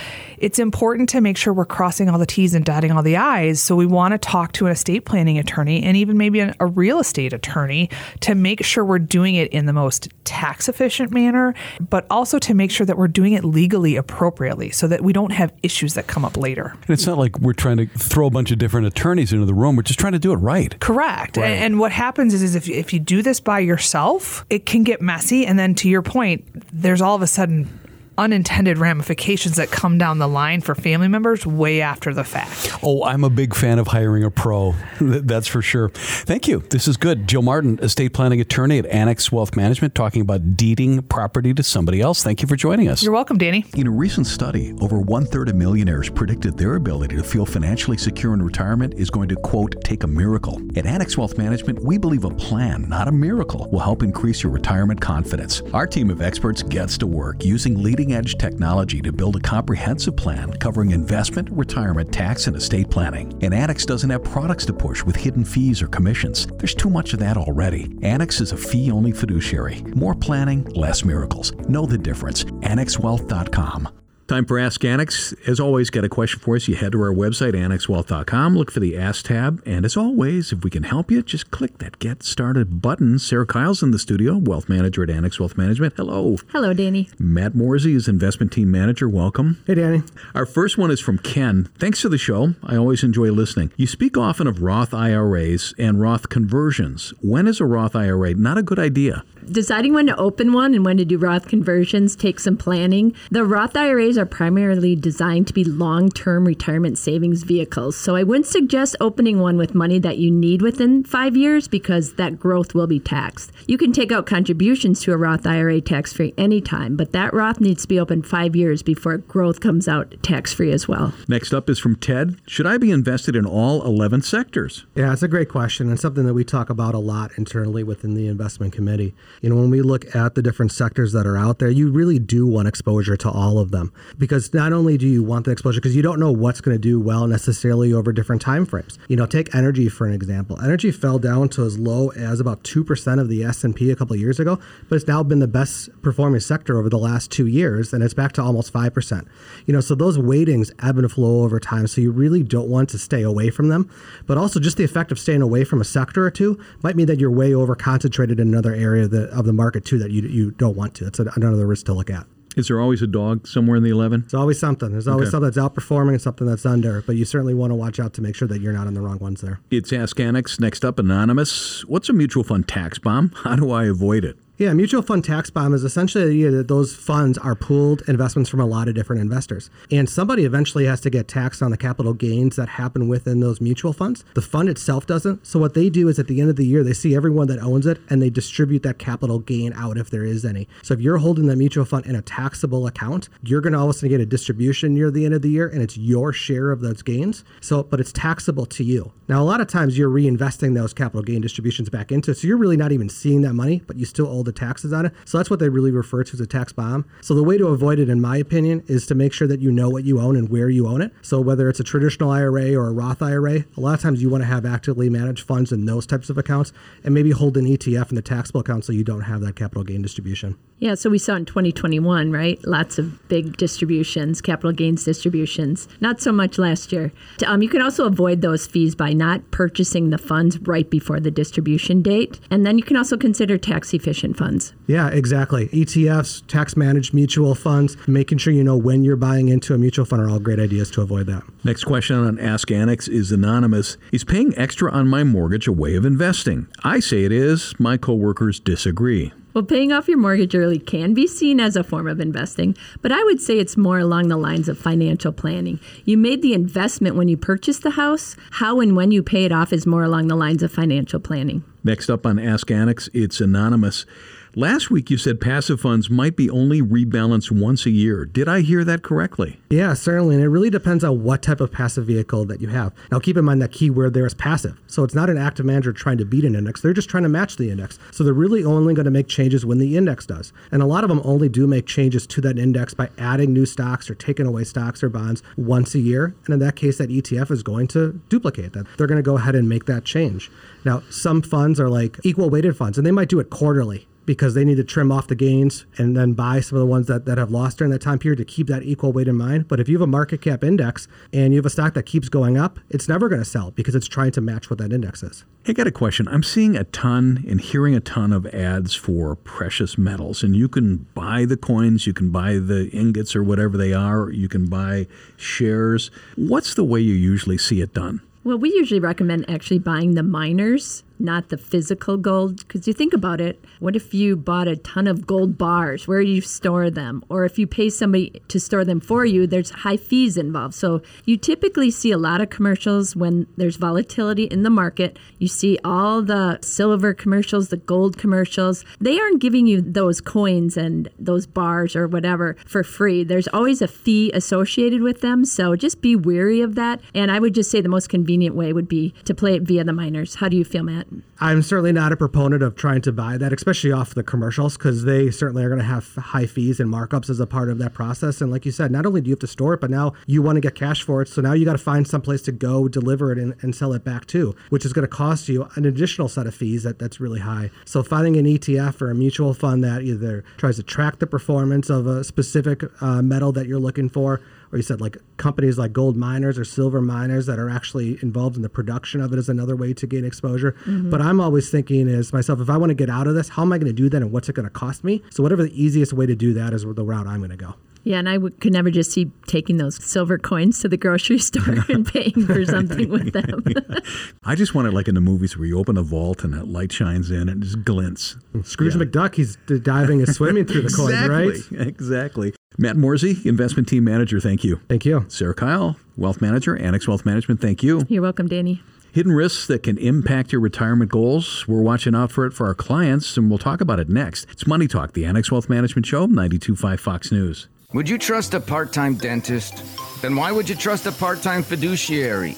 it's 0.42 0.58
important 0.58 1.08
to 1.10 1.20
make 1.20 1.36
sure 1.36 1.52
we're 1.52 1.64
crossing 1.64 2.08
all 2.10 2.18
the 2.18 2.26
T's 2.26 2.52
and 2.52 2.64
dotting 2.64 2.90
all 2.90 3.02
the 3.02 3.16
I's. 3.16 3.60
So 3.60 3.76
we 3.76 3.86
want 3.86 4.12
to 4.12 4.18
talk 4.18 4.52
to 4.54 4.66
an 4.66 4.72
estate 4.72 5.04
planning 5.04 5.38
attorney 5.38 5.84
and 5.84 5.96
even 5.96 6.18
maybe 6.18 6.40
an, 6.40 6.54
a 6.58 6.66
real 6.66 6.98
estate 6.98 7.32
attorney 7.32 7.88
to 8.20 8.34
make 8.34 8.64
sure 8.64 8.84
we're 8.84 8.98
doing 8.98 9.36
it 9.36 9.52
in 9.52 9.66
the 9.66 9.72
most 9.72 10.08
tax 10.24 10.68
efficient 10.68 11.12
manner, 11.12 11.54
but 11.80 12.06
also 12.10 12.40
to 12.40 12.54
make 12.54 12.72
sure 12.72 12.84
that 12.84 12.98
we're 12.98 13.06
doing 13.06 13.34
it 13.34 13.44
legally 13.44 13.94
appropriately 13.94 14.70
so 14.70 14.88
that 14.88 15.02
we 15.02 15.12
don't 15.12 15.30
have 15.30 15.52
issues 15.62 15.94
that 15.94 16.08
come 16.08 16.24
up 16.24 16.36
later. 16.36 16.74
And 16.82 16.90
it's 16.90 17.06
not 17.06 17.18
like 17.18 17.38
we're 17.38 17.52
trying 17.52 17.76
to 17.76 17.86
throw 17.86 18.26
a 18.26 18.30
bunch 18.30 18.50
of 18.50 18.58
different 18.58 18.88
attorneys 18.88 19.32
into 19.32 19.46
the 19.46 19.54
room. 19.54 19.76
We're 19.76 19.82
just 19.82 20.00
trying 20.00 20.14
to 20.14 20.18
do 20.18 20.32
it 20.32 20.36
right. 20.36 20.78
Correct. 20.80 21.36
Right. 21.36 21.50
And, 21.50 21.64
and 21.64 21.78
what 21.78 21.92
happens 21.92 22.34
is, 22.34 22.42
is 22.42 22.56
if, 22.56 22.68
if 22.68 22.92
you 22.92 22.98
do 22.98 23.22
this 23.22 23.38
by 23.38 23.60
yourself, 23.60 24.44
it 24.50 24.66
can 24.66 24.82
get 24.82 25.00
messy. 25.00 25.46
And 25.46 25.56
then 25.56 25.76
to 25.76 25.88
your 25.88 26.02
point, 26.02 26.44
there's 26.72 27.00
all 27.00 27.14
of 27.14 27.22
a 27.22 27.28
sudden 27.28 27.78
unintended 28.22 28.78
ramifications 28.78 29.56
that 29.56 29.72
come 29.72 29.98
down 29.98 30.18
the 30.18 30.28
line 30.28 30.60
for 30.60 30.76
family 30.76 31.08
members 31.08 31.44
way 31.44 31.80
after 31.80 32.14
the 32.14 32.22
fact. 32.22 32.70
Oh, 32.80 33.02
I'm 33.02 33.24
a 33.24 33.30
big 33.30 33.52
fan 33.52 33.80
of 33.80 33.88
hiring 33.88 34.22
a 34.22 34.30
pro. 34.30 34.76
That's 35.00 35.48
for 35.48 35.60
sure. 35.60 35.88
Thank 35.88 36.46
you. 36.46 36.60
This 36.70 36.86
is 36.86 36.96
good. 36.96 37.26
Jill 37.26 37.42
Martin, 37.42 37.80
estate 37.82 38.12
planning 38.12 38.40
attorney 38.40 38.78
at 38.78 38.86
Annex 38.86 39.32
Wealth 39.32 39.56
Management, 39.56 39.96
talking 39.96 40.22
about 40.22 40.56
deeding 40.56 41.02
property 41.02 41.52
to 41.52 41.64
somebody 41.64 42.00
else. 42.00 42.22
Thank 42.22 42.42
you 42.42 42.46
for 42.46 42.54
joining 42.54 42.88
us. 42.88 43.02
You're 43.02 43.12
welcome, 43.12 43.38
Danny. 43.38 43.64
In 43.74 43.88
a 43.88 43.90
recent 43.90 44.28
study, 44.28 44.72
over 44.80 45.00
one 45.00 45.26
third 45.26 45.48
of 45.48 45.56
millionaires 45.56 46.08
predicted 46.08 46.56
their 46.56 46.76
ability 46.76 47.16
to 47.16 47.24
feel 47.24 47.44
financially 47.44 47.96
secure 47.96 48.34
in 48.34 48.42
retirement 48.42 48.94
is 48.94 49.10
going 49.10 49.28
to, 49.30 49.36
quote, 49.36 49.74
take 49.82 50.04
a 50.04 50.06
miracle. 50.06 50.60
At 50.76 50.86
Annex 50.86 51.18
Wealth 51.18 51.36
Management, 51.38 51.82
we 51.82 51.98
believe 51.98 52.24
a 52.24 52.30
plan, 52.30 52.88
not 52.88 53.08
a 53.08 53.12
miracle, 53.12 53.68
will 53.72 53.80
help 53.80 54.04
increase 54.04 54.44
your 54.44 54.52
retirement 54.52 55.00
confidence. 55.00 55.60
Our 55.74 55.88
team 55.88 56.08
of 56.08 56.22
experts 56.22 56.62
gets 56.62 56.96
to 56.98 57.08
work 57.08 57.44
using 57.44 57.82
leading 57.82 58.11
edge 58.14 58.36
technology 58.38 59.00
to 59.02 59.12
build 59.12 59.36
a 59.36 59.40
comprehensive 59.40 60.16
plan 60.16 60.52
covering 60.54 60.90
investment, 60.90 61.48
retirement, 61.50 62.12
tax, 62.12 62.46
and 62.46 62.56
estate 62.56 62.90
planning. 62.90 63.38
And 63.42 63.54
Annex 63.54 63.86
doesn't 63.86 64.10
have 64.10 64.24
products 64.24 64.66
to 64.66 64.72
push 64.72 65.02
with 65.04 65.16
hidden 65.16 65.44
fees 65.44 65.82
or 65.82 65.88
commissions. 65.88 66.46
There's 66.58 66.74
too 66.74 66.90
much 66.90 67.12
of 67.12 67.18
that 67.20 67.36
already. 67.36 67.96
Annex 68.02 68.40
is 68.40 68.52
a 68.52 68.56
fee 68.56 68.90
only 68.90 69.12
fiduciary. 69.12 69.82
More 69.94 70.14
planning, 70.14 70.64
less 70.74 71.04
miracles. 71.04 71.52
Know 71.68 71.86
the 71.86 71.98
difference. 71.98 72.44
AnnexWealth.com. 72.44 74.01
Time 74.32 74.46
for 74.46 74.58
Ask 74.58 74.82
Annex. 74.82 75.34
As 75.46 75.60
always, 75.60 75.90
got 75.90 76.04
a 76.04 76.08
question 76.08 76.40
for 76.40 76.56
us. 76.56 76.66
You 76.66 76.74
head 76.74 76.92
to 76.92 77.02
our 77.02 77.12
website, 77.12 77.52
annexwealth.com, 77.52 78.56
look 78.56 78.70
for 78.70 78.80
the 78.80 78.96
Ask 78.96 79.26
tab. 79.26 79.62
And 79.66 79.84
as 79.84 79.94
always, 79.94 80.52
if 80.52 80.64
we 80.64 80.70
can 80.70 80.84
help 80.84 81.10
you, 81.10 81.22
just 81.22 81.50
click 81.50 81.76
that 81.80 81.98
Get 81.98 82.22
Started 82.22 82.80
button. 82.80 83.18
Sarah 83.18 83.44
Kyle's 83.44 83.82
in 83.82 83.90
the 83.90 83.98
studio, 83.98 84.38
wealth 84.38 84.70
manager 84.70 85.02
at 85.02 85.10
Annex 85.10 85.38
Wealth 85.38 85.58
Management. 85.58 85.92
Hello. 85.98 86.38
Hello, 86.48 86.72
Danny. 86.72 87.10
Matt 87.18 87.54
Morsey 87.54 87.92
is 87.92 88.08
investment 88.08 88.52
team 88.52 88.70
manager. 88.70 89.06
Welcome. 89.06 89.62
Hey, 89.66 89.74
Danny. 89.74 90.02
Our 90.34 90.46
first 90.46 90.78
one 90.78 90.90
is 90.90 90.98
from 90.98 91.18
Ken. 91.18 91.68
Thanks 91.78 92.00
for 92.00 92.08
the 92.08 92.16
show. 92.16 92.54
I 92.64 92.76
always 92.76 93.04
enjoy 93.04 93.30
listening. 93.32 93.70
You 93.76 93.86
speak 93.86 94.16
often 94.16 94.46
of 94.46 94.62
Roth 94.62 94.94
IRAs 94.94 95.74
and 95.76 96.00
Roth 96.00 96.30
conversions. 96.30 97.12
When 97.20 97.46
is 97.46 97.60
a 97.60 97.66
Roth 97.66 97.94
IRA 97.94 98.32
not 98.32 98.56
a 98.56 98.62
good 98.62 98.78
idea? 98.78 99.24
Deciding 99.50 99.92
when 99.92 100.06
to 100.06 100.16
open 100.16 100.52
one 100.52 100.74
and 100.74 100.84
when 100.84 100.96
to 100.98 101.04
do 101.04 101.18
Roth 101.18 101.48
conversions 101.48 102.14
takes 102.14 102.44
some 102.44 102.56
planning. 102.56 103.14
The 103.30 103.44
Roth 103.44 103.76
IRAs 103.76 104.16
are 104.16 104.26
primarily 104.26 104.94
designed 104.94 105.48
to 105.48 105.52
be 105.52 105.64
long 105.64 106.10
term 106.10 106.46
retirement 106.46 106.96
savings 106.96 107.42
vehicles. 107.42 107.96
So 107.96 108.14
I 108.14 108.22
wouldn't 108.22 108.46
suggest 108.46 108.96
opening 109.00 109.40
one 109.40 109.56
with 109.56 109.74
money 109.74 109.98
that 109.98 110.18
you 110.18 110.30
need 110.30 110.62
within 110.62 111.02
five 111.04 111.36
years 111.36 111.66
because 111.66 112.14
that 112.14 112.38
growth 112.38 112.74
will 112.74 112.86
be 112.86 113.00
taxed. 113.00 113.52
You 113.66 113.78
can 113.78 113.92
take 113.92 114.12
out 114.12 114.26
contributions 114.26 115.00
to 115.02 115.12
a 115.12 115.16
Roth 115.16 115.46
IRA 115.46 115.80
tax 115.80 116.12
free 116.12 116.34
anytime, 116.38 116.96
but 116.96 117.12
that 117.12 117.34
Roth 117.34 117.60
needs 117.60 117.82
to 117.82 117.88
be 117.88 117.98
open 117.98 118.22
five 118.22 118.54
years 118.54 118.82
before 118.82 119.18
growth 119.18 119.60
comes 119.60 119.88
out 119.88 120.14
tax 120.22 120.52
free 120.52 120.70
as 120.70 120.86
well. 120.86 121.12
Next 121.26 121.52
up 121.52 121.68
is 121.68 121.78
from 121.78 121.96
Ted. 121.96 122.36
Should 122.46 122.66
I 122.66 122.78
be 122.78 122.90
invested 122.90 123.34
in 123.34 123.44
all 123.44 123.84
11 123.84 124.22
sectors? 124.22 124.86
Yeah, 124.94 125.12
it's 125.12 125.22
a 125.22 125.28
great 125.28 125.48
question 125.48 125.88
and 125.88 125.98
something 125.98 126.26
that 126.26 126.34
we 126.34 126.44
talk 126.44 126.70
about 126.70 126.94
a 126.94 126.98
lot 126.98 127.32
internally 127.36 127.82
within 127.82 128.14
the 128.14 128.28
investment 128.28 128.72
committee. 128.72 129.14
You 129.40 129.50
know, 129.50 129.56
when 129.56 129.70
we 129.70 129.82
look 129.82 130.14
at 130.14 130.34
the 130.34 130.42
different 130.42 130.72
sectors 130.72 131.12
that 131.12 131.26
are 131.26 131.36
out 131.36 131.58
there, 131.58 131.70
you 131.70 131.90
really 131.90 132.18
do 132.18 132.46
want 132.46 132.68
exposure 132.68 133.16
to 133.16 133.30
all 133.30 133.58
of 133.58 133.70
them 133.70 133.92
because 134.18 134.52
not 134.54 134.72
only 134.72 134.98
do 134.98 135.06
you 135.06 135.22
want 135.22 135.44
the 135.44 135.50
exposure 135.50 135.80
because 135.80 135.96
you 135.96 136.02
don't 136.02 136.20
know 136.20 136.30
what's 136.30 136.60
going 136.60 136.74
to 136.74 136.80
do 136.80 137.00
well 137.00 137.26
necessarily 137.26 137.92
over 137.92 138.12
different 138.12 138.42
time 138.42 138.66
frames. 138.66 138.98
You 139.08 139.16
know, 139.16 139.26
take 139.26 139.54
energy 139.54 139.88
for 139.88 140.06
an 140.06 140.14
example. 140.14 140.60
Energy 140.60 140.90
fell 140.90 141.18
down 141.18 141.48
to 141.50 141.64
as 141.64 141.78
low 141.78 142.10
as 142.10 142.40
about 142.40 142.62
2% 142.62 143.20
of 143.20 143.28
the 143.28 143.42
S&P 143.44 143.90
a 143.90 143.96
couple 143.96 144.16
years 144.16 144.38
ago, 144.38 144.58
but 144.88 144.96
it's 144.96 145.08
now 145.08 145.22
been 145.22 145.40
the 145.40 145.48
best 145.48 145.90
performing 146.02 146.40
sector 146.40 146.78
over 146.78 146.88
the 146.88 146.98
last 146.98 147.30
2 147.30 147.46
years 147.46 147.92
and 147.92 148.02
it's 148.02 148.14
back 148.14 148.32
to 148.32 148.42
almost 148.42 148.72
5%. 148.72 149.26
You 149.66 149.72
know, 149.72 149.80
so 149.80 149.94
those 149.94 150.18
weightings 150.18 150.70
ebb 150.82 150.98
and 150.98 151.10
flow 151.10 151.42
over 151.42 151.58
time, 151.58 151.86
so 151.86 152.00
you 152.00 152.10
really 152.10 152.42
don't 152.42 152.68
want 152.68 152.88
to 152.90 152.98
stay 152.98 153.22
away 153.22 153.50
from 153.50 153.68
them. 153.68 153.90
But 154.26 154.38
also 154.38 154.60
just 154.60 154.76
the 154.76 154.84
effect 154.84 155.12
of 155.12 155.18
staying 155.18 155.42
away 155.42 155.64
from 155.64 155.80
a 155.80 155.84
sector 155.84 156.26
or 156.26 156.30
two 156.30 156.58
might 156.82 156.96
mean 156.96 157.06
that 157.06 157.18
you're 157.18 157.30
way 157.30 157.54
over 157.54 157.74
concentrated 157.74 158.38
in 158.38 158.48
another 158.48 158.74
area 158.74 159.04
of 159.04 159.10
the, 159.26 159.36
of 159.38 159.44
the 159.44 159.52
market 159.52 159.84
too 159.84 159.98
that 159.98 160.10
you 160.10 160.22
you 160.22 160.50
don't 160.52 160.76
want 160.76 160.94
to. 160.96 161.06
It's 161.06 161.18
another 161.18 161.66
risk 161.66 161.86
to 161.86 161.94
look 161.94 162.10
at. 162.10 162.26
Is 162.54 162.68
there 162.68 162.78
always 162.80 163.00
a 163.00 163.06
dog 163.06 163.46
somewhere 163.46 163.78
in 163.78 163.82
the 163.82 163.88
11? 163.88 164.24
It's 164.26 164.34
always 164.34 164.58
something. 164.60 164.92
There's 164.92 165.08
always 165.08 165.28
Okay. 165.28 165.30
something 165.30 165.50
that's 165.50 165.56
outperforming 165.56 166.10
and 166.10 166.20
something 166.20 166.46
that's 166.46 166.66
under, 166.66 167.00
but 167.00 167.16
you 167.16 167.24
certainly 167.24 167.54
want 167.54 167.70
to 167.70 167.74
watch 167.74 167.98
out 167.98 168.12
to 168.14 168.20
make 168.20 168.36
sure 168.36 168.46
that 168.46 168.60
you're 168.60 168.74
not 168.74 168.86
on 168.86 168.92
the 168.92 169.00
wrong 169.00 169.18
ones 169.20 169.40
there. 169.40 169.60
It's 169.70 169.90
Ask 169.90 170.20
Annex. 170.20 170.60
Next 170.60 170.84
up, 170.84 170.98
Anonymous. 170.98 171.82
What's 171.86 172.10
a 172.10 172.12
mutual 172.12 172.44
fund 172.44 172.68
tax 172.68 172.98
bomb? 172.98 173.30
How 173.44 173.56
do 173.56 173.70
I 173.70 173.84
avoid 173.86 174.24
it? 174.26 174.36
Yeah, 174.58 174.74
mutual 174.74 175.00
fund 175.00 175.24
tax 175.24 175.48
bomb 175.48 175.72
is 175.72 175.82
essentially 175.82 176.24
the 176.24 176.30
idea 176.30 176.50
that 176.50 176.68
those 176.68 176.94
funds 176.94 177.38
are 177.38 177.54
pooled 177.54 178.02
investments 178.06 178.50
from 178.50 178.60
a 178.60 178.66
lot 178.66 178.86
of 178.86 178.94
different 178.94 179.22
investors. 179.22 179.70
And 179.90 180.08
somebody 180.08 180.44
eventually 180.44 180.84
has 180.84 181.00
to 181.00 181.10
get 181.10 181.26
taxed 181.26 181.62
on 181.62 181.70
the 181.70 181.78
capital 181.78 182.12
gains 182.12 182.56
that 182.56 182.68
happen 182.68 183.08
within 183.08 183.40
those 183.40 183.62
mutual 183.62 183.94
funds. 183.94 184.26
The 184.34 184.42
fund 184.42 184.68
itself 184.68 185.06
doesn't. 185.06 185.46
So 185.46 185.58
what 185.58 185.72
they 185.72 185.88
do 185.88 186.06
is 186.06 186.18
at 186.18 186.26
the 186.26 186.42
end 186.42 186.50
of 186.50 186.56
the 186.56 186.66
year, 186.66 186.84
they 186.84 186.92
see 186.92 187.16
everyone 187.16 187.46
that 187.46 187.60
owns 187.60 187.86
it 187.86 187.98
and 188.10 188.20
they 188.20 188.28
distribute 188.28 188.82
that 188.82 188.98
capital 188.98 189.38
gain 189.38 189.72
out 189.72 189.96
if 189.96 190.10
there 190.10 190.22
is 190.22 190.44
any. 190.44 190.68
So 190.82 190.92
if 190.92 191.00
you're 191.00 191.18
holding 191.18 191.46
that 191.46 191.56
mutual 191.56 191.86
fund 191.86 192.04
in 192.04 192.14
a 192.14 192.22
taxable 192.22 192.86
account, 192.86 193.30
you're 193.42 193.62
going 193.62 193.72
to 193.72 193.78
all 193.78 193.86
of 193.86 193.90
a 193.90 193.94
sudden 193.94 194.10
get 194.10 194.20
a 194.20 194.26
distribution 194.26 194.92
near 194.92 195.10
the 195.10 195.24
end 195.24 195.32
of 195.32 195.40
the 195.40 195.50
year 195.50 195.66
and 195.66 195.80
it's 195.80 195.96
your 195.96 196.30
share 196.30 196.70
of 196.70 196.82
those 196.82 197.00
gains. 197.00 197.42
So, 197.62 197.82
but 197.82 198.00
it's 198.00 198.12
taxable 198.12 198.66
to 198.66 198.84
you. 198.84 199.12
Now, 199.28 199.40
a 199.40 199.44
lot 199.44 199.62
of 199.62 199.66
times 199.66 199.96
you're 199.96 200.10
reinvesting 200.10 200.74
those 200.74 200.92
capital 200.92 201.22
gain 201.22 201.40
distributions 201.40 201.88
back 201.88 202.12
into 202.12 202.32
it. 202.32 202.36
So 202.36 202.46
you're 202.46 202.58
really 202.58 202.76
not 202.76 202.92
even 202.92 203.08
seeing 203.08 203.40
that 203.42 203.54
money, 203.54 203.82
but 203.86 203.96
you 203.96 204.04
still 204.04 204.26
owe 204.26 204.42
the 204.42 204.51
taxes 204.52 204.92
on 204.92 205.06
it. 205.06 205.12
So 205.24 205.38
that's 205.38 205.50
what 205.50 205.60
they 205.60 205.68
really 205.68 205.90
refer 205.90 206.24
to 206.24 206.32
as 206.32 206.40
a 206.40 206.46
tax 206.46 206.72
bomb. 206.72 207.04
So 207.20 207.34
the 207.34 207.42
way 207.42 207.58
to 207.58 207.68
avoid 207.68 207.98
it, 207.98 208.08
in 208.08 208.20
my 208.20 208.36
opinion, 208.36 208.82
is 208.86 209.06
to 209.06 209.14
make 209.14 209.32
sure 209.32 209.48
that 209.48 209.60
you 209.60 209.70
know 209.70 209.88
what 209.90 210.04
you 210.04 210.20
own 210.20 210.36
and 210.36 210.48
where 210.48 210.68
you 210.68 210.86
own 210.86 211.02
it. 211.02 211.12
So 211.22 211.40
whether 211.40 211.68
it's 211.68 211.80
a 211.80 211.84
traditional 211.84 212.30
IRA 212.30 212.74
or 212.74 212.88
a 212.88 212.92
Roth 212.92 213.22
IRA, 213.22 213.64
a 213.76 213.80
lot 213.80 213.94
of 213.94 214.00
times 214.00 214.22
you 214.22 214.28
want 214.28 214.42
to 214.42 214.46
have 214.48 214.64
actively 214.64 215.08
managed 215.08 215.46
funds 215.46 215.72
in 215.72 215.86
those 215.86 216.06
types 216.06 216.30
of 216.30 216.38
accounts 216.38 216.72
and 217.04 217.14
maybe 217.14 217.30
hold 217.30 217.56
an 217.56 217.66
ETF 217.66 218.10
in 218.10 218.16
the 218.16 218.22
taxable 218.22 218.60
account 218.60 218.84
so 218.84 218.92
you 218.92 219.04
don't 219.04 219.22
have 219.22 219.40
that 219.40 219.56
capital 219.56 219.84
gain 219.84 220.02
distribution. 220.02 220.56
Yeah, 220.78 220.96
so 220.96 221.10
we 221.10 221.18
saw 221.18 221.36
in 221.36 221.44
2021, 221.44 222.32
right? 222.32 222.58
Lots 222.66 222.98
of 222.98 223.28
big 223.28 223.56
distributions, 223.56 224.40
capital 224.40 224.72
gains 224.72 225.04
distributions. 225.04 225.86
Not 226.00 226.20
so 226.20 226.32
much 226.32 226.58
last 226.58 226.90
year. 226.90 227.12
Um, 227.46 227.62
you 227.62 227.68
can 227.68 227.80
also 227.80 228.04
avoid 228.04 228.40
those 228.40 228.66
fees 228.66 228.96
by 228.96 229.12
not 229.12 229.48
purchasing 229.52 230.10
the 230.10 230.18
funds 230.18 230.58
right 230.58 230.90
before 230.90 231.20
the 231.20 231.30
distribution 231.30 232.02
date. 232.02 232.40
And 232.50 232.66
then 232.66 232.78
you 232.78 232.84
can 232.84 232.96
also 232.96 233.16
consider 233.16 233.58
tax 233.58 233.94
efficient 233.94 234.31
funds. 234.34 234.72
Yeah, 234.86 235.08
exactly. 235.08 235.68
ETFs, 235.68 236.46
tax 236.46 236.76
managed 236.76 237.14
mutual 237.14 237.54
funds, 237.54 237.96
making 238.06 238.38
sure 238.38 238.52
you 238.52 238.64
know 238.64 238.76
when 238.76 239.04
you're 239.04 239.16
buying 239.16 239.48
into 239.48 239.74
a 239.74 239.78
mutual 239.78 240.04
fund 240.04 240.22
are 240.22 240.30
all 240.30 240.38
great 240.38 240.58
ideas 240.58 240.90
to 240.92 241.02
avoid 241.02 241.26
that. 241.26 241.42
Next 241.64 241.84
question 241.84 242.16
on 242.16 242.38
Ask 242.38 242.70
Annex 242.70 243.08
is 243.08 243.32
anonymous. 243.32 243.96
Is 244.12 244.24
paying 244.24 244.56
extra 244.56 244.90
on 244.90 245.08
my 245.08 245.24
mortgage 245.24 245.66
a 245.66 245.72
way 245.72 245.94
of 245.94 246.04
investing? 246.04 246.68
I 246.82 247.00
say 247.00 247.24
it 247.24 247.32
is. 247.32 247.74
My 247.78 247.96
coworkers 247.96 248.60
disagree. 248.60 249.32
Well, 249.54 249.64
paying 249.64 249.92
off 249.92 250.08
your 250.08 250.18
mortgage 250.18 250.54
early 250.54 250.78
can 250.78 251.12
be 251.12 251.26
seen 251.26 251.60
as 251.60 251.76
a 251.76 251.84
form 251.84 252.06
of 252.06 252.20
investing, 252.20 252.76
but 253.02 253.12
I 253.12 253.22
would 253.24 253.40
say 253.40 253.58
it's 253.58 253.76
more 253.76 253.98
along 253.98 254.28
the 254.28 254.36
lines 254.36 254.68
of 254.68 254.78
financial 254.78 255.32
planning. 255.32 255.78
You 256.04 256.16
made 256.16 256.40
the 256.40 256.54
investment 256.54 257.16
when 257.16 257.28
you 257.28 257.36
purchased 257.36 257.82
the 257.82 257.90
house. 257.90 258.34
How 258.52 258.80
and 258.80 258.96
when 258.96 259.10
you 259.10 259.22
pay 259.22 259.44
it 259.44 259.52
off 259.52 259.72
is 259.72 259.86
more 259.86 260.04
along 260.04 260.28
the 260.28 260.36
lines 260.36 260.62
of 260.62 260.72
financial 260.72 261.20
planning. 261.20 261.64
Next 261.84 262.08
up 262.08 262.24
on 262.24 262.38
Ask 262.38 262.70
Annex, 262.70 263.10
it's 263.12 263.40
anonymous. 263.40 264.06
Last 264.54 264.90
week 264.90 265.08
you 265.08 265.16
said 265.16 265.40
passive 265.40 265.80
funds 265.80 266.10
might 266.10 266.36
be 266.36 266.50
only 266.50 266.82
rebalanced 266.82 267.50
once 267.50 267.86
a 267.86 267.90
year. 267.90 268.26
Did 268.26 268.50
I 268.50 268.60
hear 268.60 268.84
that 268.84 269.02
correctly? 269.02 269.58
Yeah, 269.70 269.94
certainly. 269.94 270.34
And 270.34 270.44
it 270.44 270.48
really 270.48 270.68
depends 270.68 271.02
on 271.02 271.22
what 271.22 271.40
type 271.40 271.62
of 271.62 271.72
passive 271.72 272.04
vehicle 272.04 272.44
that 272.44 272.60
you 272.60 272.68
have. 272.68 272.92
Now, 273.10 273.18
keep 273.18 273.38
in 273.38 273.46
mind 273.46 273.62
that 273.62 273.72
key 273.72 273.88
word 273.88 274.12
there 274.12 274.26
is 274.26 274.34
passive. 274.34 274.78
So 274.86 275.04
it's 275.04 275.14
not 275.14 275.30
an 275.30 275.38
active 275.38 275.64
manager 275.64 275.90
trying 275.94 276.18
to 276.18 276.26
beat 276.26 276.44
an 276.44 276.54
index. 276.54 276.82
They're 276.82 276.92
just 276.92 277.08
trying 277.08 277.22
to 277.22 277.30
match 277.30 277.56
the 277.56 277.70
index. 277.70 277.98
So 278.10 278.24
they're 278.24 278.34
really 278.34 278.62
only 278.62 278.92
going 278.92 279.06
to 279.06 279.10
make 279.10 279.26
changes 279.26 279.64
when 279.64 279.78
the 279.78 279.96
index 279.96 280.26
does. 280.26 280.52
And 280.70 280.82
a 280.82 280.86
lot 280.86 281.02
of 281.02 281.08
them 281.08 281.22
only 281.24 281.48
do 281.48 281.66
make 281.66 281.86
changes 281.86 282.26
to 282.26 282.42
that 282.42 282.58
index 282.58 282.92
by 282.92 283.08
adding 283.16 283.54
new 283.54 283.64
stocks 283.64 284.10
or 284.10 284.14
taking 284.14 284.44
away 284.44 284.64
stocks 284.64 285.02
or 285.02 285.08
bonds 285.08 285.42
once 285.56 285.94
a 285.94 285.98
year. 285.98 286.34
And 286.44 286.52
in 286.52 286.58
that 286.58 286.76
case, 286.76 286.98
that 286.98 287.08
ETF 287.08 287.50
is 287.50 287.62
going 287.62 287.88
to 287.88 288.20
duplicate 288.28 288.74
that. 288.74 288.84
They're 288.98 289.06
going 289.06 289.16
to 289.16 289.22
go 289.22 289.38
ahead 289.38 289.54
and 289.54 289.66
make 289.66 289.86
that 289.86 290.04
change. 290.04 290.50
Now, 290.84 291.02
some 291.08 291.40
funds 291.40 291.80
are 291.80 291.88
like 291.88 292.18
equal 292.22 292.50
weighted 292.50 292.76
funds, 292.76 292.98
and 292.98 293.06
they 293.06 293.12
might 293.12 293.30
do 293.30 293.40
it 293.40 293.48
quarterly 293.48 294.08
because 294.26 294.54
they 294.54 294.64
need 294.64 294.76
to 294.76 294.84
trim 294.84 295.10
off 295.10 295.28
the 295.28 295.34
gains 295.34 295.86
and 295.98 296.16
then 296.16 296.32
buy 296.32 296.60
some 296.60 296.76
of 296.76 296.80
the 296.80 296.86
ones 296.86 297.06
that, 297.06 297.24
that 297.26 297.38
have 297.38 297.50
lost 297.50 297.78
during 297.78 297.90
that 297.90 298.00
time 298.00 298.18
period 298.18 298.36
to 298.38 298.44
keep 298.44 298.66
that 298.68 298.82
equal 298.82 299.12
weight 299.12 299.28
in 299.28 299.36
mind. 299.36 299.68
But 299.68 299.80
if 299.80 299.88
you 299.88 299.96
have 299.96 300.02
a 300.02 300.06
market 300.06 300.40
cap 300.40 300.62
index 300.64 301.08
and 301.32 301.52
you 301.52 301.58
have 301.58 301.66
a 301.66 301.70
stock 301.70 301.94
that 301.94 302.04
keeps 302.04 302.28
going 302.28 302.56
up, 302.56 302.78
it's 302.90 303.08
never 303.08 303.28
going 303.28 303.40
to 303.40 303.44
sell 303.44 303.70
because 303.72 303.94
it's 303.94 304.08
trying 304.08 304.32
to 304.32 304.40
match 304.40 304.70
what 304.70 304.78
that 304.78 304.92
index 304.92 305.22
is. 305.22 305.44
Hey, 305.64 305.70
I 305.70 305.74
got 305.74 305.86
a 305.86 305.92
question. 305.92 306.28
I'm 306.28 306.42
seeing 306.42 306.76
a 306.76 306.84
ton 306.84 307.44
and 307.48 307.60
hearing 307.60 307.94
a 307.94 308.00
ton 308.00 308.32
of 308.32 308.46
ads 308.46 308.94
for 308.94 309.36
precious 309.36 309.96
metals, 309.96 310.42
and 310.42 310.56
you 310.56 310.68
can 310.68 311.06
buy 311.14 311.44
the 311.44 311.56
coins, 311.56 312.06
you 312.06 312.12
can 312.12 312.30
buy 312.30 312.54
the 312.54 312.90
ingots 312.90 313.36
or 313.36 313.42
whatever 313.42 313.76
they 313.76 313.92
are, 313.92 314.30
you 314.30 314.48
can 314.48 314.66
buy 314.66 315.06
shares. 315.36 316.10
What's 316.36 316.74
the 316.74 316.84
way 316.84 317.00
you 317.00 317.14
usually 317.14 317.58
see 317.58 317.80
it 317.80 317.94
done? 317.94 318.22
Well, 318.44 318.58
we 318.58 318.70
usually 318.70 318.98
recommend 318.98 319.48
actually 319.48 319.78
buying 319.78 320.14
the 320.14 320.24
miners, 320.24 321.04
not 321.22 321.48
the 321.48 321.56
physical 321.56 322.16
gold. 322.16 322.58
Because 322.58 322.86
you 322.86 322.92
think 322.92 323.14
about 323.14 323.40
it, 323.40 323.64
what 323.78 323.96
if 323.96 324.12
you 324.12 324.36
bought 324.36 324.68
a 324.68 324.76
ton 324.76 325.06
of 325.06 325.26
gold 325.26 325.56
bars? 325.56 326.06
Where 326.06 326.22
do 326.22 326.28
you 326.28 326.40
store 326.40 326.90
them? 326.90 327.24
Or 327.28 327.44
if 327.44 327.58
you 327.58 327.66
pay 327.66 327.88
somebody 327.88 328.42
to 328.48 328.60
store 328.60 328.84
them 328.84 329.00
for 329.00 329.24
you, 329.24 329.46
there's 329.46 329.70
high 329.70 329.96
fees 329.96 330.36
involved. 330.36 330.74
So 330.74 331.02
you 331.24 331.36
typically 331.36 331.90
see 331.90 332.10
a 332.10 332.18
lot 332.18 332.40
of 332.40 332.50
commercials 332.50 333.16
when 333.16 333.46
there's 333.56 333.76
volatility 333.76 334.44
in 334.44 334.62
the 334.62 334.70
market. 334.70 335.18
You 335.38 335.48
see 335.48 335.78
all 335.84 336.22
the 336.22 336.58
silver 336.62 337.14
commercials, 337.14 337.68
the 337.68 337.76
gold 337.76 338.18
commercials. 338.18 338.84
They 339.00 339.18
aren't 339.18 339.40
giving 339.40 339.66
you 339.66 339.80
those 339.80 340.20
coins 340.20 340.76
and 340.76 341.08
those 341.18 341.46
bars 341.46 341.94
or 341.94 342.06
whatever 342.06 342.56
for 342.66 342.82
free. 342.82 343.24
There's 343.24 343.48
always 343.48 343.80
a 343.82 343.88
fee 343.88 344.30
associated 344.32 345.02
with 345.02 345.20
them. 345.20 345.44
So 345.44 345.76
just 345.76 346.00
be 346.00 346.16
wary 346.16 346.60
of 346.60 346.74
that. 346.74 347.00
And 347.14 347.30
I 347.30 347.38
would 347.38 347.54
just 347.54 347.70
say 347.70 347.80
the 347.80 347.88
most 347.88 348.08
convenient 348.08 348.54
way 348.54 348.72
would 348.72 348.88
be 348.88 349.14
to 349.24 349.34
play 349.34 349.54
it 349.54 349.62
via 349.62 349.84
the 349.84 349.92
miners. 349.92 350.36
How 350.36 350.48
do 350.48 350.56
you 350.56 350.64
feel, 350.64 350.82
Matt? 350.82 351.06
I'm 351.40 351.62
certainly 351.62 351.92
not 351.92 352.12
a 352.12 352.16
proponent 352.16 352.62
of 352.62 352.76
trying 352.76 353.02
to 353.02 353.12
buy 353.12 353.36
that, 353.36 353.52
especially 353.52 353.90
off 353.90 354.14
the 354.14 354.22
commercials, 354.22 354.76
because 354.76 355.04
they 355.04 355.30
certainly 355.30 355.64
are 355.64 355.68
going 355.68 355.80
to 355.80 355.84
have 355.84 356.14
high 356.14 356.46
fees 356.46 356.78
and 356.78 356.88
markups 356.88 357.28
as 357.28 357.40
a 357.40 357.46
part 357.46 357.68
of 357.68 357.78
that 357.78 357.94
process. 357.94 358.40
And 358.40 358.50
like 358.50 358.64
you 358.64 358.70
said, 358.70 358.90
not 358.90 359.06
only 359.06 359.20
do 359.20 359.28
you 359.28 359.32
have 359.32 359.40
to 359.40 359.46
store 359.46 359.74
it, 359.74 359.80
but 359.80 359.90
now 359.90 360.12
you 360.26 360.42
want 360.42 360.56
to 360.56 360.60
get 360.60 360.74
cash 360.74 361.02
for 361.02 361.20
it. 361.20 361.28
So 361.28 361.42
now 361.42 361.52
you 361.52 361.64
got 361.64 361.72
to 361.72 361.78
find 361.78 362.06
some 362.06 362.22
place 362.22 362.42
to 362.42 362.52
go 362.52 362.86
deliver 362.86 363.32
it 363.32 363.38
and, 363.38 363.54
and 363.60 363.74
sell 363.74 363.92
it 363.92 364.04
back 364.04 364.26
too, 364.26 364.54
which 364.70 364.84
is 364.84 364.92
going 364.92 365.02
to 365.02 365.08
cost 365.08 365.48
you 365.48 365.68
an 365.74 365.84
additional 365.84 366.28
set 366.28 366.46
of 366.46 366.54
fees 366.54 366.84
that, 366.84 366.98
that's 366.98 367.18
really 367.20 367.40
high. 367.40 367.70
So 367.84 368.02
finding 368.02 368.36
an 368.36 368.44
ETF 368.44 369.00
or 369.02 369.10
a 369.10 369.14
mutual 369.14 369.54
fund 369.54 369.82
that 369.84 370.02
either 370.02 370.44
tries 370.58 370.76
to 370.76 370.82
track 370.82 371.18
the 371.18 371.26
performance 371.26 371.90
of 371.90 372.06
a 372.06 372.22
specific 372.22 372.84
uh, 373.02 373.22
metal 373.22 373.52
that 373.52 373.66
you're 373.66 373.80
looking 373.80 374.08
for 374.08 374.40
or 374.72 374.78
you 374.78 374.82
said 374.82 375.00
like 375.00 375.18
companies 375.36 375.78
like 375.78 375.92
gold 375.92 376.16
miners 376.16 376.58
or 376.58 376.64
silver 376.64 377.00
miners 377.00 377.46
that 377.46 377.58
are 377.58 377.68
actually 377.68 378.18
involved 378.22 378.56
in 378.56 378.62
the 378.62 378.68
production 378.68 379.20
of 379.20 379.32
it 379.32 379.38
is 379.38 379.48
another 379.48 379.76
way 379.76 379.92
to 379.92 380.06
gain 380.06 380.24
exposure. 380.24 380.72
Mm-hmm. 380.86 381.10
But 381.10 381.20
I'm 381.20 381.40
always 381.40 381.70
thinking 381.70 382.08
is 382.08 382.32
myself, 382.32 382.60
if 382.60 382.70
I 382.70 382.76
want 382.76 382.90
to 382.90 382.94
get 382.94 383.10
out 383.10 383.26
of 383.26 383.34
this, 383.34 383.50
how 383.50 383.62
am 383.62 383.72
I 383.72 383.78
going 383.78 383.88
to 383.88 383.92
do 383.92 384.08
that 384.08 384.22
and 384.22 384.32
what's 384.32 384.48
it 384.48 384.54
going 384.54 384.64
to 384.64 384.70
cost 384.70 385.04
me? 385.04 385.22
So 385.30 385.42
whatever 385.42 385.62
the 385.62 385.82
easiest 385.82 386.12
way 386.12 386.26
to 386.26 386.34
do 386.34 386.54
that 386.54 386.72
is 386.72 386.84
the 386.84 387.04
route 387.04 387.26
I'm 387.26 387.38
going 387.38 387.50
to 387.50 387.56
go. 387.56 387.74
Yeah, 388.04 388.18
and 388.18 388.28
I 388.28 388.34
w- 388.34 388.54
could 388.60 388.72
never 388.72 388.90
just 388.90 389.12
see 389.12 389.30
taking 389.46 389.76
those 389.76 390.02
silver 390.04 390.36
coins 390.36 390.80
to 390.80 390.88
the 390.88 390.96
grocery 390.96 391.38
store 391.38 391.76
and 391.88 392.06
paying 392.06 392.46
for 392.46 392.64
something 392.64 393.08
with 393.08 393.32
them. 393.32 393.64
I 394.44 394.54
just 394.54 394.74
want 394.74 394.88
it 394.88 394.94
like 394.94 395.06
in 395.06 395.14
the 395.14 395.20
movies 395.20 395.56
where 395.56 395.66
you 395.66 395.78
open 395.78 395.96
a 395.96 396.02
vault 396.02 396.42
and 396.42 396.52
that 396.54 396.68
light 396.68 396.92
shines 396.92 397.30
in 397.30 397.48
and 397.48 397.62
it 397.62 397.66
just 397.66 397.84
glints. 397.84 398.36
Scrooge 398.64 398.96
yeah. 398.96 399.02
McDuck, 399.02 399.36
he's 399.36 399.56
diving 399.82 400.20
and 400.20 400.34
swimming 400.34 400.66
through 400.66 400.82
the 400.82 400.88
exactly, 400.88 401.52
coins, 401.52 401.72
right? 401.72 401.86
Exactly. 401.86 402.54
Matt 402.78 402.96
Morsey, 402.96 403.38
investment 403.44 403.88
team 403.88 404.04
manager, 404.04 404.40
thank 404.40 404.64
you. 404.64 404.80
Thank 404.88 405.04
you. 405.04 405.24
Sarah 405.28 405.54
Kyle, 405.54 405.96
wealth 406.16 406.40
manager, 406.40 406.76
Annex 406.76 407.06
Wealth 407.06 407.26
Management, 407.26 407.60
thank 407.60 407.82
you. 407.82 408.04
You're 408.08 408.22
welcome, 408.22 408.48
Danny. 408.48 408.82
Hidden 409.12 409.32
risks 409.32 409.66
that 409.66 409.82
can 409.82 409.98
impact 409.98 410.52
your 410.52 410.60
retirement 410.62 411.10
goals. 411.10 411.68
We're 411.68 411.82
watching 411.82 412.14
out 412.14 412.32
for 412.32 412.46
it 412.46 412.52
for 412.54 412.66
our 412.66 412.74
clients, 412.74 413.36
and 413.36 413.50
we'll 413.50 413.58
talk 413.58 413.82
about 413.82 414.00
it 414.00 414.08
next. 414.08 414.46
It's 414.50 414.66
Money 414.66 414.88
Talk, 414.88 415.12
the 415.12 415.26
Annex 415.26 415.52
Wealth 415.52 415.68
Management 415.68 416.06
Show, 416.06 416.24
925 416.24 416.98
Fox 416.98 417.30
News. 417.30 417.68
Would 417.92 418.08
you 418.08 418.16
trust 418.16 418.54
a 418.54 418.60
part 418.60 418.90
time 418.90 419.16
dentist? 419.16 419.84
Then 420.22 420.34
why 420.34 420.50
would 420.50 420.66
you 420.66 420.74
trust 420.74 421.04
a 421.04 421.12
part 421.12 421.42
time 421.42 421.62
fiduciary? 421.62 422.52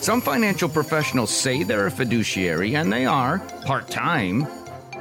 Some 0.00 0.20
financial 0.20 0.68
professionals 0.68 1.30
say 1.30 1.64
they're 1.64 1.88
a 1.88 1.90
fiduciary, 1.90 2.76
and 2.76 2.92
they 2.92 3.04
are 3.04 3.40
part 3.64 3.88
time. 3.90 4.46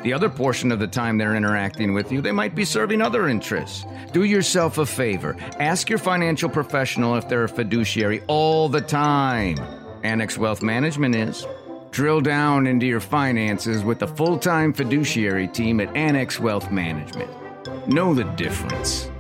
The 0.08 0.13
other 0.13 0.30
portion 0.30 0.72
of 0.72 0.80
the 0.80 0.88
time 0.88 1.17
they're 1.17 1.36
interacting 1.36 1.93
with 1.93 2.13
you, 2.13 2.22
they 2.22 2.32
might 2.32 2.56
be 2.56 2.63
serving 2.63 3.02
other 3.02 3.28
interests. 3.28 3.86
Do 4.13 4.24
yourself 4.24 4.78
a 4.78 4.86
favor. 4.86 5.36
Ask 5.60 5.89
your 5.89 6.00
financial 6.00 6.48
professional 6.48 7.17
if 7.17 7.28
they're 7.28 7.43
a 7.43 7.50
fiduciary 7.50 8.24
all 8.28 8.70
the 8.70 8.80
time. 8.80 9.58
Annex 10.04 10.38
Wealth 10.38 10.63
Management 10.63 11.13
is. 11.13 11.46
Drill 11.91 12.22
down 12.22 12.67
into 12.67 12.86
your 12.86 13.02
finances 13.02 13.84
with 13.84 14.00
the 14.00 14.08
full 14.08 14.39
time 14.39 14.72
fiduciary 14.72 15.50
team 15.50 15.82
at 15.82 15.93
Annex 15.93 16.39
Wealth 16.39 16.72
Management. 16.72 17.30
Know 17.89 18.13
the 18.13 18.24
difference. 18.24 19.12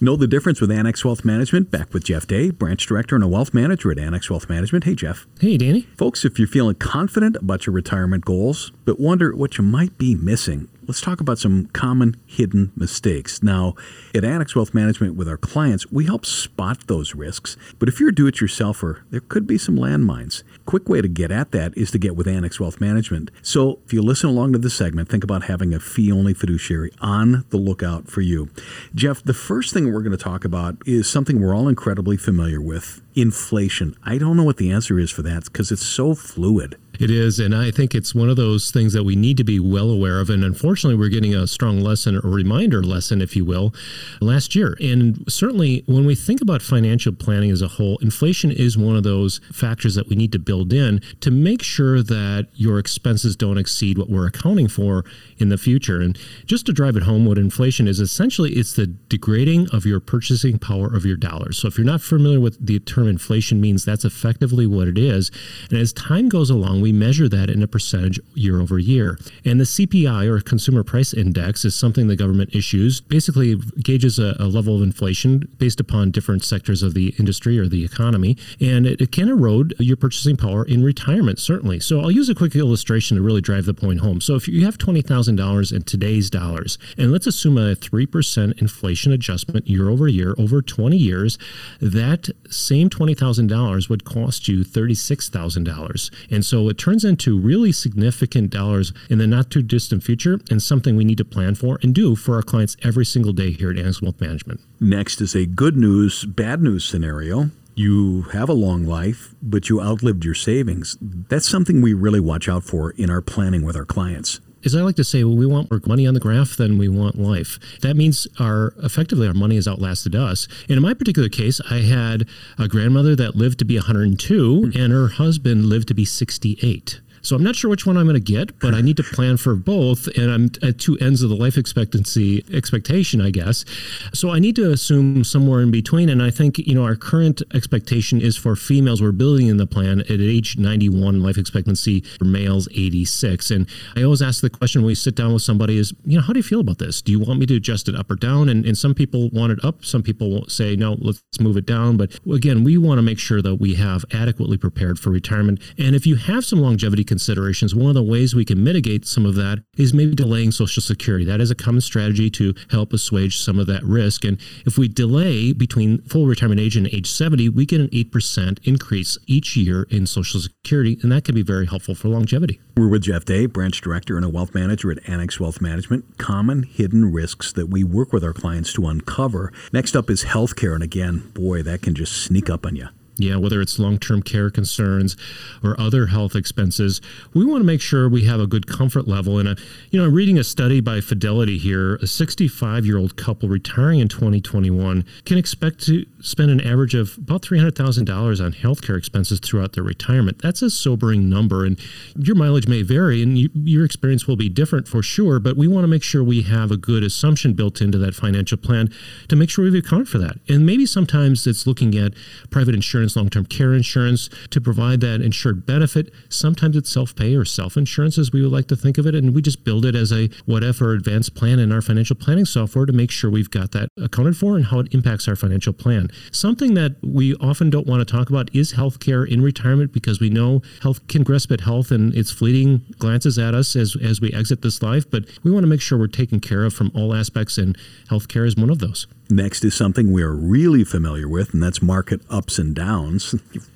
Know 0.00 0.16
the 0.16 0.26
difference 0.26 0.60
with 0.60 0.72
Annex 0.72 1.04
Wealth 1.04 1.24
Management? 1.24 1.70
Back 1.70 1.94
with 1.94 2.02
Jeff 2.04 2.26
Day, 2.26 2.50
branch 2.50 2.84
director 2.84 3.14
and 3.14 3.22
a 3.22 3.28
wealth 3.28 3.54
manager 3.54 3.92
at 3.92 3.98
Annex 3.98 4.28
Wealth 4.28 4.48
Management. 4.48 4.84
Hey, 4.84 4.96
Jeff. 4.96 5.24
Hey, 5.40 5.56
Danny. 5.56 5.82
Folks, 5.96 6.24
if 6.24 6.36
you're 6.36 6.48
feeling 6.48 6.74
confident 6.74 7.36
about 7.36 7.64
your 7.64 7.74
retirement 7.74 8.24
goals, 8.24 8.72
but 8.84 8.98
wonder 8.98 9.34
what 9.36 9.56
you 9.56 9.62
might 9.62 9.96
be 9.96 10.16
missing, 10.16 10.68
let's 10.88 11.00
talk 11.00 11.20
about 11.20 11.38
some 11.38 11.66
common 11.66 12.16
hidden 12.26 12.72
mistakes. 12.74 13.40
Now, 13.40 13.76
at 14.12 14.24
Annex 14.24 14.56
Wealth 14.56 14.74
Management 14.74 15.14
with 15.14 15.28
our 15.28 15.36
clients, 15.36 15.90
we 15.92 16.06
help 16.06 16.26
spot 16.26 16.88
those 16.88 17.14
risks. 17.14 17.56
But 17.78 17.88
if 17.88 18.00
you're 18.00 18.08
a 18.08 18.14
do 18.14 18.26
it 18.26 18.34
yourselfer, 18.34 19.02
there 19.10 19.20
could 19.20 19.46
be 19.46 19.58
some 19.58 19.76
landmines. 19.76 20.42
Quick 20.66 20.88
way 20.88 21.02
to 21.02 21.08
get 21.08 21.30
at 21.30 21.50
that 21.50 21.76
is 21.76 21.90
to 21.90 21.98
get 21.98 22.16
with 22.16 22.26
Annex 22.26 22.58
Wealth 22.58 22.80
Management. 22.80 23.30
So 23.42 23.80
if 23.84 23.92
you 23.92 24.00
listen 24.00 24.30
along 24.30 24.52
to 24.54 24.58
this 24.58 24.74
segment, 24.74 25.10
think 25.10 25.22
about 25.22 25.44
having 25.44 25.74
a 25.74 25.80
fee 25.80 26.10
only 26.10 26.32
fiduciary 26.32 26.90
on 27.02 27.44
the 27.50 27.58
lookout 27.58 28.08
for 28.08 28.22
you. 28.22 28.48
Jeff, 28.94 29.22
the 29.22 29.34
first 29.34 29.74
thing 29.74 29.92
we're 29.92 30.00
going 30.00 30.16
to 30.16 30.24
talk 30.24 30.42
about 30.44 30.76
is 30.86 31.08
something 31.08 31.40
we're 31.40 31.54
all 31.54 31.68
incredibly 31.68 32.16
familiar 32.16 32.62
with 32.62 33.02
inflation. 33.14 33.94
I 34.04 34.16
don't 34.16 34.38
know 34.38 34.44
what 34.44 34.56
the 34.56 34.70
answer 34.70 34.98
is 34.98 35.10
for 35.10 35.20
that 35.22 35.44
because 35.44 35.70
it's 35.70 35.84
so 35.84 36.14
fluid. 36.14 36.78
It 37.00 37.10
is, 37.10 37.38
and 37.40 37.54
I 37.54 37.70
think 37.70 37.94
it's 37.94 38.14
one 38.14 38.30
of 38.30 38.36
those 38.36 38.70
things 38.70 38.92
that 38.92 39.04
we 39.04 39.16
need 39.16 39.36
to 39.38 39.44
be 39.44 39.58
well 39.58 39.90
aware 39.90 40.20
of. 40.20 40.30
And 40.30 40.44
unfortunately, 40.44 40.98
we're 40.98 41.08
getting 41.08 41.34
a 41.34 41.46
strong 41.46 41.80
lesson, 41.80 42.16
a 42.16 42.20
reminder 42.20 42.82
lesson, 42.82 43.20
if 43.20 43.34
you 43.34 43.44
will, 43.44 43.74
last 44.20 44.54
year. 44.54 44.76
And 44.80 45.24
certainly, 45.28 45.82
when 45.86 46.06
we 46.06 46.14
think 46.14 46.40
about 46.40 46.62
financial 46.62 47.12
planning 47.12 47.50
as 47.50 47.62
a 47.62 47.68
whole, 47.68 47.98
inflation 47.98 48.50
is 48.52 48.78
one 48.78 48.96
of 48.96 49.02
those 49.02 49.40
factors 49.52 49.96
that 49.96 50.08
we 50.08 50.14
need 50.14 50.32
to 50.32 50.38
build 50.38 50.72
in 50.72 51.00
to 51.20 51.30
make 51.30 51.62
sure 51.62 52.02
that 52.02 52.48
your 52.54 52.78
expenses 52.78 53.34
don't 53.34 53.58
exceed 53.58 53.98
what 53.98 54.08
we're 54.08 54.26
accounting 54.26 54.68
for 54.68 55.04
in 55.38 55.48
the 55.48 55.58
future. 55.58 56.00
And 56.00 56.16
just 56.46 56.66
to 56.66 56.72
drive 56.72 56.96
it 56.96 57.02
home, 57.02 57.26
what 57.26 57.38
inflation 57.38 57.88
is 57.88 57.98
essentially 57.98 58.52
it's 58.52 58.74
the 58.74 58.86
degrading 58.86 59.68
of 59.70 59.84
your 59.84 60.00
purchasing 60.00 60.58
power 60.58 60.86
of 60.86 61.04
your 61.04 61.16
dollars. 61.16 61.58
So 61.58 61.68
if 61.68 61.76
you're 61.76 61.84
not 61.84 62.02
familiar 62.02 62.40
with 62.40 62.64
the 62.64 62.78
term 62.78 63.08
inflation 63.08 63.60
means, 63.60 63.84
that's 63.84 64.04
effectively 64.04 64.66
what 64.66 64.86
it 64.86 64.98
is. 64.98 65.30
And 65.70 65.78
as 65.78 65.92
time 65.92 66.28
goes 66.28 66.50
along, 66.50 66.83
we 66.84 66.92
measure 66.92 67.30
that 67.30 67.48
in 67.48 67.62
a 67.62 67.66
percentage 67.66 68.20
year 68.34 68.60
over 68.60 68.78
year. 68.78 69.18
And 69.42 69.58
the 69.58 69.64
CPI 69.64 70.26
or 70.26 70.38
Consumer 70.42 70.84
Price 70.84 71.14
Index 71.14 71.64
is 71.64 71.74
something 71.74 72.08
the 72.08 72.14
government 72.14 72.54
issues, 72.54 73.00
basically 73.00 73.56
gauges 73.82 74.18
a, 74.18 74.36
a 74.38 74.44
level 74.44 74.76
of 74.76 74.82
inflation 74.82 75.48
based 75.56 75.80
upon 75.80 76.10
different 76.10 76.44
sectors 76.44 76.82
of 76.82 76.92
the 76.92 77.14
industry 77.18 77.58
or 77.58 77.68
the 77.68 77.86
economy. 77.86 78.36
And 78.60 78.86
it, 78.86 79.00
it 79.00 79.12
can 79.12 79.30
erode 79.30 79.74
your 79.78 79.96
purchasing 79.96 80.36
power 80.36 80.62
in 80.66 80.84
retirement, 80.84 81.38
certainly. 81.38 81.80
So 81.80 82.00
I'll 82.00 82.10
use 82.10 82.28
a 82.28 82.34
quick 82.34 82.54
illustration 82.54 83.16
to 83.16 83.22
really 83.22 83.40
drive 83.40 83.64
the 83.64 83.72
point 83.72 84.00
home. 84.00 84.20
So 84.20 84.34
if 84.34 84.46
you 84.46 84.66
have 84.66 84.76
$20,000 84.76 85.72
in 85.72 85.82
today's 85.84 86.28
dollars, 86.28 86.76
and 86.98 87.10
let's 87.10 87.26
assume 87.26 87.56
a 87.56 87.74
3% 87.74 88.60
inflation 88.60 89.10
adjustment 89.10 89.66
year 89.66 89.88
over 89.88 90.06
year 90.06 90.34
over 90.36 90.60
20 90.60 90.98
years, 90.98 91.38
that 91.80 92.28
same 92.50 92.90
$20,000 92.90 93.88
would 93.88 94.04
cost 94.04 94.48
you 94.48 94.66
$36,000. 94.66 96.10
And 96.30 96.44
so 96.44 96.73
it 96.74 96.78
turns 96.78 97.04
into 97.04 97.38
really 97.38 97.70
significant 97.70 98.50
dollars 98.50 98.92
in 99.08 99.18
the 99.18 99.28
not 99.28 99.48
too 99.48 99.62
distant 99.62 100.02
future 100.02 100.40
and 100.50 100.60
something 100.60 100.96
we 100.96 101.04
need 101.04 101.18
to 101.18 101.24
plan 101.24 101.54
for 101.54 101.78
and 101.84 101.94
do 101.94 102.16
for 102.16 102.34
our 102.34 102.42
clients 102.42 102.76
every 102.82 103.04
single 103.04 103.32
day 103.32 103.52
here 103.52 103.70
at 103.70 103.78
Annex 103.78 104.02
Wealth 104.02 104.20
Management. 104.20 104.60
Next 104.80 105.20
is 105.20 105.36
a 105.36 105.46
good 105.46 105.76
news, 105.76 106.24
bad 106.24 106.60
news 106.60 106.84
scenario. 106.84 107.50
You 107.76 108.22
have 108.32 108.48
a 108.48 108.54
long 108.54 108.84
life, 108.84 109.36
but 109.40 109.68
you 109.68 109.80
outlived 109.80 110.24
your 110.24 110.34
savings. 110.34 110.98
That's 111.00 111.48
something 111.48 111.80
we 111.80 111.94
really 111.94 112.18
watch 112.18 112.48
out 112.48 112.64
for 112.64 112.90
in 112.90 113.08
our 113.08 113.22
planning 113.22 113.62
with 113.62 113.76
our 113.76 113.84
clients 113.84 114.40
as 114.64 114.74
I 114.74 114.82
like 114.82 114.96
to 114.96 115.04
say, 115.04 115.24
well, 115.24 115.36
we 115.36 115.46
want 115.46 115.70
more 115.70 115.80
money 115.86 116.06
on 116.06 116.14
the 116.14 116.20
graph 116.20 116.56
than 116.56 116.78
we 116.78 116.88
want 116.88 117.18
life. 117.18 117.58
That 117.82 117.96
means 117.96 118.26
our 118.38 118.74
effectively 118.82 119.26
our 119.26 119.34
money 119.34 119.56
has 119.56 119.68
outlasted 119.68 120.14
us. 120.14 120.48
And 120.68 120.76
in 120.76 120.82
my 120.82 120.94
particular 120.94 121.28
case, 121.28 121.60
I 121.70 121.78
had 121.78 122.28
a 122.58 122.68
grandmother 122.68 123.16
that 123.16 123.36
lived 123.36 123.58
to 123.60 123.64
be 123.64 123.76
102 123.76 124.34
mm-hmm. 124.34 124.80
and 124.80 124.92
her 124.92 125.08
husband 125.08 125.66
lived 125.66 125.88
to 125.88 125.94
be 125.94 126.04
68. 126.04 127.00
So 127.24 127.34
I'm 127.34 127.42
not 127.42 127.56
sure 127.56 127.70
which 127.70 127.86
one 127.86 127.96
I'm 127.96 128.04
going 128.04 128.14
to 128.14 128.20
get, 128.20 128.58
but 128.58 128.74
I 128.74 128.82
need 128.82 128.98
to 128.98 129.02
plan 129.02 129.38
for 129.38 129.56
both. 129.56 130.06
And 130.16 130.30
I'm 130.30 130.50
at 130.62 130.78
two 130.78 130.98
ends 130.98 131.22
of 131.22 131.30
the 131.30 131.36
life 131.36 131.56
expectancy 131.56 132.44
expectation, 132.52 133.22
I 133.22 133.30
guess. 133.30 133.64
So 134.12 134.30
I 134.30 134.38
need 134.38 134.56
to 134.56 134.70
assume 134.70 135.24
somewhere 135.24 135.62
in 135.62 135.70
between. 135.70 136.10
And 136.10 136.22
I 136.22 136.30
think, 136.30 136.58
you 136.58 136.74
know, 136.74 136.84
our 136.84 136.96
current 136.96 137.42
expectation 137.54 138.20
is 138.20 138.36
for 138.36 138.54
females, 138.56 139.00
we're 139.00 139.12
building 139.12 139.46
in 139.46 139.56
the 139.56 139.66
plan 139.66 140.00
at 140.00 140.10
age 140.10 140.58
91 140.58 141.22
life 141.22 141.38
expectancy, 141.38 142.00
for 142.18 142.26
males 142.26 142.68
86. 142.72 143.50
And 143.50 143.66
I 143.96 144.02
always 144.02 144.20
ask 144.20 144.42
the 144.42 144.50
question 144.50 144.82
when 144.82 144.88
we 144.88 144.94
sit 144.94 145.14
down 145.14 145.32
with 145.32 145.42
somebody 145.42 145.78
is, 145.78 145.94
you 146.04 146.18
know, 146.18 146.22
how 146.22 146.34
do 146.34 146.38
you 146.38 146.42
feel 146.42 146.60
about 146.60 146.78
this? 146.78 147.00
Do 147.00 147.10
you 147.10 147.20
want 147.20 147.40
me 147.40 147.46
to 147.46 147.56
adjust 147.56 147.88
it 147.88 147.94
up 147.94 148.10
or 148.10 148.16
down? 148.16 148.50
And, 148.50 148.66
and 148.66 148.76
some 148.76 148.94
people 148.94 149.30
want 149.30 149.52
it 149.52 149.64
up. 149.64 149.82
Some 149.82 150.02
people 150.02 150.46
say, 150.48 150.76
no, 150.76 150.98
let's 151.00 151.22
move 151.40 151.56
it 151.56 151.64
down. 151.64 151.96
But 151.96 152.18
again, 152.30 152.64
we 152.64 152.76
want 152.76 152.98
to 152.98 153.02
make 153.02 153.18
sure 153.18 153.40
that 153.40 153.54
we 153.54 153.76
have 153.76 154.04
adequately 154.12 154.58
prepared 154.58 154.98
for 154.98 155.08
retirement. 155.08 155.60
And 155.78 155.96
if 155.96 156.06
you 156.06 156.16
have 156.16 156.44
some 156.44 156.60
longevity 156.60 157.02
considerations. 157.14 157.76
One 157.76 157.90
of 157.90 157.94
the 157.94 158.02
ways 158.02 158.34
we 158.34 158.44
can 158.44 158.64
mitigate 158.64 159.06
some 159.06 159.24
of 159.24 159.36
that 159.36 159.62
is 159.76 159.94
maybe 159.94 160.16
delaying 160.16 160.50
Social 160.50 160.82
Security. 160.82 161.24
That 161.24 161.40
is 161.40 161.48
a 161.48 161.54
common 161.54 161.80
strategy 161.80 162.28
to 162.30 162.54
help 162.72 162.92
assuage 162.92 163.38
some 163.38 163.60
of 163.60 163.68
that 163.68 163.84
risk. 163.84 164.24
And 164.24 164.36
if 164.66 164.76
we 164.76 164.88
delay 164.88 165.52
between 165.52 166.02
full 166.02 166.26
retirement 166.26 166.60
age 166.60 166.76
and 166.76 166.88
age 166.88 167.08
70, 167.08 167.50
we 167.50 167.66
get 167.66 167.80
an 167.80 167.86
8% 167.90 168.58
increase 168.64 169.16
each 169.28 169.56
year 169.56 169.86
in 169.90 170.08
Social 170.08 170.40
Security, 170.40 170.98
and 171.02 171.12
that 171.12 171.22
can 171.22 171.36
be 171.36 171.42
very 171.42 171.66
helpful 171.66 171.94
for 171.94 172.08
longevity. 172.08 172.60
We're 172.76 172.88
with 172.88 173.02
Jeff 173.02 173.24
Day, 173.24 173.46
branch 173.46 173.80
director 173.80 174.16
and 174.16 174.24
a 174.24 174.28
wealth 174.28 174.52
manager 174.52 174.90
at 174.90 175.08
Annex 175.08 175.38
Wealth 175.38 175.60
Management. 175.60 176.18
Common 176.18 176.64
hidden 176.64 177.12
risks 177.12 177.52
that 177.52 177.66
we 177.66 177.84
work 177.84 178.12
with 178.12 178.24
our 178.24 178.32
clients 178.32 178.72
to 178.72 178.88
uncover. 178.88 179.52
Next 179.72 179.94
up 179.94 180.10
is 180.10 180.24
healthcare. 180.24 180.74
And 180.74 180.82
again, 180.82 181.30
boy, 181.32 181.62
that 181.62 181.80
can 181.80 181.94
just 181.94 182.24
sneak 182.24 182.50
up 182.50 182.66
on 182.66 182.74
you. 182.74 182.88
Yeah, 183.16 183.36
whether 183.36 183.60
it's 183.60 183.78
long 183.78 183.98
term 183.98 184.22
care 184.22 184.50
concerns 184.50 185.16
or 185.62 185.78
other 185.80 186.06
health 186.06 186.34
expenses, 186.34 187.00
we 187.32 187.44
want 187.44 187.60
to 187.60 187.66
make 187.66 187.80
sure 187.80 188.08
we 188.08 188.24
have 188.24 188.40
a 188.40 188.46
good 188.46 188.66
comfort 188.66 189.06
level. 189.06 189.38
And, 189.38 189.48
a, 189.48 189.56
you 189.90 190.00
know, 190.00 190.06
I'm 190.06 190.14
reading 190.14 190.38
a 190.38 190.44
study 190.44 190.80
by 190.80 191.00
Fidelity 191.00 191.58
here. 191.58 191.96
A 191.96 192.06
65 192.06 192.86
year 192.86 192.98
old 192.98 193.16
couple 193.16 193.48
retiring 193.48 194.00
in 194.00 194.08
2021 194.08 195.04
can 195.24 195.38
expect 195.38 195.84
to 195.86 196.04
spend 196.20 196.50
an 196.50 196.60
average 196.60 196.94
of 196.94 197.16
about 197.18 197.42
$300,000 197.42 198.44
on 198.44 198.52
healthcare 198.52 198.96
expenses 198.96 199.38
throughout 199.38 199.74
their 199.74 199.84
retirement. 199.84 200.40
That's 200.42 200.62
a 200.62 200.70
sobering 200.70 201.28
number. 201.28 201.64
And 201.64 201.78
your 202.16 202.34
mileage 202.34 202.66
may 202.66 202.82
vary 202.82 203.22
and 203.22 203.38
you, 203.38 203.50
your 203.54 203.84
experience 203.84 204.26
will 204.26 204.36
be 204.36 204.48
different 204.48 204.88
for 204.88 205.02
sure, 205.02 205.38
but 205.38 205.56
we 205.56 205.68
want 205.68 205.84
to 205.84 205.88
make 205.88 206.02
sure 206.02 206.24
we 206.24 206.42
have 206.42 206.70
a 206.70 206.76
good 206.76 207.02
assumption 207.04 207.52
built 207.52 207.80
into 207.80 207.98
that 207.98 208.14
financial 208.14 208.58
plan 208.58 208.90
to 209.28 209.36
make 209.36 209.50
sure 209.50 209.64
we've 209.64 209.74
accounted 209.74 210.08
for 210.08 210.18
that. 210.18 210.38
And 210.48 210.64
maybe 210.64 210.86
sometimes 210.86 211.46
it's 211.46 211.66
looking 211.66 211.96
at 211.96 212.14
private 212.50 212.74
insurance, 212.74 213.03
long 213.16 213.28
term 213.28 213.46
care 213.46 213.74
insurance 213.74 214.28
to 214.50 214.60
provide 214.60 215.00
that 215.00 215.20
insured 215.20 215.66
benefit. 215.66 216.12
Sometimes 216.28 216.76
it's 216.76 216.90
self 216.90 217.14
pay 217.14 217.34
or 217.34 217.44
self 217.44 217.76
insurance, 217.76 218.18
as 218.18 218.32
we 218.32 218.42
would 218.42 218.52
like 218.52 218.68
to 218.68 218.76
think 218.76 218.98
of 218.98 219.06
it. 219.06 219.14
And 219.14 219.34
we 219.34 219.42
just 219.42 219.64
build 219.64 219.84
it 219.84 219.94
as 219.94 220.12
a 220.12 220.28
whatever 220.46 220.92
advanced 220.92 221.34
plan 221.34 221.58
in 221.58 221.72
our 221.72 221.82
financial 221.82 222.16
planning 222.16 222.44
software 222.44 222.86
to 222.86 222.92
make 222.92 223.10
sure 223.10 223.30
we've 223.30 223.50
got 223.50 223.72
that 223.72 223.88
accounted 224.02 224.36
for 224.36 224.56
and 224.56 224.66
how 224.66 224.80
it 224.80 224.94
impacts 224.94 225.28
our 225.28 225.36
financial 225.36 225.72
plan. 225.72 226.08
Something 226.32 226.74
that 226.74 226.96
we 227.02 227.34
often 227.36 227.70
don't 227.70 227.86
want 227.86 228.06
to 228.06 228.10
talk 228.10 228.30
about 228.30 228.54
is 228.54 228.74
healthcare 228.74 229.26
in 229.28 229.42
retirement 229.42 229.92
because 229.92 230.20
we 230.20 230.30
know 230.30 230.62
health 230.82 231.06
can 231.08 231.22
grasp 231.22 231.52
at 231.52 231.60
health 231.60 231.90
and 231.90 232.14
its 232.14 232.30
fleeting 232.30 232.82
glances 232.98 233.38
at 233.38 233.54
us 233.54 233.76
as, 233.76 233.96
as 234.02 234.20
we 234.20 234.32
exit 234.32 234.62
this 234.62 234.82
life. 234.82 235.10
But 235.10 235.24
we 235.42 235.50
want 235.50 235.64
to 235.64 235.68
make 235.68 235.80
sure 235.80 235.98
we're 235.98 236.06
taken 236.06 236.40
care 236.40 236.64
of 236.64 236.74
from 236.74 236.90
all 236.94 237.14
aspects, 237.14 237.58
and 237.58 237.76
healthcare 238.10 238.46
is 238.46 238.56
one 238.56 238.70
of 238.70 238.78
those. 238.78 239.06
Next 239.30 239.64
is 239.64 239.74
something 239.74 240.12
we 240.12 240.22
are 240.22 240.34
really 240.34 240.84
familiar 240.84 241.28
with, 241.28 241.54
and 241.54 241.62
that's 241.62 241.80
market 241.80 242.20
ups 242.28 242.58
and 242.58 242.74
downs. 242.74 243.34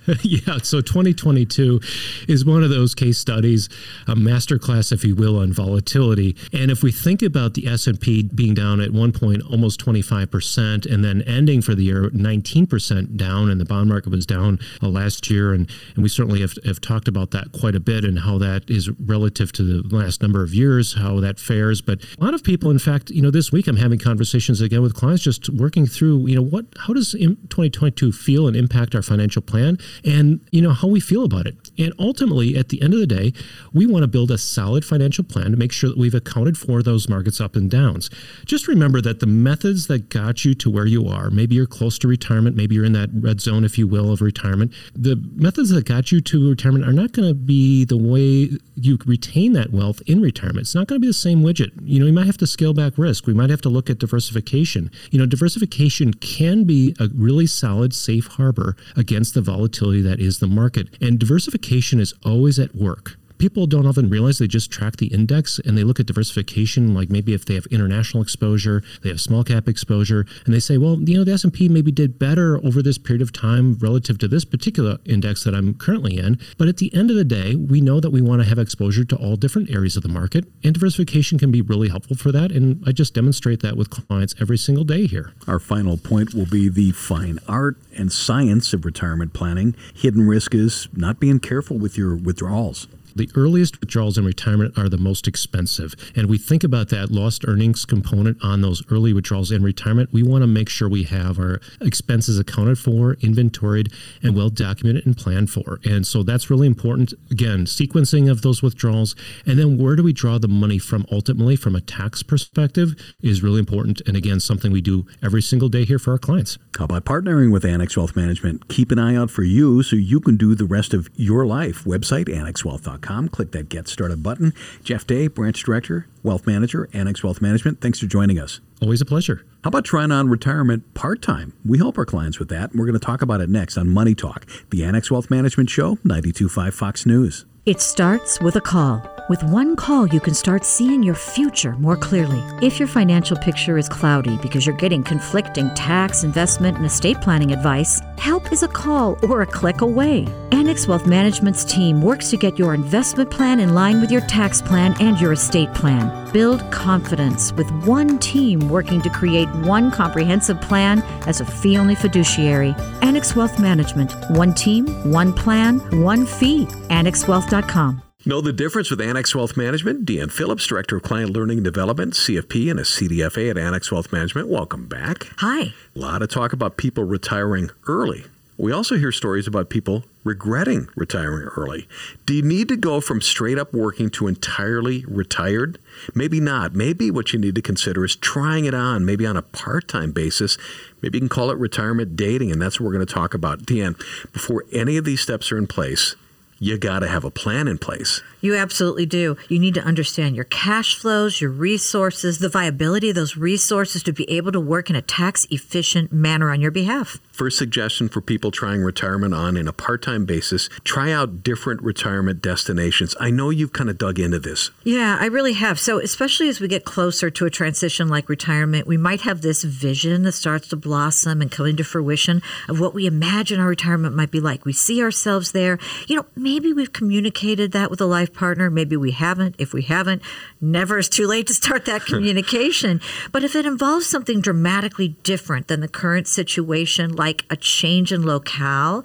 yeah, 0.22 0.58
so 0.62 0.80
2022 0.80 1.80
is 2.28 2.44
one 2.44 2.62
of 2.62 2.70
those 2.70 2.94
case 2.94 3.18
studies, 3.18 3.68
a 4.06 4.14
masterclass, 4.14 4.90
if 4.90 5.04
you 5.04 5.14
will, 5.14 5.38
on 5.38 5.52
volatility. 5.52 6.34
And 6.52 6.70
if 6.70 6.82
we 6.82 6.92
think 6.92 7.20
about 7.22 7.54
the 7.54 7.66
S&P 7.66 8.22
being 8.22 8.54
down 8.54 8.80
at 8.80 8.92
one 8.92 9.12
point 9.12 9.42
almost 9.42 9.84
25%, 9.84 10.86
and 10.86 11.04
then 11.04 11.22
ending 11.22 11.60
for 11.60 11.74
the 11.74 11.82
year 11.82 12.08
19% 12.10 13.16
down, 13.16 13.50
and 13.50 13.60
the 13.60 13.66
bond 13.66 13.90
market 13.90 14.10
was 14.10 14.24
down 14.24 14.58
uh, 14.82 14.88
last 14.88 15.30
year, 15.30 15.52
and, 15.52 15.70
and 15.94 16.02
we 16.02 16.08
certainly 16.08 16.40
have, 16.40 16.54
have 16.64 16.80
talked 16.80 17.08
about 17.08 17.30
that 17.32 17.52
quite 17.52 17.74
a 17.74 17.80
bit 17.80 18.04
and 18.04 18.20
how 18.20 18.38
that 18.38 18.68
is 18.70 18.88
relative 19.00 19.52
to 19.52 19.62
the 19.62 19.94
last 19.94 20.22
number 20.22 20.42
of 20.42 20.54
years, 20.54 20.94
how 20.94 21.20
that 21.20 21.38
fares. 21.38 21.82
But 21.82 22.02
a 22.18 22.24
lot 22.24 22.32
of 22.32 22.42
people, 22.42 22.70
in 22.70 22.78
fact, 22.78 23.10
you 23.10 23.20
know, 23.20 23.30
this 23.30 23.52
week 23.52 23.66
I'm 23.66 23.76
having 23.76 23.98
conversations 23.98 24.62
again 24.62 24.80
with 24.80 24.94
clients 24.94 25.22
just 25.22 25.50
working 25.50 25.86
through, 25.86 26.26
you 26.28 26.36
know, 26.36 26.42
what 26.42 26.64
how 26.78 26.94
does 26.94 27.12
2022 27.12 28.12
feel 28.12 28.46
and 28.46 28.56
impact 28.56 28.94
our 28.94 29.02
financial 29.02 29.42
plan 29.42 29.76
and, 30.04 30.40
you 30.50 30.62
know, 30.62 30.72
how 30.72 30.88
we 30.88 31.00
feel 31.00 31.24
about 31.24 31.46
it. 31.46 31.67
And 31.78 31.92
ultimately, 31.98 32.56
at 32.56 32.68
the 32.68 32.82
end 32.82 32.92
of 32.92 33.00
the 33.00 33.06
day, 33.06 33.32
we 33.72 33.86
want 33.86 34.02
to 34.02 34.08
build 34.08 34.30
a 34.30 34.38
solid 34.38 34.84
financial 34.84 35.24
plan 35.24 35.52
to 35.52 35.56
make 35.56 35.72
sure 35.72 35.88
that 35.90 35.98
we've 35.98 36.14
accounted 36.14 36.58
for 36.58 36.82
those 36.82 37.08
markets 37.08 37.40
up 37.40 37.56
and 37.56 37.70
downs. 37.70 38.10
Just 38.44 38.66
remember 38.66 39.00
that 39.00 39.20
the 39.20 39.26
methods 39.26 39.86
that 39.86 40.08
got 40.08 40.44
you 40.44 40.54
to 40.54 40.70
where 40.70 40.86
you 40.86 41.06
are, 41.06 41.30
maybe 41.30 41.54
you're 41.54 41.66
close 41.66 41.98
to 42.00 42.08
retirement, 42.08 42.56
maybe 42.56 42.74
you're 42.74 42.84
in 42.84 42.92
that 42.92 43.10
red 43.12 43.40
zone, 43.40 43.64
if 43.64 43.78
you 43.78 43.86
will, 43.86 44.12
of 44.12 44.20
retirement. 44.20 44.72
The 44.94 45.16
methods 45.36 45.70
that 45.70 45.86
got 45.86 46.10
you 46.10 46.20
to 46.20 46.50
retirement 46.50 46.84
are 46.84 46.92
not 46.92 47.12
going 47.12 47.28
to 47.28 47.34
be 47.34 47.84
the 47.84 47.96
way 47.96 48.50
you 48.74 48.98
retain 49.06 49.52
that 49.52 49.72
wealth 49.72 50.02
in 50.06 50.20
retirement. 50.20 50.60
It's 50.60 50.74
not 50.74 50.88
going 50.88 51.00
to 51.00 51.04
be 51.04 51.08
the 51.08 51.12
same 51.12 51.42
widget. 51.42 51.70
You 51.82 52.00
know, 52.00 52.06
you 52.06 52.12
might 52.12 52.26
have 52.26 52.38
to 52.38 52.46
scale 52.46 52.74
back 52.74 52.94
risk. 52.96 53.26
We 53.26 53.34
might 53.34 53.50
have 53.50 53.62
to 53.62 53.68
look 53.68 53.88
at 53.88 53.98
diversification. 53.98 54.90
You 55.10 55.18
know, 55.18 55.26
diversification 55.26 56.14
can 56.14 56.64
be 56.64 56.96
a 56.98 57.08
really 57.14 57.46
solid 57.46 57.94
safe 57.94 58.26
harbor 58.26 58.76
against 58.96 59.34
the 59.34 59.40
volatility 59.40 60.02
that 60.02 60.20
is 60.20 60.38
the 60.38 60.46
market. 60.46 60.88
And 61.00 61.18
diversification 61.18 61.67
is 62.00 62.14
always 62.24 62.58
at 62.58 62.74
work 62.74 63.17
people 63.38 63.66
don't 63.66 63.86
often 63.86 64.08
realize 64.08 64.38
they 64.38 64.46
just 64.46 64.70
track 64.70 64.96
the 64.96 65.06
index 65.06 65.58
and 65.60 65.78
they 65.78 65.84
look 65.84 66.00
at 66.00 66.06
diversification 66.06 66.94
like 66.94 67.08
maybe 67.08 67.32
if 67.32 67.44
they 67.44 67.54
have 67.54 67.66
international 67.66 68.22
exposure 68.22 68.82
they 69.02 69.08
have 69.08 69.20
small 69.20 69.44
cap 69.44 69.68
exposure 69.68 70.26
and 70.44 70.54
they 70.54 70.60
say 70.60 70.76
well 70.76 70.98
you 71.00 71.16
know 71.16 71.24
the 71.24 71.32
s&p 71.32 71.68
maybe 71.68 71.90
did 71.90 72.18
better 72.18 72.58
over 72.64 72.82
this 72.82 72.98
period 72.98 73.22
of 73.22 73.32
time 73.32 73.74
relative 73.78 74.18
to 74.18 74.28
this 74.28 74.44
particular 74.44 74.98
index 75.04 75.44
that 75.44 75.54
i'm 75.54 75.74
currently 75.74 76.18
in. 76.18 76.38
But 76.56 76.68
at 76.68 76.78
the 76.78 76.94
end 76.94 77.10
of 77.10 77.16
the 77.16 77.24
day 77.24 77.54
we 77.54 77.80
know 77.80 78.00
that 78.00 78.10
we 78.10 78.20
want 78.20 78.42
to 78.42 78.48
have 78.48 78.58
exposure 78.58 79.04
to 79.04 79.16
all 79.16 79.36
different 79.36 79.70
areas 79.70 79.96
of 79.96 80.02
the 80.02 80.08
market 80.08 80.44
and 80.64 80.74
diversification 80.74 81.38
can 81.38 81.50
be 81.50 81.62
really 81.62 81.88
helpful 81.88 82.16
for 82.16 82.32
that 82.32 82.50
and 82.52 82.82
i 82.86 82.92
just 82.92 83.14
demonstrate 83.14 83.60
that 83.60 83.76
with 83.76 83.90
clients 83.90 84.34
every 84.40 84.58
single 84.58 84.84
day 84.84 85.06
here. 85.06 85.32
Our 85.46 85.58
final 85.58 85.96
point 85.96 86.34
will 86.34 86.46
be 86.46 86.68
the 86.68 86.92
fine 86.92 87.38
art 87.48 87.76
and 87.96 88.12
science 88.12 88.72
of 88.72 88.84
retirement 88.84 89.32
planning. 89.32 89.74
Hidden 89.94 90.26
risk 90.26 90.54
is 90.54 90.88
not 90.92 91.20
being 91.20 91.40
careful 91.40 91.78
with 91.78 91.96
your 91.96 92.14
withdrawals 92.16 92.86
the 93.18 93.28
earliest 93.34 93.80
withdrawals 93.80 94.16
in 94.16 94.24
retirement 94.24 94.78
are 94.78 94.88
the 94.88 94.96
most 94.96 95.26
expensive. 95.26 95.94
And 96.14 96.28
we 96.28 96.38
think 96.38 96.64
about 96.64 96.88
that 96.90 97.10
lost 97.10 97.44
earnings 97.46 97.84
component 97.84 98.38
on 98.42 98.62
those 98.62 98.82
early 98.90 99.12
withdrawals 99.12 99.50
in 99.50 99.62
retirement. 99.62 100.10
We 100.12 100.22
want 100.22 100.42
to 100.42 100.46
make 100.46 100.68
sure 100.68 100.88
we 100.88 101.02
have 101.04 101.38
our 101.38 101.60
expenses 101.80 102.38
accounted 102.38 102.78
for, 102.78 103.14
inventoried, 103.20 103.92
and 104.22 104.34
well 104.34 104.48
documented 104.48 105.04
and 105.04 105.16
planned 105.16 105.50
for. 105.50 105.80
And 105.84 106.06
so 106.06 106.22
that's 106.22 106.48
really 106.48 106.66
important. 106.68 107.12
Again, 107.30 107.66
sequencing 107.66 108.30
of 108.30 108.42
those 108.42 108.62
withdrawals. 108.62 109.16
And 109.44 109.58
then 109.58 109.76
where 109.76 109.96
do 109.96 110.04
we 110.04 110.12
draw 110.12 110.38
the 110.38 110.48
money 110.48 110.78
from 110.78 111.04
ultimately 111.10 111.56
from 111.56 111.74
a 111.74 111.80
tax 111.80 112.22
perspective 112.22 112.94
is 113.20 113.42
really 113.42 113.58
important. 113.58 114.00
And 114.06 114.16
again, 114.16 114.38
something 114.38 114.70
we 114.70 114.80
do 114.80 115.06
every 115.22 115.42
single 115.42 115.68
day 115.68 115.84
here 115.84 115.98
for 115.98 116.12
our 116.12 116.18
clients. 116.18 116.56
How 116.78 116.84
about 116.84 117.04
partnering 117.04 117.52
with 117.52 117.64
Annex 117.64 117.96
Wealth 117.96 118.14
Management? 118.14 118.68
Keep 118.68 118.92
an 118.92 119.00
eye 119.00 119.16
out 119.16 119.30
for 119.30 119.42
you 119.42 119.82
so 119.82 119.96
you 119.96 120.20
can 120.20 120.36
do 120.36 120.54
the 120.54 120.64
rest 120.64 120.94
of 120.94 121.08
your 121.16 121.44
life. 121.44 121.82
Website, 121.82 122.26
annexwealth.com 122.26 123.07
Click 123.28 123.52
that 123.52 123.68
Get 123.68 123.88
Started 123.88 124.22
button. 124.22 124.52
Jeff 124.84 125.06
Day, 125.06 125.28
Branch 125.28 125.60
Director, 125.62 126.06
Wealth 126.22 126.46
Manager, 126.46 126.88
Annex 126.92 127.24
Wealth 127.24 127.40
Management. 127.40 127.80
Thanks 127.80 128.00
for 128.00 128.06
joining 128.06 128.38
us. 128.38 128.60
Always 128.82 129.00
a 129.00 129.06
pleasure. 129.06 129.44
How 129.64 129.68
about 129.68 129.84
trying 129.84 130.12
on 130.12 130.28
retirement 130.28 130.94
part 130.94 131.22
time? 131.22 131.54
We 131.64 131.78
help 131.78 131.96
our 131.98 132.04
clients 132.04 132.38
with 132.38 132.48
that. 132.50 132.70
And 132.70 132.78
we're 132.78 132.86
going 132.86 132.98
to 132.98 133.04
talk 133.04 133.22
about 133.22 133.40
it 133.40 133.48
next 133.48 133.76
on 133.76 133.88
Money 133.88 134.14
Talk, 134.14 134.46
the 134.70 134.84
Annex 134.84 135.10
Wealth 135.10 135.30
Management 135.30 135.70
Show, 135.70 135.98
925 136.04 136.74
Fox 136.74 137.06
News. 137.06 137.44
It 137.66 137.80
starts 137.82 138.40
with 138.40 138.56
a 138.56 138.62
call. 138.62 139.02
With 139.28 139.42
one 139.42 139.76
call, 139.76 140.06
you 140.06 140.20
can 140.20 140.32
start 140.32 140.64
seeing 140.64 141.02
your 141.02 141.14
future 141.14 141.72
more 141.72 141.98
clearly. 141.98 142.42
If 142.64 142.78
your 142.78 142.88
financial 142.88 143.36
picture 143.36 143.76
is 143.76 143.90
cloudy 143.90 144.38
because 144.38 144.64
you're 144.64 144.74
getting 144.76 145.02
conflicting 145.02 145.74
tax, 145.74 146.24
investment, 146.24 146.78
and 146.78 146.86
estate 146.86 147.20
planning 147.20 147.52
advice, 147.52 148.00
help 148.18 148.52
is 148.52 148.62
a 148.62 148.68
call 148.68 149.16
or 149.22 149.42
a 149.42 149.46
click 149.46 149.80
away. 149.80 150.26
Annex 150.52 150.88
Wealth 150.88 151.06
Management's 151.06 151.64
team 151.64 152.02
works 152.02 152.30
to 152.30 152.36
get 152.36 152.58
your 152.58 152.74
investment 152.74 153.30
plan 153.30 153.60
in 153.60 153.74
line 153.74 154.00
with 154.00 154.10
your 154.10 154.20
tax 154.22 154.60
plan 154.60 154.94
and 155.00 155.20
your 155.20 155.32
estate 155.32 155.72
plan. 155.74 156.32
Build 156.32 156.60
confidence 156.72 157.52
with 157.52 157.70
one 157.86 158.18
team 158.18 158.68
working 158.68 159.00
to 159.02 159.10
create 159.10 159.48
one 159.64 159.90
comprehensive 159.90 160.60
plan 160.60 161.02
as 161.26 161.40
a 161.40 161.46
fee 161.46 161.78
only 161.78 161.94
fiduciary. 161.94 162.74
Annex 163.02 163.36
Wealth 163.36 163.58
Management. 163.58 164.12
One 164.30 164.54
team, 164.54 164.86
one 165.10 165.32
plan, 165.32 165.78
one 166.02 166.26
fee. 166.26 166.66
AnnexWealth.com. 166.90 168.07
Know 168.26 168.40
the 168.40 168.52
difference 168.52 168.90
with 168.90 169.00
Annex 169.00 169.32
Wealth 169.32 169.56
Management? 169.56 170.04
Deanne 170.04 170.32
Phillips, 170.32 170.66
Director 170.66 170.96
of 170.96 171.04
Client 171.04 171.30
Learning 171.30 171.58
and 171.58 171.64
Development, 171.64 172.12
CFP, 172.12 172.68
and 172.68 172.80
a 172.80 172.82
CDFA 172.82 173.50
at 173.50 173.56
Annex 173.56 173.92
Wealth 173.92 174.12
Management. 174.12 174.48
Welcome 174.48 174.88
back. 174.88 175.28
Hi. 175.36 175.72
A 175.94 175.98
lot 175.98 176.20
of 176.20 176.28
talk 176.28 176.52
about 176.52 176.76
people 176.76 177.04
retiring 177.04 177.70
early. 177.86 178.24
We 178.56 178.72
also 178.72 178.96
hear 178.96 179.12
stories 179.12 179.46
about 179.46 179.70
people 179.70 180.02
regretting 180.24 180.88
retiring 180.96 181.46
early. 181.56 181.86
Do 182.26 182.34
you 182.34 182.42
need 182.42 182.66
to 182.70 182.76
go 182.76 183.00
from 183.00 183.20
straight 183.20 183.56
up 183.56 183.72
working 183.72 184.10
to 184.10 184.26
entirely 184.26 185.04
retired? 185.06 185.78
Maybe 186.12 186.40
not. 186.40 186.74
Maybe 186.74 187.12
what 187.12 187.32
you 187.32 187.38
need 187.38 187.54
to 187.54 187.62
consider 187.62 188.04
is 188.04 188.16
trying 188.16 188.64
it 188.64 188.74
on, 188.74 189.04
maybe 189.04 189.26
on 189.26 189.36
a 189.36 189.42
part 189.42 189.86
time 189.86 190.10
basis. 190.10 190.58
Maybe 191.02 191.18
you 191.18 191.20
can 191.20 191.28
call 191.28 191.52
it 191.52 191.56
retirement 191.56 192.16
dating, 192.16 192.50
and 192.50 192.60
that's 192.60 192.80
what 192.80 192.86
we're 192.86 192.94
going 192.94 193.06
to 193.06 193.14
talk 193.14 193.32
about. 193.32 193.60
Deanne, 193.60 193.96
before 194.32 194.64
any 194.72 194.96
of 194.96 195.04
these 195.04 195.20
steps 195.20 195.52
are 195.52 195.56
in 195.56 195.68
place, 195.68 196.16
you 196.58 196.76
got 196.76 197.00
to 197.00 197.08
have 197.08 197.24
a 197.24 197.30
plan 197.30 197.68
in 197.68 197.78
place. 197.78 198.22
You 198.40 198.56
absolutely 198.56 199.06
do. 199.06 199.36
You 199.48 199.58
need 199.58 199.74
to 199.74 199.82
understand 199.82 200.34
your 200.34 200.44
cash 200.44 200.96
flows, 200.96 201.40
your 201.40 201.50
resources, 201.50 202.38
the 202.38 202.48
viability 202.48 203.10
of 203.10 203.14
those 203.14 203.36
resources 203.36 204.02
to 204.04 204.12
be 204.12 204.28
able 204.30 204.52
to 204.52 204.60
work 204.60 204.90
in 204.90 204.96
a 204.96 205.02
tax 205.02 205.46
efficient 205.50 206.12
manner 206.12 206.50
on 206.50 206.60
your 206.60 206.70
behalf. 206.70 207.18
First 207.38 207.56
suggestion 207.56 208.08
for 208.08 208.20
people 208.20 208.50
trying 208.50 208.82
retirement 208.82 209.32
on 209.32 209.56
in 209.56 209.68
a 209.68 209.72
part 209.72 210.02
time 210.02 210.24
basis 210.24 210.68
try 210.82 211.12
out 211.12 211.44
different 211.44 211.80
retirement 211.80 212.42
destinations. 212.42 213.14
I 213.20 213.30
know 213.30 213.50
you've 213.50 213.72
kind 213.72 213.88
of 213.88 213.96
dug 213.96 214.18
into 214.18 214.40
this. 214.40 214.72
Yeah, 214.82 215.16
I 215.20 215.26
really 215.26 215.52
have. 215.52 215.78
So, 215.78 216.00
especially 216.00 216.48
as 216.48 216.60
we 216.60 216.66
get 216.66 216.84
closer 216.84 217.30
to 217.30 217.46
a 217.46 217.50
transition 217.50 218.08
like 218.08 218.28
retirement, 218.28 218.88
we 218.88 218.96
might 218.96 219.20
have 219.20 219.42
this 219.42 219.62
vision 219.62 220.24
that 220.24 220.32
starts 220.32 220.66
to 220.70 220.76
blossom 220.76 221.40
and 221.40 221.48
come 221.48 221.66
into 221.66 221.84
fruition 221.84 222.42
of 222.68 222.80
what 222.80 222.92
we 222.92 223.06
imagine 223.06 223.60
our 223.60 223.68
retirement 223.68 224.16
might 224.16 224.32
be 224.32 224.40
like. 224.40 224.64
We 224.64 224.72
see 224.72 225.00
ourselves 225.00 225.52
there. 225.52 225.78
You 226.08 226.16
know, 226.16 226.26
maybe 226.34 226.72
we've 226.72 226.92
communicated 226.92 227.70
that 227.70 227.88
with 227.88 228.00
a 228.00 228.06
life 228.06 228.32
partner. 228.32 228.68
Maybe 228.68 228.96
we 228.96 229.12
haven't. 229.12 229.54
If 229.58 229.72
we 229.72 229.82
haven't, 229.82 230.22
never 230.60 230.98
is 230.98 231.08
too 231.08 231.28
late 231.28 231.46
to 231.46 231.54
start 231.54 231.84
that 231.84 232.04
communication. 232.06 233.00
but 233.30 233.44
if 233.44 233.54
it 233.54 233.64
involves 233.64 234.06
something 234.06 234.40
dramatically 234.40 235.14
different 235.22 235.68
than 235.68 235.78
the 235.78 235.86
current 235.86 236.26
situation, 236.26 237.12
like 237.14 237.27
a 237.50 237.56
change 237.56 238.12
in 238.12 238.24
locale, 238.24 239.04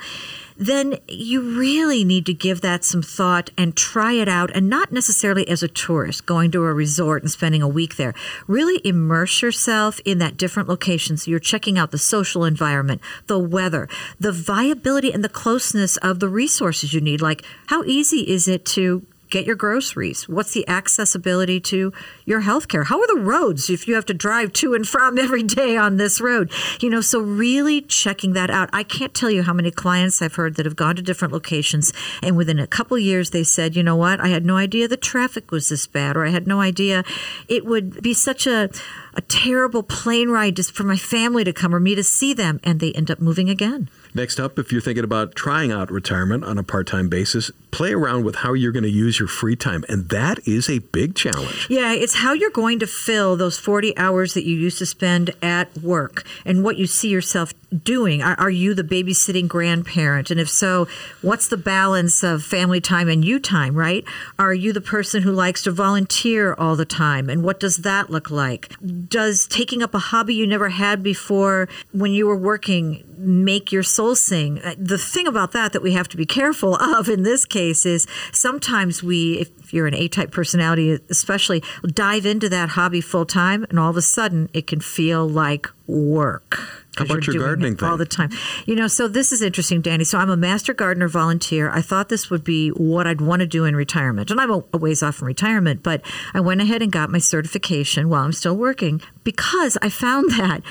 then 0.58 0.98
you 1.08 1.58
really 1.58 2.04
need 2.04 2.26
to 2.26 2.34
give 2.34 2.62
that 2.62 2.84
some 2.84 3.02
thought 3.02 3.50
and 3.58 3.76
try 3.76 4.14
it 4.14 4.28
out 4.28 4.52
and 4.56 4.70
not 4.70 4.92
necessarily 4.92 5.48
as 5.48 5.64
a 5.64 5.68
tourist 5.68 6.26
going 6.26 6.52
to 6.52 6.64
a 6.64 6.74
resort 6.74 7.24
and 7.24 7.32
spending 7.32 7.62
a 7.62 7.68
week 7.68 7.96
there. 7.96 8.14
Really 8.48 8.82
immerse 8.86 9.42
yourself 9.42 10.00
in 10.06 10.20
that 10.20 10.38
different 10.38 10.70
location 10.70 11.18
so 11.18 11.32
you're 11.32 11.40
checking 11.40 11.78
out 11.78 11.92
the 11.92 11.98
social 11.98 12.46
environment, 12.46 13.02
the 13.28 13.40
weather, 13.40 13.90
the 14.20 14.32
viability 14.32 15.12
and 15.12 15.24
the 15.24 15.30
closeness 15.30 15.98
of 15.98 16.20
the 16.20 16.30
resources 16.30 16.94
you 16.94 17.02
need. 17.02 17.22
Like 17.22 17.44
how 17.68 17.84
easy 17.84 18.30
is 18.30 18.48
it 18.48 18.66
to 18.66 19.06
get 19.34 19.46
your 19.46 19.56
groceries? 19.56 20.30
What's 20.30 20.54
the 20.54 20.66
accessibility 20.68 21.60
to 21.62 21.92
your 22.24 22.42
health 22.42 22.68
care? 22.68 22.84
How 22.84 23.02
are 23.02 23.08
the 23.08 23.20
roads 23.20 23.68
if 23.68 23.88
you 23.88 23.96
have 23.96 24.06
to 24.06 24.14
drive 24.14 24.54
to 24.54 24.76
and 24.76 24.88
from 24.88 25.18
every 25.26 25.42
day 25.44 25.76
on 25.76 25.98
this 25.98 26.22
road? 26.22 26.52
You 26.80 26.92
know, 26.92 27.02
so 27.02 27.20
really 27.20 27.82
checking 27.82 28.34
that 28.34 28.52
out. 28.52 28.70
I 28.72 28.84
can't 28.84 29.14
tell 29.14 29.32
you 29.32 29.42
how 29.42 29.54
many 29.54 29.72
clients 29.72 30.22
I've 30.22 30.36
heard 30.36 30.56
that 30.56 30.68
have 30.68 30.76
gone 30.76 30.96
to 30.98 31.02
different 31.02 31.34
locations 31.34 31.92
and 32.22 32.38
within 32.38 32.60
a 32.60 32.68
couple 32.68 32.98
years 33.00 33.32
they 33.32 33.44
said, 33.44 33.76
you 33.76 33.82
know 33.82 33.96
what, 33.96 34.22
I 34.22 34.28
had 34.28 34.46
no 34.46 34.56
idea 34.56 34.88
the 34.88 34.98
traffic 34.98 35.52
was 35.52 35.70
this 35.70 35.88
bad 35.88 36.16
or 36.16 36.26
I 36.26 36.30
had 36.30 36.48
no 36.48 36.62
idea 36.62 37.04
it 37.48 37.66
would 37.66 38.04
be 38.04 38.14
such 38.14 38.46
a 38.46 38.70
a 39.16 39.22
terrible 39.22 39.84
plane 39.84 40.30
ride 40.30 40.56
just 40.56 40.72
for 40.72 40.84
my 40.84 40.98
family 40.98 41.44
to 41.44 41.54
come 41.54 41.74
or 41.74 41.80
me 41.80 41.96
to 41.96 42.04
see 42.04 42.34
them 42.34 42.60
and 42.64 42.80
they 42.80 42.92
end 42.94 43.12
up 43.12 43.20
moving 43.20 43.50
again. 43.50 43.90
Next 44.16 44.40
up, 44.40 44.60
if 44.60 44.72
you're 44.72 44.82
thinking 44.82 45.04
about 45.04 45.36
trying 45.36 45.72
out 45.72 45.92
retirement 45.92 46.44
on 46.44 46.60
a 46.60 46.64
part 46.64 46.86
time 46.86 47.10
basis, 47.10 47.50
play 47.72 47.94
around 47.94 48.24
with 48.24 48.36
how 48.38 48.54
you're 48.54 48.72
going 48.72 48.84
to 48.84 48.90
use 48.90 49.18
your 49.18 49.28
free 49.28 49.56
time. 49.56 49.84
And 49.90 50.10
that 50.10 50.48
is 50.48 50.70
a 50.70 50.80
big 50.80 51.16
challenge. 51.16 51.68
Yeah, 51.70 51.94
it's 51.94 52.16
how 52.16 52.34
you're 52.34 52.52
going 52.52 52.78
to 52.80 52.88
fill 52.88 53.36
those 53.36 53.58
40 53.58 53.98
hours 53.98 54.36
that 54.36 54.46
you 54.46 54.56
used 54.56 54.78
to 54.78 54.86
spend 54.86 55.32
at 55.42 55.76
work 55.80 56.24
and 56.46 56.64
what 56.64 56.78
you 56.78 56.86
see 56.86 57.10
yourself 57.10 57.54
doing. 57.84 58.22
Are, 58.22 58.40
are 58.40 58.52
you 58.52 58.76
the 58.76 58.84
babysitting 58.84 59.48
grandparent? 59.48 60.30
And 60.30 60.40
if 60.40 60.50
so, 60.50 60.88
what's 61.24 61.48
the 61.48 61.58
balance 61.58 62.24
of 62.24 62.44
family 62.44 62.80
time 62.80 63.10
and 63.10 63.26
you 63.26 63.40
time, 63.40 63.74
right? 63.74 64.06
Are 64.38 64.54
you 64.54 64.74
the 64.74 64.82
person 64.82 65.24
who 65.24 65.32
likes 65.32 65.64
to 65.64 65.72
volunteer 65.72 66.54
all 66.54 66.76
the 66.76 66.86
time? 66.86 67.30
And 67.30 67.44
what 67.44 67.60
does 67.60 67.78
that 67.78 68.12
look 68.12 68.30
like? 68.30 68.76
Does 69.10 69.48
taking 69.48 69.82
up 69.82 69.96
a 69.96 70.00
hobby 70.00 70.36
you 70.36 70.46
never 70.46 70.70
had 70.70 71.02
before 71.02 71.68
when 71.92 72.12
you 72.12 72.28
were 72.28 72.38
working 72.38 73.04
make 73.24 73.72
your 73.72 73.84
soul 73.84 74.03
sing? 74.16 74.60
Uh, 74.60 74.76
the 74.78 74.98
thing 74.98 75.28
about 75.28 75.52
that 75.54 75.74
that 75.74 75.82
we 75.82 75.94
have 75.94 76.08
to 76.10 76.18
be 76.18 76.26
careful 76.26 76.76
of 76.98 77.10
in 77.10 77.24
this 77.24 77.46
case 77.46 77.86
is 77.86 78.06
sometimes 78.32 79.02
we, 79.02 79.40
if 79.40 79.74
you're 79.74 79.88
an 79.88 79.96
A 79.96 80.08
type 80.08 80.32
personality, 80.32 81.00
especially, 81.10 81.64
dive 81.86 82.26
into 82.26 82.50
that 82.50 82.70
hobby 82.70 83.02
full 83.02 83.26
time, 83.26 83.66
and 83.70 83.80
all 83.80 83.90
of 83.90 83.98
a 83.98 84.02
sudden 84.02 84.50
it 84.54 84.68
can 84.68 84.82
feel 84.82 85.28
like 85.28 85.68
work. 85.88 86.60
How 86.98 87.06
about 87.06 87.26
your 87.26 87.38
gardening 87.38 87.76
thing? 87.76 87.90
All 87.90 87.98
the 87.98 88.06
time. 88.06 88.30
You 88.66 88.76
know, 88.76 88.88
so 88.88 89.08
this 89.08 89.32
is 89.32 89.42
interesting, 89.42 89.82
Danny. 89.82 90.04
So 90.04 90.20
I'm 90.20 90.30
a 90.30 90.38
master 90.38 90.74
gardener 90.74 91.08
volunteer. 91.08 91.72
I 91.72 91.82
thought 91.82 92.10
this 92.10 92.30
would 92.30 92.44
be 92.44 92.70
what 92.70 93.08
I'd 93.08 93.20
want 93.20 93.40
to 93.40 93.48
do 93.48 93.66
in 93.66 93.76
retirement. 93.76 94.30
And 94.30 94.40
I'm 94.40 94.52
a 94.52 94.78
ways 94.78 95.02
off 95.02 95.16
from 95.16 95.28
retirement, 95.28 95.82
but 95.82 96.02
I 96.36 96.40
went 96.40 96.62
ahead 96.62 96.84
and 96.84 96.92
got 96.92 97.10
my 97.10 97.18
certification 97.18 98.10
while 98.10 98.24
I'm 98.24 98.32
still 98.32 98.56
working 98.56 99.02
because 99.24 99.78
I 99.82 99.90
found 99.90 100.30
that 100.38 100.62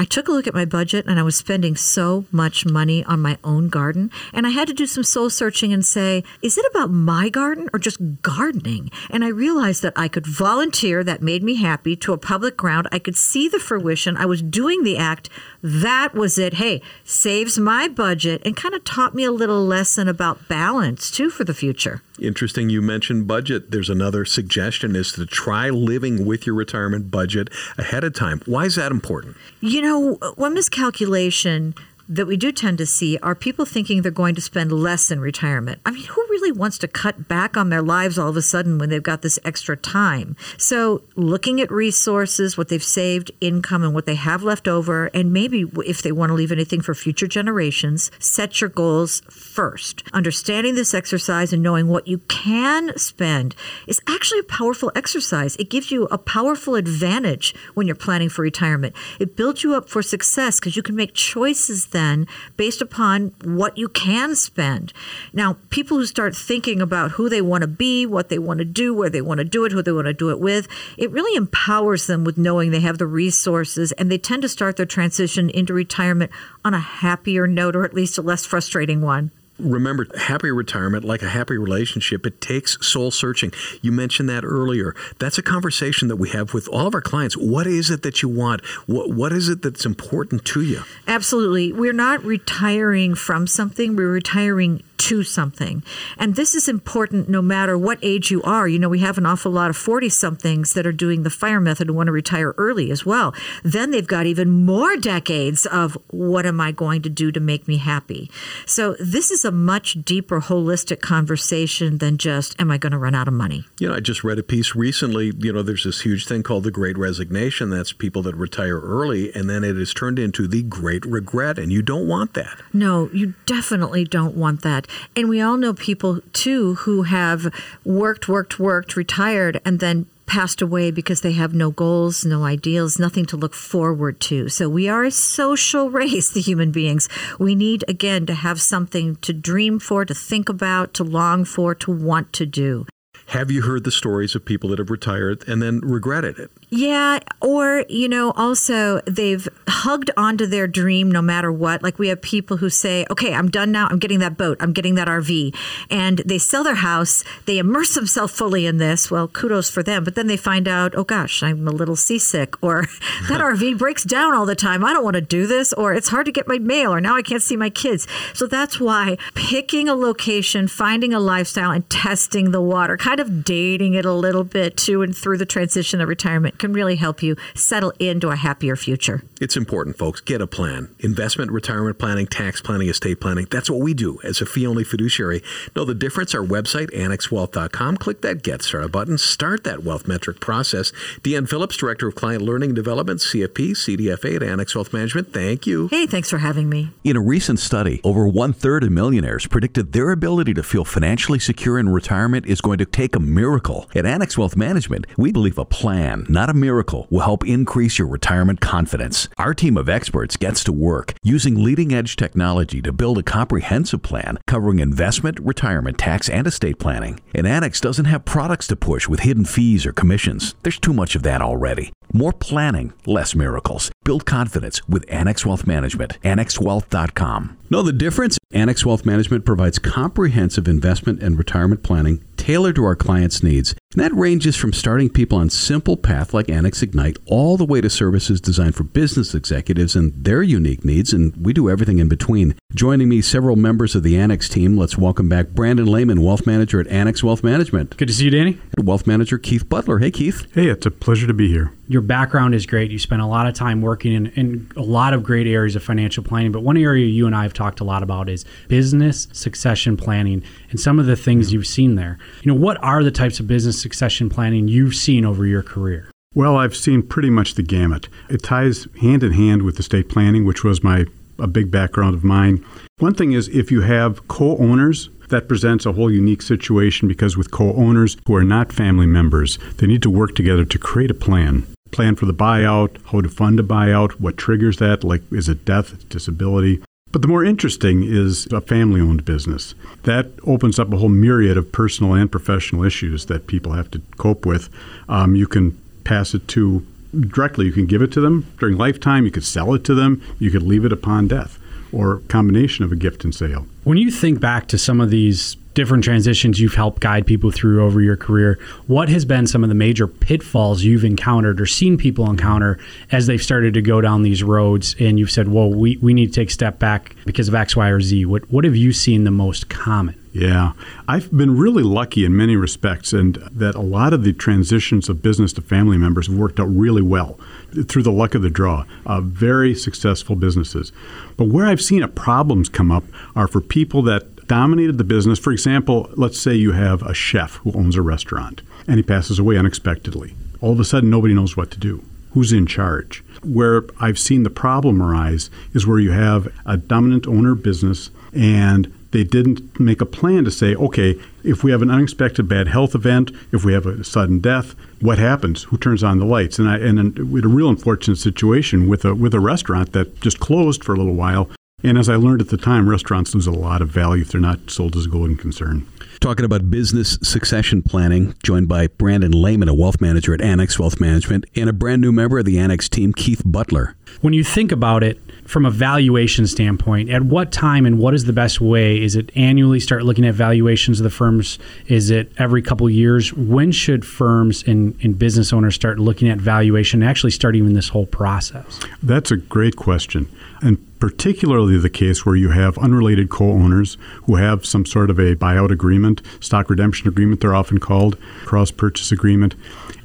I 0.00 0.04
took 0.04 0.28
a 0.28 0.32
look 0.32 0.46
at 0.46 0.54
my 0.54 0.64
budget 0.64 1.06
and 1.06 1.18
I 1.18 1.24
was 1.24 1.34
spending 1.34 1.74
so 1.74 2.24
much 2.30 2.64
money 2.64 3.04
on 3.04 3.20
my 3.20 3.36
own 3.42 3.68
garden. 3.68 4.12
And 4.32 4.46
I 4.46 4.50
had 4.50 4.68
to 4.68 4.74
do 4.74 4.86
some 4.86 5.02
soul 5.02 5.28
searching 5.28 5.72
and 5.72 5.84
say, 5.84 6.22
is 6.40 6.56
it 6.56 6.64
about 6.70 6.90
my 6.90 7.28
garden 7.28 7.68
or 7.72 7.80
just 7.80 7.98
gardening? 8.22 8.92
And 9.10 9.24
I 9.24 9.28
realized 9.28 9.82
that 9.82 9.94
I 9.96 10.06
could 10.06 10.24
volunteer, 10.24 11.02
that 11.02 11.20
made 11.20 11.42
me 11.42 11.56
happy, 11.56 11.96
to 11.96 12.12
a 12.12 12.18
public 12.18 12.56
ground. 12.56 12.86
I 12.92 13.00
could 13.00 13.16
see 13.16 13.48
the 13.48 13.58
fruition. 13.58 14.16
I 14.16 14.26
was 14.26 14.40
doing 14.40 14.84
the 14.84 14.96
act. 14.96 15.28
That 15.62 16.14
was 16.14 16.38
it. 16.38 16.54
Hey, 16.54 16.80
saves 17.02 17.58
my 17.58 17.88
budget 17.88 18.40
and 18.44 18.56
kind 18.56 18.74
of 18.74 18.84
taught 18.84 19.16
me 19.16 19.24
a 19.24 19.32
little 19.32 19.66
lesson 19.66 20.06
about 20.06 20.46
balance 20.48 21.10
too 21.10 21.28
for 21.28 21.42
the 21.42 21.54
future. 21.54 22.02
Interesting 22.20 22.68
you 22.68 22.82
mentioned 22.82 23.26
budget. 23.26 23.70
There's 23.70 23.90
another 23.90 24.24
suggestion 24.24 24.96
is 24.96 25.12
to 25.12 25.26
try 25.26 25.70
living 25.70 26.26
with 26.26 26.46
your 26.46 26.54
retirement 26.54 27.10
budget 27.10 27.48
ahead 27.76 28.04
of 28.04 28.14
time. 28.14 28.40
Why 28.46 28.64
is 28.64 28.74
that 28.74 28.90
important? 28.90 29.36
You 29.60 29.82
know, 29.82 30.14
one 30.34 30.54
miscalculation 30.54 31.74
that 32.08 32.26
we 32.26 32.36
do 32.36 32.50
tend 32.50 32.78
to 32.78 32.86
see 32.86 33.18
are 33.18 33.34
people 33.34 33.64
thinking 33.66 34.00
they're 34.00 34.10
going 34.10 34.34
to 34.34 34.40
spend 34.40 34.72
less 34.72 35.10
in 35.10 35.20
retirement. 35.20 35.80
I 35.84 35.90
mean, 35.90 36.04
who 36.04 36.20
really 36.30 36.52
wants 36.52 36.78
to 36.78 36.88
cut 36.88 37.28
back 37.28 37.56
on 37.56 37.68
their 37.68 37.82
lives 37.82 38.18
all 38.18 38.30
of 38.30 38.36
a 38.36 38.42
sudden 38.42 38.78
when 38.78 38.88
they've 38.88 39.02
got 39.02 39.22
this 39.22 39.38
extra 39.44 39.76
time? 39.76 40.34
So, 40.56 41.02
looking 41.16 41.60
at 41.60 41.70
resources, 41.70 42.56
what 42.56 42.68
they've 42.68 42.82
saved, 42.82 43.30
income, 43.40 43.82
and 43.82 43.94
what 43.94 44.06
they 44.06 44.14
have 44.14 44.42
left 44.42 44.66
over, 44.66 45.06
and 45.08 45.32
maybe 45.32 45.66
if 45.84 46.00
they 46.00 46.12
want 46.12 46.30
to 46.30 46.34
leave 46.34 46.52
anything 46.52 46.80
for 46.80 46.94
future 46.94 47.26
generations, 47.26 48.10
set 48.18 48.60
your 48.60 48.70
goals 48.70 49.20
first. 49.28 50.02
Understanding 50.12 50.74
this 50.74 50.94
exercise 50.94 51.52
and 51.52 51.62
knowing 51.62 51.88
what 51.88 52.08
you 52.08 52.18
can 52.28 52.96
spend 52.96 53.54
is 53.86 54.00
actually 54.06 54.40
a 54.40 54.44
powerful 54.44 54.90
exercise. 54.94 55.56
It 55.56 55.68
gives 55.68 55.90
you 55.90 56.04
a 56.04 56.18
powerful 56.18 56.74
advantage 56.74 57.54
when 57.74 57.86
you're 57.86 57.96
planning 57.96 58.30
for 58.30 58.42
retirement. 58.42 58.94
It 59.20 59.36
builds 59.36 59.62
you 59.62 59.74
up 59.74 59.90
for 59.90 60.02
success 60.02 60.58
because 60.58 60.76
you 60.76 60.82
can 60.82 60.96
make 60.96 61.12
choices 61.12 61.86
then 61.98 62.26
based 62.56 62.80
upon 62.80 63.34
what 63.44 63.76
you 63.76 63.88
can 63.88 64.36
spend. 64.36 64.92
Now, 65.32 65.56
people 65.70 65.96
who 65.96 66.06
start 66.06 66.36
thinking 66.36 66.80
about 66.80 67.12
who 67.12 67.28
they 67.28 67.42
want 67.42 67.62
to 67.62 67.68
be, 67.68 68.06
what 68.06 68.28
they 68.28 68.38
want 68.38 68.58
to 68.58 68.64
do, 68.64 68.94
where 68.94 69.10
they 69.10 69.20
want 69.20 69.38
to 69.38 69.44
do 69.44 69.64
it, 69.64 69.72
who 69.72 69.82
they 69.82 69.92
want 69.92 70.06
to 70.06 70.14
do 70.14 70.30
it 70.30 70.38
with, 70.38 70.68
it 70.96 71.10
really 71.10 71.36
empowers 71.36 72.06
them 72.06 72.24
with 72.24 72.38
knowing 72.38 72.70
they 72.70 72.80
have 72.80 72.98
the 72.98 73.06
resources 73.06 73.92
and 73.92 74.10
they 74.10 74.18
tend 74.18 74.42
to 74.42 74.48
start 74.48 74.76
their 74.76 74.86
transition 74.86 75.50
into 75.50 75.74
retirement 75.74 76.30
on 76.64 76.74
a 76.74 76.80
happier 76.80 77.46
note 77.46 77.74
or 77.74 77.84
at 77.84 77.94
least 77.94 78.16
a 78.18 78.22
less 78.22 78.46
frustrating 78.46 79.00
one 79.00 79.30
remember, 79.58 80.06
happy 80.16 80.50
retirement, 80.50 81.04
like 81.04 81.22
a 81.22 81.28
happy 81.28 81.56
relationship, 81.56 82.26
it 82.26 82.40
takes 82.40 82.84
soul 82.86 83.10
searching. 83.10 83.52
You 83.82 83.92
mentioned 83.92 84.28
that 84.28 84.44
earlier. 84.44 84.94
That's 85.18 85.38
a 85.38 85.42
conversation 85.42 86.08
that 86.08 86.16
we 86.16 86.30
have 86.30 86.54
with 86.54 86.68
all 86.68 86.86
of 86.86 86.94
our 86.94 87.00
clients. 87.00 87.36
What 87.36 87.66
is 87.66 87.90
it 87.90 88.02
that 88.02 88.22
you 88.22 88.28
want? 88.28 88.64
What, 88.86 89.10
what 89.10 89.32
is 89.32 89.48
it 89.48 89.62
that's 89.62 89.84
important 89.84 90.44
to 90.46 90.62
you? 90.62 90.82
Absolutely. 91.06 91.72
We're 91.72 91.92
not 91.92 92.22
retiring 92.24 93.14
from 93.14 93.46
something, 93.46 93.96
we're 93.96 94.12
retiring 94.12 94.82
to 94.98 95.22
something. 95.22 95.82
And 96.16 96.36
this 96.36 96.54
is 96.54 96.68
important 96.68 97.28
no 97.28 97.40
matter 97.40 97.78
what 97.78 97.98
age 98.02 98.30
you 98.30 98.42
are. 98.42 98.68
You 98.68 98.78
know, 98.78 98.88
we 98.88 99.00
have 99.00 99.18
an 99.18 99.26
awful 99.26 99.52
lot 99.52 99.70
of 99.70 99.76
40 99.76 100.08
somethings 100.08 100.74
that 100.74 100.86
are 100.86 100.92
doing 100.92 101.22
the 101.22 101.30
fire 101.30 101.60
method 101.60 101.88
and 101.88 101.96
want 101.96 102.08
to 102.08 102.12
retire 102.12 102.54
early 102.58 102.90
as 102.90 103.06
well. 103.06 103.34
Then 103.62 103.90
they've 103.90 104.06
got 104.06 104.26
even 104.26 104.50
more 104.50 104.96
decades 104.96 105.66
of 105.66 105.96
what 106.08 106.46
am 106.46 106.60
I 106.60 106.72
going 106.72 107.02
to 107.02 107.08
do 107.08 107.32
to 107.32 107.40
make 107.40 107.68
me 107.68 107.78
happy? 107.78 108.30
So 108.66 108.96
this 108.98 109.30
is 109.30 109.44
a 109.44 109.52
much 109.52 110.04
deeper, 110.04 110.40
holistic 110.40 111.00
conversation 111.00 111.98
than 111.98 112.18
just, 112.18 112.60
am 112.60 112.70
I 112.70 112.78
going 112.78 112.92
to 112.92 112.98
run 112.98 113.14
out 113.14 113.28
of 113.28 113.34
money? 113.34 113.64
You 113.78 113.88
know, 113.88 113.94
I 113.94 114.00
just 114.00 114.24
read 114.24 114.38
a 114.38 114.42
piece 114.42 114.74
recently. 114.74 115.32
You 115.38 115.52
know, 115.52 115.62
there's 115.62 115.84
this 115.84 116.00
huge 116.00 116.26
thing 116.26 116.42
called 116.42 116.64
the 116.64 116.70
Great 116.70 116.98
Resignation. 116.98 117.70
That's 117.70 117.92
people 117.92 118.22
that 118.22 118.34
retire 118.34 118.80
early, 118.80 119.32
and 119.34 119.48
then 119.48 119.64
it 119.64 119.78
is 119.78 119.94
turned 119.94 120.18
into 120.18 120.48
the 120.48 120.62
Great 120.62 121.04
Regret. 121.04 121.58
And 121.58 121.72
you 121.72 121.82
don't 121.82 122.08
want 122.08 122.34
that. 122.34 122.60
No, 122.72 123.08
you 123.12 123.34
definitely 123.46 124.04
don't 124.04 124.34
want 124.34 124.62
that. 124.62 124.87
And 125.16 125.28
we 125.28 125.40
all 125.40 125.56
know 125.56 125.74
people 125.74 126.20
too 126.32 126.74
who 126.76 127.02
have 127.02 127.52
worked, 127.84 128.28
worked, 128.28 128.58
worked, 128.58 128.96
retired, 128.96 129.60
and 129.64 129.80
then 129.80 130.06
passed 130.28 130.60
away 130.60 130.90
because 130.90 131.22
they 131.22 131.32
have 131.32 131.54
no 131.54 131.70
goals, 131.70 132.24
no 132.24 132.44
ideals, 132.44 132.98
nothing 132.98 133.24
to 133.26 133.36
look 133.36 133.54
forward 133.54 134.20
to. 134.20 134.48
So 134.48 134.68
we 134.68 134.88
are 134.88 135.04
a 135.04 135.10
social 135.10 135.90
race, 136.00 136.30
the 136.30 136.40
human 136.40 136.70
beings. 136.70 137.08
We 137.38 137.54
need, 137.54 137.84
again, 137.88 138.26
to 138.26 138.34
have 138.34 138.60
something 138.60 139.16
to 139.16 139.32
dream 139.32 139.80
for, 139.80 140.04
to 140.04 140.14
think 140.14 140.48
about, 140.48 140.94
to 140.94 141.04
long 141.04 141.44
for, 141.44 141.74
to 141.76 141.90
want 141.90 142.32
to 142.34 142.46
do. 142.46 142.86
Have 143.28 143.50
you 143.50 143.60
heard 143.62 143.84
the 143.84 143.90
stories 143.90 144.34
of 144.34 144.46
people 144.46 144.70
that 144.70 144.78
have 144.78 144.88
retired 144.88 145.46
and 145.46 145.60
then 145.60 145.80
regretted 145.80 146.38
it? 146.38 146.50
Yeah, 146.70 147.20
or, 147.40 147.84
you 147.88 148.08
know, 148.08 148.32
also 148.32 149.00
they've 149.06 149.48
hugged 149.68 150.10
onto 150.18 150.46
their 150.46 150.66
dream 150.66 151.10
no 151.10 151.22
matter 151.22 151.50
what. 151.50 151.82
Like 151.82 151.98
we 151.98 152.08
have 152.08 152.20
people 152.20 152.58
who 152.58 152.68
say, 152.68 153.06
okay, 153.10 153.32
I'm 153.32 153.50
done 153.50 153.72
now. 153.72 153.88
I'm 153.90 153.98
getting 153.98 154.18
that 154.18 154.36
boat. 154.36 154.58
I'm 154.60 154.74
getting 154.74 154.94
that 154.96 155.08
RV. 155.08 155.54
And 155.90 156.18
they 156.26 156.36
sell 156.36 156.62
their 156.64 156.76
house. 156.76 157.24
They 157.46 157.56
immerse 157.56 157.94
themselves 157.94 158.34
fully 158.34 158.66
in 158.66 158.76
this. 158.76 159.10
Well, 159.10 159.28
kudos 159.28 159.70
for 159.70 159.82
them. 159.82 160.04
But 160.04 160.14
then 160.14 160.26
they 160.26 160.36
find 160.36 160.68
out, 160.68 160.94
oh 160.94 161.04
gosh, 161.04 161.42
I'm 161.42 161.66
a 161.66 161.70
little 161.70 161.96
seasick. 161.96 162.62
Or 162.62 162.82
that 163.28 163.40
RV 163.40 163.78
breaks 163.78 164.04
down 164.04 164.34
all 164.34 164.44
the 164.44 164.54
time. 164.54 164.84
I 164.84 164.92
don't 164.92 165.04
want 165.04 165.14
to 165.14 165.22
do 165.22 165.46
this. 165.46 165.72
Or 165.72 165.94
it's 165.94 166.08
hard 166.08 166.26
to 166.26 166.32
get 166.32 166.46
my 166.46 166.58
mail. 166.58 166.92
Or 166.92 167.00
now 167.00 167.16
I 167.16 167.22
can't 167.22 167.42
see 167.42 167.56
my 167.56 167.70
kids. 167.70 168.06
So 168.34 168.46
that's 168.46 168.78
why 168.78 169.16
picking 169.34 169.88
a 169.88 169.94
location, 169.94 170.68
finding 170.68 171.14
a 171.14 171.20
lifestyle, 171.20 171.70
and 171.70 171.88
testing 171.88 172.50
the 172.50 172.60
water 172.60 172.96
kind 172.98 173.20
of 173.20 173.42
dating 173.42 173.94
it 173.94 174.04
a 174.04 174.12
little 174.12 174.44
bit 174.44 174.76
to 174.76 175.02
and 175.02 175.16
through 175.16 175.38
the 175.38 175.46
transition 175.46 176.00
of 176.00 176.08
retirement 176.08 176.57
can 176.58 176.72
really 176.72 176.96
help 176.96 177.22
you 177.22 177.36
settle 177.54 177.92
into 177.98 178.28
a 178.28 178.36
happier 178.36 178.76
future. 178.76 179.22
It's 179.40 179.56
important, 179.56 179.96
folks. 179.96 180.20
Get 180.20 180.40
a 180.40 180.46
plan. 180.46 180.94
Investment, 180.98 181.50
retirement 181.52 181.98
planning, 181.98 182.26
tax 182.26 182.60
planning, 182.60 182.88
estate 182.88 183.20
planning. 183.20 183.46
That's 183.50 183.70
what 183.70 183.80
we 183.80 183.94
do 183.94 184.18
as 184.24 184.40
a 184.40 184.46
fee 184.46 184.66
only 184.66 184.84
fiduciary. 184.84 185.42
Know 185.76 185.84
the 185.84 185.94
difference? 185.94 186.34
Our 186.34 186.44
website, 186.44 186.90
annexwealth.com. 186.92 187.96
Click 187.98 188.22
that 188.22 188.42
Get 188.42 188.62
Started 188.62 188.92
button. 188.92 189.18
Start 189.18 189.64
that 189.64 189.84
wealth 189.84 190.08
metric 190.08 190.40
process. 190.40 190.92
Deanne 191.22 191.48
Phillips, 191.48 191.76
Director 191.76 192.08
of 192.08 192.14
Client 192.14 192.42
Learning 192.42 192.70
and 192.70 192.76
Development, 192.76 193.20
CFP, 193.20 193.70
CDFA 193.70 194.36
at 194.36 194.42
Annex 194.42 194.74
Wealth 194.74 194.92
Management. 194.92 195.32
Thank 195.32 195.66
you. 195.66 195.88
Hey, 195.88 196.06
thanks 196.06 196.28
for 196.30 196.38
having 196.38 196.68
me. 196.68 196.90
In 197.04 197.16
a 197.16 197.20
recent 197.20 197.58
study, 197.58 198.00
over 198.04 198.26
one 198.26 198.52
third 198.52 198.84
of 198.84 198.90
millionaires 198.90 199.46
predicted 199.46 199.92
their 199.92 200.10
ability 200.10 200.54
to 200.54 200.62
feel 200.62 200.84
financially 200.84 201.38
secure 201.38 201.78
in 201.78 201.88
retirement 201.88 202.46
is 202.46 202.60
going 202.60 202.78
to 202.78 202.86
take 202.86 203.14
a 203.14 203.20
miracle. 203.20 203.88
At 203.94 204.06
Annex 204.06 204.36
Wealth 204.36 204.56
Management, 204.56 205.06
we 205.16 205.32
believe 205.32 205.58
a 205.58 205.64
plan, 205.64 206.26
not 206.28 206.47
a 206.50 206.54
miracle, 206.54 207.06
will 207.10 207.20
help 207.20 207.46
increase 207.46 207.98
your 207.98 208.08
retirement 208.08 208.60
confidence. 208.60 209.28
Our 209.38 209.54
team 209.54 209.76
of 209.76 209.88
experts 209.88 210.36
gets 210.36 210.64
to 210.64 210.72
work 210.72 211.14
using 211.22 211.62
leading 211.62 211.92
edge 211.92 212.16
technology 212.16 212.80
to 212.82 212.92
build 212.92 213.18
a 213.18 213.22
comprehensive 213.22 214.02
plan 214.02 214.38
covering 214.46 214.78
investment, 214.78 215.38
retirement, 215.40 215.98
tax, 215.98 216.28
and 216.28 216.46
estate 216.46 216.78
planning. 216.78 217.20
And 217.34 217.46
Annex 217.46 217.80
doesn't 217.80 218.06
have 218.06 218.24
products 218.24 218.66
to 218.68 218.76
push 218.76 219.08
with 219.08 219.20
hidden 219.20 219.44
fees 219.44 219.86
or 219.86 219.92
commissions. 219.92 220.54
There's 220.62 220.78
too 220.78 220.92
much 220.92 221.14
of 221.14 221.22
that 221.24 221.42
already. 221.42 221.92
More 222.12 222.32
planning, 222.32 222.92
less 223.06 223.34
miracles. 223.34 223.90
Build 224.04 224.24
confidence 224.24 224.86
with 224.88 225.04
Annex 225.08 225.44
Wealth 225.44 225.66
Management. 225.66 226.20
AnnexWealth.com. 226.22 227.58
Know 227.70 227.82
the 227.82 227.92
difference? 227.92 228.38
Annex 228.50 228.86
Wealth 228.86 229.04
Management 229.04 229.44
provides 229.44 229.78
comprehensive 229.78 230.66
investment 230.66 231.22
and 231.22 231.36
retirement 231.36 231.82
planning 231.82 232.24
tailored 232.38 232.76
to 232.76 232.84
our 232.84 232.96
clients' 232.96 233.42
needs. 233.42 233.74
And 233.92 234.02
that 234.02 234.14
ranges 234.14 234.56
from 234.56 234.72
starting 234.72 235.10
people 235.10 235.36
on 235.36 235.50
simple 235.50 235.98
path 235.98 236.32
like 236.32 236.48
Annex 236.48 236.82
Ignite 236.82 237.18
all 237.26 237.58
the 237.58 237.66
way 237.66 237.82
to 237.82 237.90
services 237.90 238.40
designed 238.40 238.74
for 238.74 238.84
business 238.84 239.34
executives 239.34 239.94
and 239.94 240.12
their 240.24 240.42
unique 240.42 240.82
needs, 240.82 241.12
and 241.12 241.36
we 241.36 241.52
do 241.52 241.68
everything 241.68 241.98
in 241.98 242.08
between. 242.08 242.54
Joining 242.74 243.08
me, 243.08 243.20
several 243.20 243.56
members 243.56 243.94
of 243.94 244.02
the 244.02 244.16
Annex 244.16 244.48
team. 244.48 244.78
Let's 244.78 244.96
welcome 244.96 245.28
back 245.28 245.48
Brandon 245.48 245.86
Lehman, 245.86 246.22
Wealth 246.22 246.46
Manager 246.46 246.80
at 246.80 246.86
Annex 246.86 247.22
Wealth 247.22 247.42
Management. 247.42 247.98
Good 247.98 248.08
to 248.08 248.14
see 248.14 248.26
you, 248.26 248.30
Danny. 248.30 248.58
Wealth 248.78 249.06
Manager 249.06 249.36
Keith 249.36 249.68
Butler. 249.68 249.98
Hey, 249.98 250.10
Keith. 250.10 250.46
Hey, 250.54 250.68
it's 250.68 250.86
a 250.86 250.90
pleasure 250.90 251.26
to 251.26 251.34
be 251.34 251.48
here. 251.48 251.72
Your 251.98 252.02
background 252.04 252.54
is 252.54 252.64
great. 252.64 252.92
You 252.92 252.98
spent 253.00 253.22
a 253.22 253.26
lot 253.26 253.48
of 253.48 253.54
time 253.54 253.82
working 253.82 254.12
in, 254.12 254.26
in 254.36 254.70
a 254.76 254.82
lot 254.82 255.14
of 255.14 255.24
great 255.24 255.48
areas 255.48 255.74
of 255.74 255.82
financial 255.82 256.22
planning, 256.22 256.52
but 256.52 256.62
one 256.62 256.76
area 256.76 257.04
you 257.04 257.26
and 257.26 257.34
I 257.34 257.42
have 257.42 257.52
talked 257.52 257.80
a 257.80 257.84
lot 257.84 258.04
about 258.04 258.28
is 258.28 258.44
business 258.68 259.26
succession 259.32 259.96
planning 259.96 260.44
and 260.70 260.78
some 260.78 261.00
of 261.00 261.06
the 261.06 261.16
things 261.16 261.52
you've 261.52 261.66
seen 261.66 261.96
there. 261.96 262.16
You 262.44 262.52
know, 262.52 262.60
what 262.60 262.80
are 262.84 263.02
the 263.02 263.10
types 263.10 263.40
of 263.40 263.48
business 263.48 263.82
succession 263.82 264.30
planning 264.30 264.68
you've 264.68 264.94
seen 264.94 265.24
over 265.24 265.44
your 265.44 265.64
career? 265.64 266.08
Well, 266.36 266.56
I've 266.56 266.76
seen 266.76 267.02
pretty 267.02 267.30
much 267.30 267.54
the 267.54 267.64
gamut. 267.64 268.08
It 268.30 268.44
ties 268.44 268.86
hand 269.00 269.24
in 269.24 269.32
hand 269.32 269.62
with 269.62 269.80
estate 269.80 270.08
planning, 270.08 270.44
which 270.44 270.62
was 270.62 270.84
my 270.84 271.06
a 271.40 271.48
big 271.48 271.72
background 271.72 272.14
of 272.14 272.22
mine. 272.22 272.64
One 272.98 273.14
thing 273.14 273.32
is 273.32 273.48
if 273.48 273.72
you 273.72 273.80
have 273.80 274.28
co-owners 274.28 275.10
that 275.30 275.48
presents 275.48 275.84
a 275.84 275.92
whole 275.92 276.10
unique 276.10 276.42
situation 276.42 277.08
because 277.08 277.36
with 277.36 277.50
co-owners 277.50 278.16
who 278.26 278.34
are 278.34 278.44
not 278.44 278.72
family 278.72 279.06
members, 279.06 279.58
they 279.78 279.86
need 279.86 280.02
to 280.02 280.10
work 280.10 280.34
together 280.36 280.64
to 280.64 280.78
create 280.78 281.10
a 281.10 281.14
plan. 281.14 281.66
Plan 281.90 282.16
for 282.16 282.26
the 282.26 282.34
buyout, 282.34 282.96
how 283.10 283.20
to 283.20 283.28
fund 283.28 283.58
a 283.58 283.62
buyout, 283.62 284.12
what 284.12 284.36
triggers 284.36 284.76
that, 284.78 285.04
like 285.04 285.22
is 285.32 285.48
it 285.48 285.64
death, 285.64 286.08
disability. 286.08 286.82
But 287.10 287.22
the 287.22 287.28
more 287.28 287.44
interesting 287.44 288.04
is 288.04 288.46
a 288.52 288.60
family 288.60 289.00
owned 289.00 289.24
business. 289.24 289.74
That 290.02 290.30
opens 290.44 290.78
up 290.78 290.92
a 290.92 290.98
whole 290.98 291.08
myriad 291.08 291.56
of 291.56 291.72
personal 291.72 292.12
and 292.12 292.30
professional 292.30 292.84
issues 292.84 293.26
that 293.26 293.46
people 293.46 293.72
have 293.72 293.90
to 293.92 294.02
cope 294.18 294.44
with. 294.44 294.68
Um, 295.08 295.34
you 295.34 295.46
can 295.46 295.80
pass 296.04 296.34
it 296.34 296.46
to 296.48 296.86
directly, 297.18 297.64
you 297.64 297.72
can 297.72 297.86
give 297.86 298.02
it 298.02 298.12
to 298.12 298.20
them 298.20 298.46
during 298.58 298.76
lifetime, 298.76 299.24
you 299.24 299.30
could 299.30 299.44
sell 299.44 299.72
it 299.74 299.84
to 299.84 299.94
them, 299.94 300.22
you 300.38 300.50
could 300.50 300.62
leave 300.62 300.84
it 300.84 300.92
upon 300.92 301.28
death, 301.28 301.58
or 301.92 302.18
combination 302.28 302.84
of 302.84 302.92
a 302.92 302.96
gift 302.96 303.24
and 303.24 303.34
sale. 303.34 303.66
When 303.84 303.96
you 303.96 304.10
think 304.10 304.40
back 304.40 304.68
to 304.68 304.78
some 304.78 305.00
of 305.00 305.08
these 305.08 305.56
different 305.78 306.02
transitions 306.02 306.58
you've 306.58 306.74
helped 306.74 307.00
guide 307.00 307.24
people 307.24 307.52
through 307.52 307.84
over 307.84 308.00
your 308.00 308.16
career, 308.16 308.58
what 308.88 309.08
has 309.08 309.24
been 309.24 309.46
some 309.46 309.62
of 309.62 309.68
the 309.68 309.76
major 309.76 310.08
pitfalls 310.08 310.82
you've 310.82 311.04
encountered 311.04 311.60
or 311.60 311.66
seen 311.66 311.96
people 311.96 312.28
encounter 312.28 312.80
as 313.12 313.28
they've 313.28 313.40
started 313.40 313.74
to 313.74 313.80
go 313.80 314.00
down 314.00 314.24
these 314.24 314.42
roads 314.42 314.96
and 314.98 315.20
you've 315.20 315.30
said, 315.30 315.46
well, 315.46 315.72
we, 315.72 315.96
we 315.98 316.12
need 316.12 316.26
to 316.26 316.32
take 316.32 316.48
a 316.48 316.52
step 316.52 316.80
back 316.80 317.14
because 317.26 317.46
of 317.46 317.54
X, 317.54 317.76
Y, 317.76 317.88
or 317.90 318.00
Z? 318.00 318.24
What, 318.24 318.50
what 318.50 318.64
have 318.64 318.74
you 318.74 318.92
seen 318.92 319.22
the 319.22 319.30
most 319.30 319.68
common? 319.68 320.16
Yeah, 320.32 320.72
I've 321.06 321.30
been 321.30 321.56
really 321.56 321.84
lucky 321.84 322.24
in 322.24 322.36
many 322.36 322.54
respects, 322.54 323.12
and 323.12 323.36
that 323.50 323.74
a 323.74 323.80
lot 323.80 324.12
of 324.12 324.24
the 324.24 324.32
transitions 324.32 325.08
of 325.08 325.22
business 325.22 325.52
to 325.54 325.62
family 325.62 325.96
members 325.96 326.26
have 326.26 326.36
worked 326.36 326.60
out 326.60 326.66
really 326.66 327.02
well 327.02 327.40
through 327.86 328.02
the 328.02 328.12
luck 328.12 328.34
of 328.34 328.42
the 328.42 328.50
draw. 328.50 328.84
Uh, 329.06 329.20
very 329.20 329.74
successful 329.74 330.36
businesses. 330.36 330.92
But 331.36 331.48
where 331.48 331.66
I've 331.66 331.80
seen 331.80 332.06
problems 332.08 332.68
come 332.68 332.92
up 332.92 333.04
are 333.34 333.48
for 333.48 333.60
people 333.60 334.02
that 334.02 334.26
dominated 334.48 334.98
the 334.98 335.04
business. 335.04 335.38
For 335.38 335.52
example, 335.52 336.10
let's 336.14 336.40
say 336.40 336.54
you 336.54 336.72
have 336.72 337.02
a 337.02 337.14
chef 337.14 337.56
who 337.56 337.72
owns 337.72 337.96
a 337.96 338.02
restaurant 338.02 338.62
and 338.86 338.96
he 338.96 339.02
passes 339.02 339.38
away 339.38 339.56
unexpectedly. 339.56 340.34
All 340.60 340.72
of 340.72 340.80
a 340.80 340.84
sudden, 340.84 341.10
nobody 341.10 341.34
knows 341.34 341.56
what 341.56 341.70
to 341.72 341.78
do. 341.78 342.02
Who's 342.32 342.52
in 342.52 342.66
charge? 342.66 343.22
Where 343.44 343.84
I've 344.00 344.18
seen 344.18 344.42
the 344.42 344.50
problem 344.50 345.00
arise 345.00 345.50
is 345.72 345.86
where 345.86 345.98
you 345.98 346.10
have 346.10 346.52
a 346.66 346.76
dominant 346.76 347.26
owner 347.26 347.54
business 347.54 348.10
and 348.34 348.92
they 349.10 349.24
didn't 349.24 349.80
make 349.80 350.00
a 350.00 350.06
plan 350.06 350.44
to 350.44 350.50
say, 350.50 350.74
okay, 350.74 351.18
if 351.42 351.64
we 351.64 351.70
have 351.70 351.80
an 351.80 351.90
unexpected 351.90 352.48
bad 352.48 352.68
health 352.68 352.94
event, 352.94 353.30
if 353.52 353.64
we 353.64 353.72
have 353.72 353.86
a 353.86 354.04
sudden 354.04 354.38
death, 354.38 354.74
what 355.00 355.18
happens? 355.18 355.64
Who 355.64 355.78
turns 355.78 356.04
on 356.04 356.18
the 356.18 356.26
lights? 356.26 356.58
And 356.58 356.68
I 356.68 356.76
and 356.78 356.98
had 356.98 357.18
a 357.18 357.48
real 357.48 357.70
unfortunate 357.70 358.18
situation 358.18 358.88
with 358.88 359.04
a 359.04 359.14
with 359.14 359.32
a 359.32 359.40
restaurant 359.40 359.92
that 359.92 360.20
just 360.20 360.40
closed 360.40 360.84
for 360.84 360.94
a 360.94 360.98
little 360.98 361.14
while. 361.14 361.48
And 361.84 361.96
as 361.96 362.08
I 362.08 362.16
learned 362.16 362.40
at 362.40 362.48
the 362.48 362.56
time, 362.56 362.88
restaurants 362.88 363.36
lose 363.36 363.46
a 363.46 363.52
lot 363.52 363.82
of 363.82 363.88
value 363.88 364.22
if 364.22 364.32
they're 364.32 364.40
not 364.40 364.68
sold 364.68 364.96
as 364.96 365.06
a 365.06 365.08
going 365.08 365.36
concern. 365.36 365.86
Talking 366.18 366.44
about 366.44 366.68
business 366.68 367.16
succession 367.22 367.82
planning, 367.82 368.34
joined 368.42 368.66
by 368.66 368.88
Brandon 368.88 369.30
Lehman, 369.30 369.68
a 369.68 369.74
wealth 369.74 370.00
manager 370.00 370.34
at 370.34 370.40
Annex 370.40 370.76
Wealth 370.76 371.00
Management, 371.00 371.44
and 371.54 371.70
a 371.70 371.72
brand 371.72 372.02
new 372.02 372.10
member 372.10 372.40
of 372.40 372.46
the 372.46 372.58
Annex 372.58 372.88
team, 372.88 373.12
Keith 373.12 373.42
Butler. 373.44 373.94
When 374.22 374.32
you 374.32 374.42
think 374.42 374.72
about 374.72 375.04
it 375.04 375.20
from 375.44 375.64
a 375.64 375.70
valuation 375.70 376.48
standpoint, 376.48 377.10
at 377.10 377.22
what 377.22 377.52
time 377.52 377.86
and 377.86 378.00
what 378.00 378.12
is 378.12 378.24
the 378.24 378.32
best 378.32 378.60
way? 378.60 379.00
Is 379.00 379.14
it 379.14 379.30
annually 379.36 379.78
start 379.78 380.02
looking 380.02 380.26
at 380.26 380.34
valuations 380.34 380.98
of 380.98 381.04
the 381.04 381.10
firms? 381.10 381.60
Is 381.86 382.10
it 382.10 382.32
every 382.38 382.60
couple 382.60 382.90
years? 382.90 383.32
When 383.32 383.70
should 383.70 384.04
firms 384.04 384.64
and, 384.66 384.98
and 385.04 385.16
business 385.16 385.52
owners 385.52 385.76
start 385.76 386.00
looking 386.00 386.28
at 386.28 386.38
valuation 386.38 387.02
and 387.02 387.08
actually 387.08 387.30
start 387.30 387.54
even 387.54 387.74
this 387.74 387.90
whole 387.90 388.06
process? 388.06 388.80
That's 389.00 389.30
a 389.30 389.36
great 389.36 389.76
question. 389.76 390.28
And 390.60 390.78
particularly 390.98 391.78
the 391.78 391.90
case 391.90 392.26
where 392.26 392.34
you 392.34 392.50
have 392.50 392.78
unrelated 392.78 393.30
co 393.30 393.52
owners 393.52 393.96
who 394.24 394.36
have 394.36 394.66
some 394.66 394.84
sort 394.84 395.10
of 395.10 395.18
a 395.18 395.36
buyout 395.36 395.70
agreement, 395.70 396.22
stock 396.40 396.68
redemption 396.68 397.08
agreement, 397.08 397.40
they're 397.40 397.54
often 397.54 397.78
called, 397.78 398.18
cross 398.44 398.70
purchase 398.70 399.12
agreement. 399.12 399.54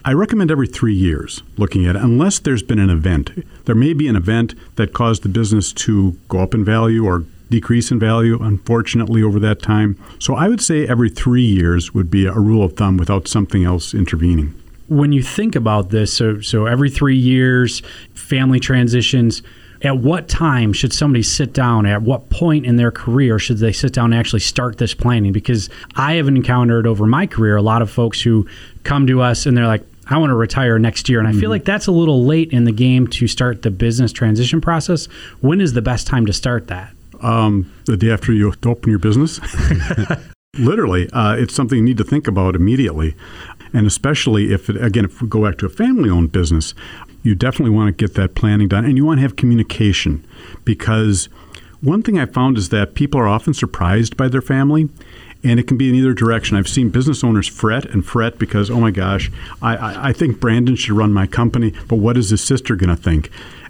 I 0.05 0.13
recommend 0.13 0.51
every 0.51 0.67
three 0.67 0.93
years 0.93 1.41
looking 1.57 1.85
at 1.85 1.95
it, 1.95 2.01
unless 2.01 2.39
there's 2.39 2.63
been 2.63 2.79
an 2.79 2.89
event. 2.89 3.31
There 3.65 3.75
may 3.75 3.93
be 3.93 4.07
an 4.07 4.15
event 4.15 4.53
that 4.75 4.93
caused 4.93 5.23
the 5.23 5.29
business 5.29 5.71
to 5.73 6.11
go 6.27 6.39
up 6.39 6.53
in 6.53 6.65
value 6.65 7.05
or 7.05 7.23
decrease 7.49 7.91
in 7.91 7.99
value, 7.99 8.37
unfortunately, 8.41 9.23
over 9.23 9.39
that 9.39 9.61
time. 9.61 9.97
So 10.19 10.35
I 10.35 10.47
would 10.49 10.61
say 10.61 10.87
every 10.87 11.09
three 11.09 11.45
years 11.45 11.93
would 11.93 12.11
be 12.11 12.25
a 12.25 12.33
rule 12.33 12.63
of 12.63 12.73
thumb 12.73 12.97
without 12.97 13.27
something 13.27 13.63
else 13.63 13.93
intervening. 13.93 14.59
When 14.89 15.11
you 15.11 15.23
think 15.23 15.55
about 15.55 15.89
this, 15.89 16.13
so, 16.13 16.41
so 16.41 16.65
every 16.65 16.89
three 16.89 17.15
years, 17.15 17.81
family 18.13 18.59
transitions, 18.59 19.41
at 19.83 19.97
what 19.97 20.27
time 20.29 20.71
should 20.73 20.93
somebody 20.93 21.21
sit 21.21 21.53
down 21.53 21.85
at 21.85 22.01
what 22.01 22.29
point 22.29 22.65
in 22.65 22.77
their 22.77 22.91
career 22.91 23.37
should 23.37 23.57
they 23.57 23.71
sit 23.71 23.93
down 23.93 24.05
and 24.05 24.19
actually 24.19 24.39
start 24.39 24.77
this 24.77 24.93
planning 24.93 25.31
because 25.31 25.69
i 25.95 26.13
have 26.13 26.27
encountered 26.27 26.87
over 26.87 27.05
my 27.05 27.27
career 27.27 27.55
a 27.55 27.61
lot 27.61 27.81
of 27.81 27.91
folks 27.91 28.21
who 28.21 28.47
come 28.83 29.05
to 29.07 29.21
us 29.21 29.45
and 29.45 29.57
they're 29.57 29.67
like 29.67 29.83
I 30.07 30.17
want 30.17 30.31
to 30.31 30.35
retire 30.35 30.77
next 30.79 31.07
year. 31.07 31.19
And 31.19 31.27
I 31.27 31.31
feel 31.31 31.49
like 31.49 31.63
that's 31.63 31.87
a 31.87 31.91
little 31.91 32.25
late 32.25 32.51
in 32.51 32.65
the 32.65 32.71
game 32.71 33.07
to 33.07 33.27
start 33.27 33.61
the 33.61 33.71
business 33.71 34.11
transition 34.11 34.59
process. 34.59 35.05
When 35.39 35.61
is 35.61 35.73
the 35.73 35.81
best 35.81 36.07
time 36.07 36.25
to 36.25 36.33
start 36.33 36.67
that? 36.67 36.93
Um, 37.21 37.71
the 37.85 37.95
day 37.95 38.11
after 38.11 38.33
you 38.33 38.53
open 38.65 38.89
your 38.89 38.99
business. 38.99 39.39
Literally, 40.57 41.09
uh, 41.11 41.35
it's 41.37 41.55
something 41.55 41.77
you 41.77 41.83
need 41.83 41.97
to 41.97 42.03
think 42.03 42.27
about 42.27 42.55
immediately. 42.55 43.15
And 43.73 43.87
especially 43.87 44.53
if, 44.53 44.69
it, 44.69 44.81
again, 44.83 45.05
if 45.05 45.21
we 45.21 45.27
go 45.27 45.43
back 45.43 45.57
to 45.59 45.65
a 45.65 45.69
family 45.69 46.09
owned 46.09 46.31
business, 46.31 46.75
you 47.23 47.35
definitely 47.35 47.75
want 47.75 47.87
to 47.87 48.05
get 48.05 48.15
that 48.15 48.35
planning 48.35 48.67
done 48.67 48.85
and 48.85 48.97
you 48.97 49.05
want 49.05 49.17
to 49.17 49.21
have 49.21 49.35
communication 49.35 50.25
because 50.65 51.29
one 51.81 52.03
thing 52.03 52.19
I 52.19 52.25
found 52.25 52.57
is 52.57 52.69
that 52.69 52.93
people 52.93 53.19
are 53.19 53.27
often 53.27 53.53
surprised 53.53 54.15
by 54.15 54.27
their 54.27 54.41
family 54.41 54.89
and 55.43 55.59
it 55.59 55.67
can 55.67 55.77
be 55.77 55.89
in 55.89 55.95
either 55.95 56.13
direction. 56.13 56.55
I've 56.55 56.67
seen 56.67 56.89
business 56.89 57.23
owners 57.23 57.47
fret 57.47 57.85
and 57.85 58.05
fret 58.05 58.39
because, 58.39 58.69
oh 58.69 58.79
my 58.79 58.91
gosh, 58.91 59.29
I, 59.61 59.75
I, 59.75 60.09
I 60.09 60.13
think 60.13 60.39
Brandon 60.39 60.75
should 60.75 60.95
run 60.95 61.11
my 61.11 61.27
company, 61.27 61.73
but 61.87 61.97
what 61.97 62.15
is 62.15 62.29
his 62.29 62.41
sister 62.41 62.75
going 62.75 62.89
to 62.89 63.01
think? 63.01 63.29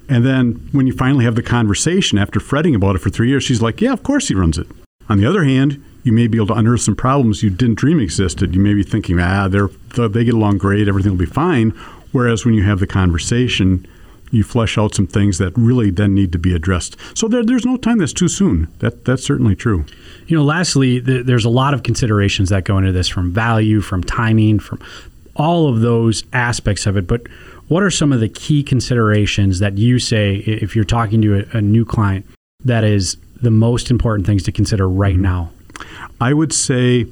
And 0.09 0.25
then 0.25 0.67
when 0.71 0.85
you 0.85 0.93
finally 0.93 1.25
have 1.25 1.35
the 1.35 1.41
conversation 1.41 2.17
after 2.17 2.39
fretting 2.39 2.75
about 2.75 2.95
it 2.95 2.99
for 2.99 3.09
three 3.09 3.29
years, 3.29 3.43
she's 3.43 3.61
like, 3.61 3.81
yeah, 3.81 3.93
of 3.93 4.03
course 4.03 4.27
he 4.27 4.35
runs 4.35 4.57
it. 4.57 4.67
On 5.09 5.17
the 5.17 5.25
other 5.25 5.43
hand, 5.43 5.83
you 6.03 6.11
may 6.11 6.27
be 6.27 6.37
able 6.37 6.47
to 6.47 6.53
unearth 6.53 6.81
some 6.81 6.95
problems 6.95 7.41
you 7.41 7.49
didn't 7.49 7.75
dream 7.75 7.99
existed. 7.99 8.53
You 8.53 8.61
may 8.61 8.73
be 8.73 8.83
thinking, 8.83 9.19
ah, 9.19 9.47
they're, 9.47 9.69
they 9.95 10.23
get 10.23 10.33
along 10.33 10.57
great, 10.57 10.87
everything 10.87 11.13
will 11.13 11.19
be 11.19 11.25
fine. 11.25 11.71
Whereas 12.13 12.45
when 12.45 12.53
you 12.53 12.63
have 12.63 12.79
the 12.79 12.87
conversation, 12.87 13.85
you 14.31 14.43
flesh 14.43 14.77
out 14.77 14.95
some 14.95 15.05
things 15.05 15.37
that 15.37 15.51
really 15.55 15.91
then 15.91 16.15
need 16.15 16.31
to 16.31 16.39
be 16.39 16.55
addressed. 16.55 16.95
So 17.13 17.27
there, 17.27 17.43
there's 17.43 17.65
no 17.65 17.77
time 17.77 17.97
that's 17.99 18.13
too 18.13 18.27
soon. 18.27 18.67
That 18.79 19.05
that's 19.05 19.23
certainly 19.23 19.55
true. 19.55 19.85
You 20.27 20.37
know, 20.37 20.43
lastly, 20.43 21.01
th- 21.01 21.25
there's 21.25 21.45
a 21.45 21.49
lot 21.49 21.73
of 21.73 21.83
considerations 21.83 22.49
that 22.49 22.63
go 22.63 22.77
into 22.77 22.91
this, 22.91 23.07
from 23.09 23.31
value, 23.31 23.81
from 23.81 24.03
timing, 24.03 24.59
from 24.59 24.79
all 25.35 25.67
of 25.67 25.81
those 25.81 26.23
aspects 26.33 26.85
of 26.85 26.95
it. 26.97 27.05
But 27.07 27.27
what 27.67 27.83
are 27.83 27.91
some 27.91 28.11
of 28.13 28.19
the 28.21 28.29
key 28.29 28.63
considerations 28.63 29.59
that 29.59 29.77
you 29.77 29.99
say 29.99 30.35
if 30.37 30.75
you're 30.75 30.85
talking 30.85 31.21
to 31.23 31.39
a, 31.53 31.57
a 31.57 31.61
new 31.61 31.85
client 31.85 32.25
that 32.63 32.83
is 32.83 33.17
the 33.41 33.51
most 33.51 33.91
important 33.91 34.25
things 34.25 34.43
to 34.43 34.51
consider 34.51 34.87
right 34.87 35.13
Mm-hmm. 35.15 35.23
now? 35.23 35.51
I 36.21 36.33
would 36.33 36.53
say, 36.53 37.05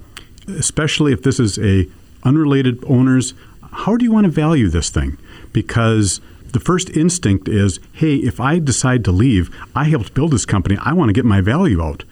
especially 0.47 1.13
if 1.13 1.23
this 1.23 1.39
is 1.39 1.57
a 1.59 1.87
unrelated 2.23 2.83
owners, 2.85 3.33
how 3.71 3.97
do 3.97 4.05
you 4.05 4.11
want 4.11 4.25
to 4.25 4.31
value 4.31 4.69
this 4.69 4.89
thing? 4.89 5.17
Because 5.53 6.21
the 6.51 6.59
first 6.59 6.89
instinct 6.91 7.47
is, 7.47 7.79
hey, 7.93 8.15
if 8.15 8.39
I 8.39 8.59
decide 8.59 9.05
to 9.05 9.11
leave, 9.11 9.55
I 9.75 9.85
helped 9.85 10.13
build 10.13 10.31
this 10.31 10.45
company. 10.45 10.77
I 10.81 10.93
want 10.93 11.09
to 11.09 11.13
get 11.13 11.25
my 11.25 11.41
value 11.41 11.81
out. 11.81 12.03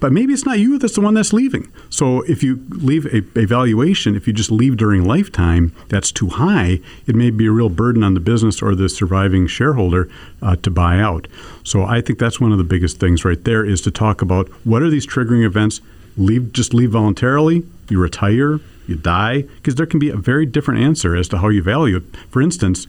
But 0.00 0.12
maybe 0.12 0.32
it's 0.32 0.46
not 0.46 0.58
you 0.58 0.78
that's 0.78 0.94
the 0.94 1.02
one 1.02 1.12
that's 1.12 1.32
leaving. 1.32 1.70
So 1.90 2.22
if 2.22 2.42
you 2.42 2.64
leave 2.70 3.04
a, 3.06 3.18
a 3.38 3.44
valuation, 3.44 4.16
if 4.16 4.26
you 4.26 4.32
just 4.32 4.50
leave 4.50 4.78
during 4.78 5.04
lifetime, 5.04 5.74
that's 5.88 6.10
too 6.10 6.28
high. 6.28 6.80
It 7.06 7.14
may 7.14 7.30
be 7.30 7.46
a 7.46 7.50
real 7.50 7.68
burden 7.68 8.02
on 8.02 8.14
the 8.14 8.20
business 8.20 8.62
or 8.62 8.74
the 8.74 8.88
surviving 8.88 9.46
shareholder 9.46 10.10
uh, 10.40 10.56
to 10.56 10.70
buy 10.70 10.98
out. 10.98 11.28
So 11.64 11.84
I 11.84 12.00
think 12.00 12.18
that's 12.18 12.40
one 12.40 12.50
of 12.50 12.56
the 12.56 12.64
biggest 12.64 12.98
things 12.98 13.26
right 13.26 13.44
there 13.44 13.62
is 13.62 13.82
to 13.82 13.90
talk 13.90 14.22
about 14.22 14.48
what 14.64 14.80
are 14.80 14.88
these 14.88 15.06
triggering 15.06 15.44
events. 15.44 15.82
Leave 16.16 16.52
just 16.54 16.72
leave 16.72 16.92
voluntarily. 16.92 17.64
You 17.90 18.00
retire. 18.00 18.60
You 18.90 18.96
die 18.96 19.42
because 19.42 19.76
there 19.76 19.86
can 19.86 20.00
be 20.00 20.10
a 20.10 20.16
very 20.16 20.44
different 20.44 20.80
answer 20.80 21.14
as 21.14 21.28
to 21.28 21.38
how 21.38 21.48
you 21.48 21.62
value 21.62 21.98
it. 21.98 22.02
For 22.28 22.42
instance, 22.42 22.88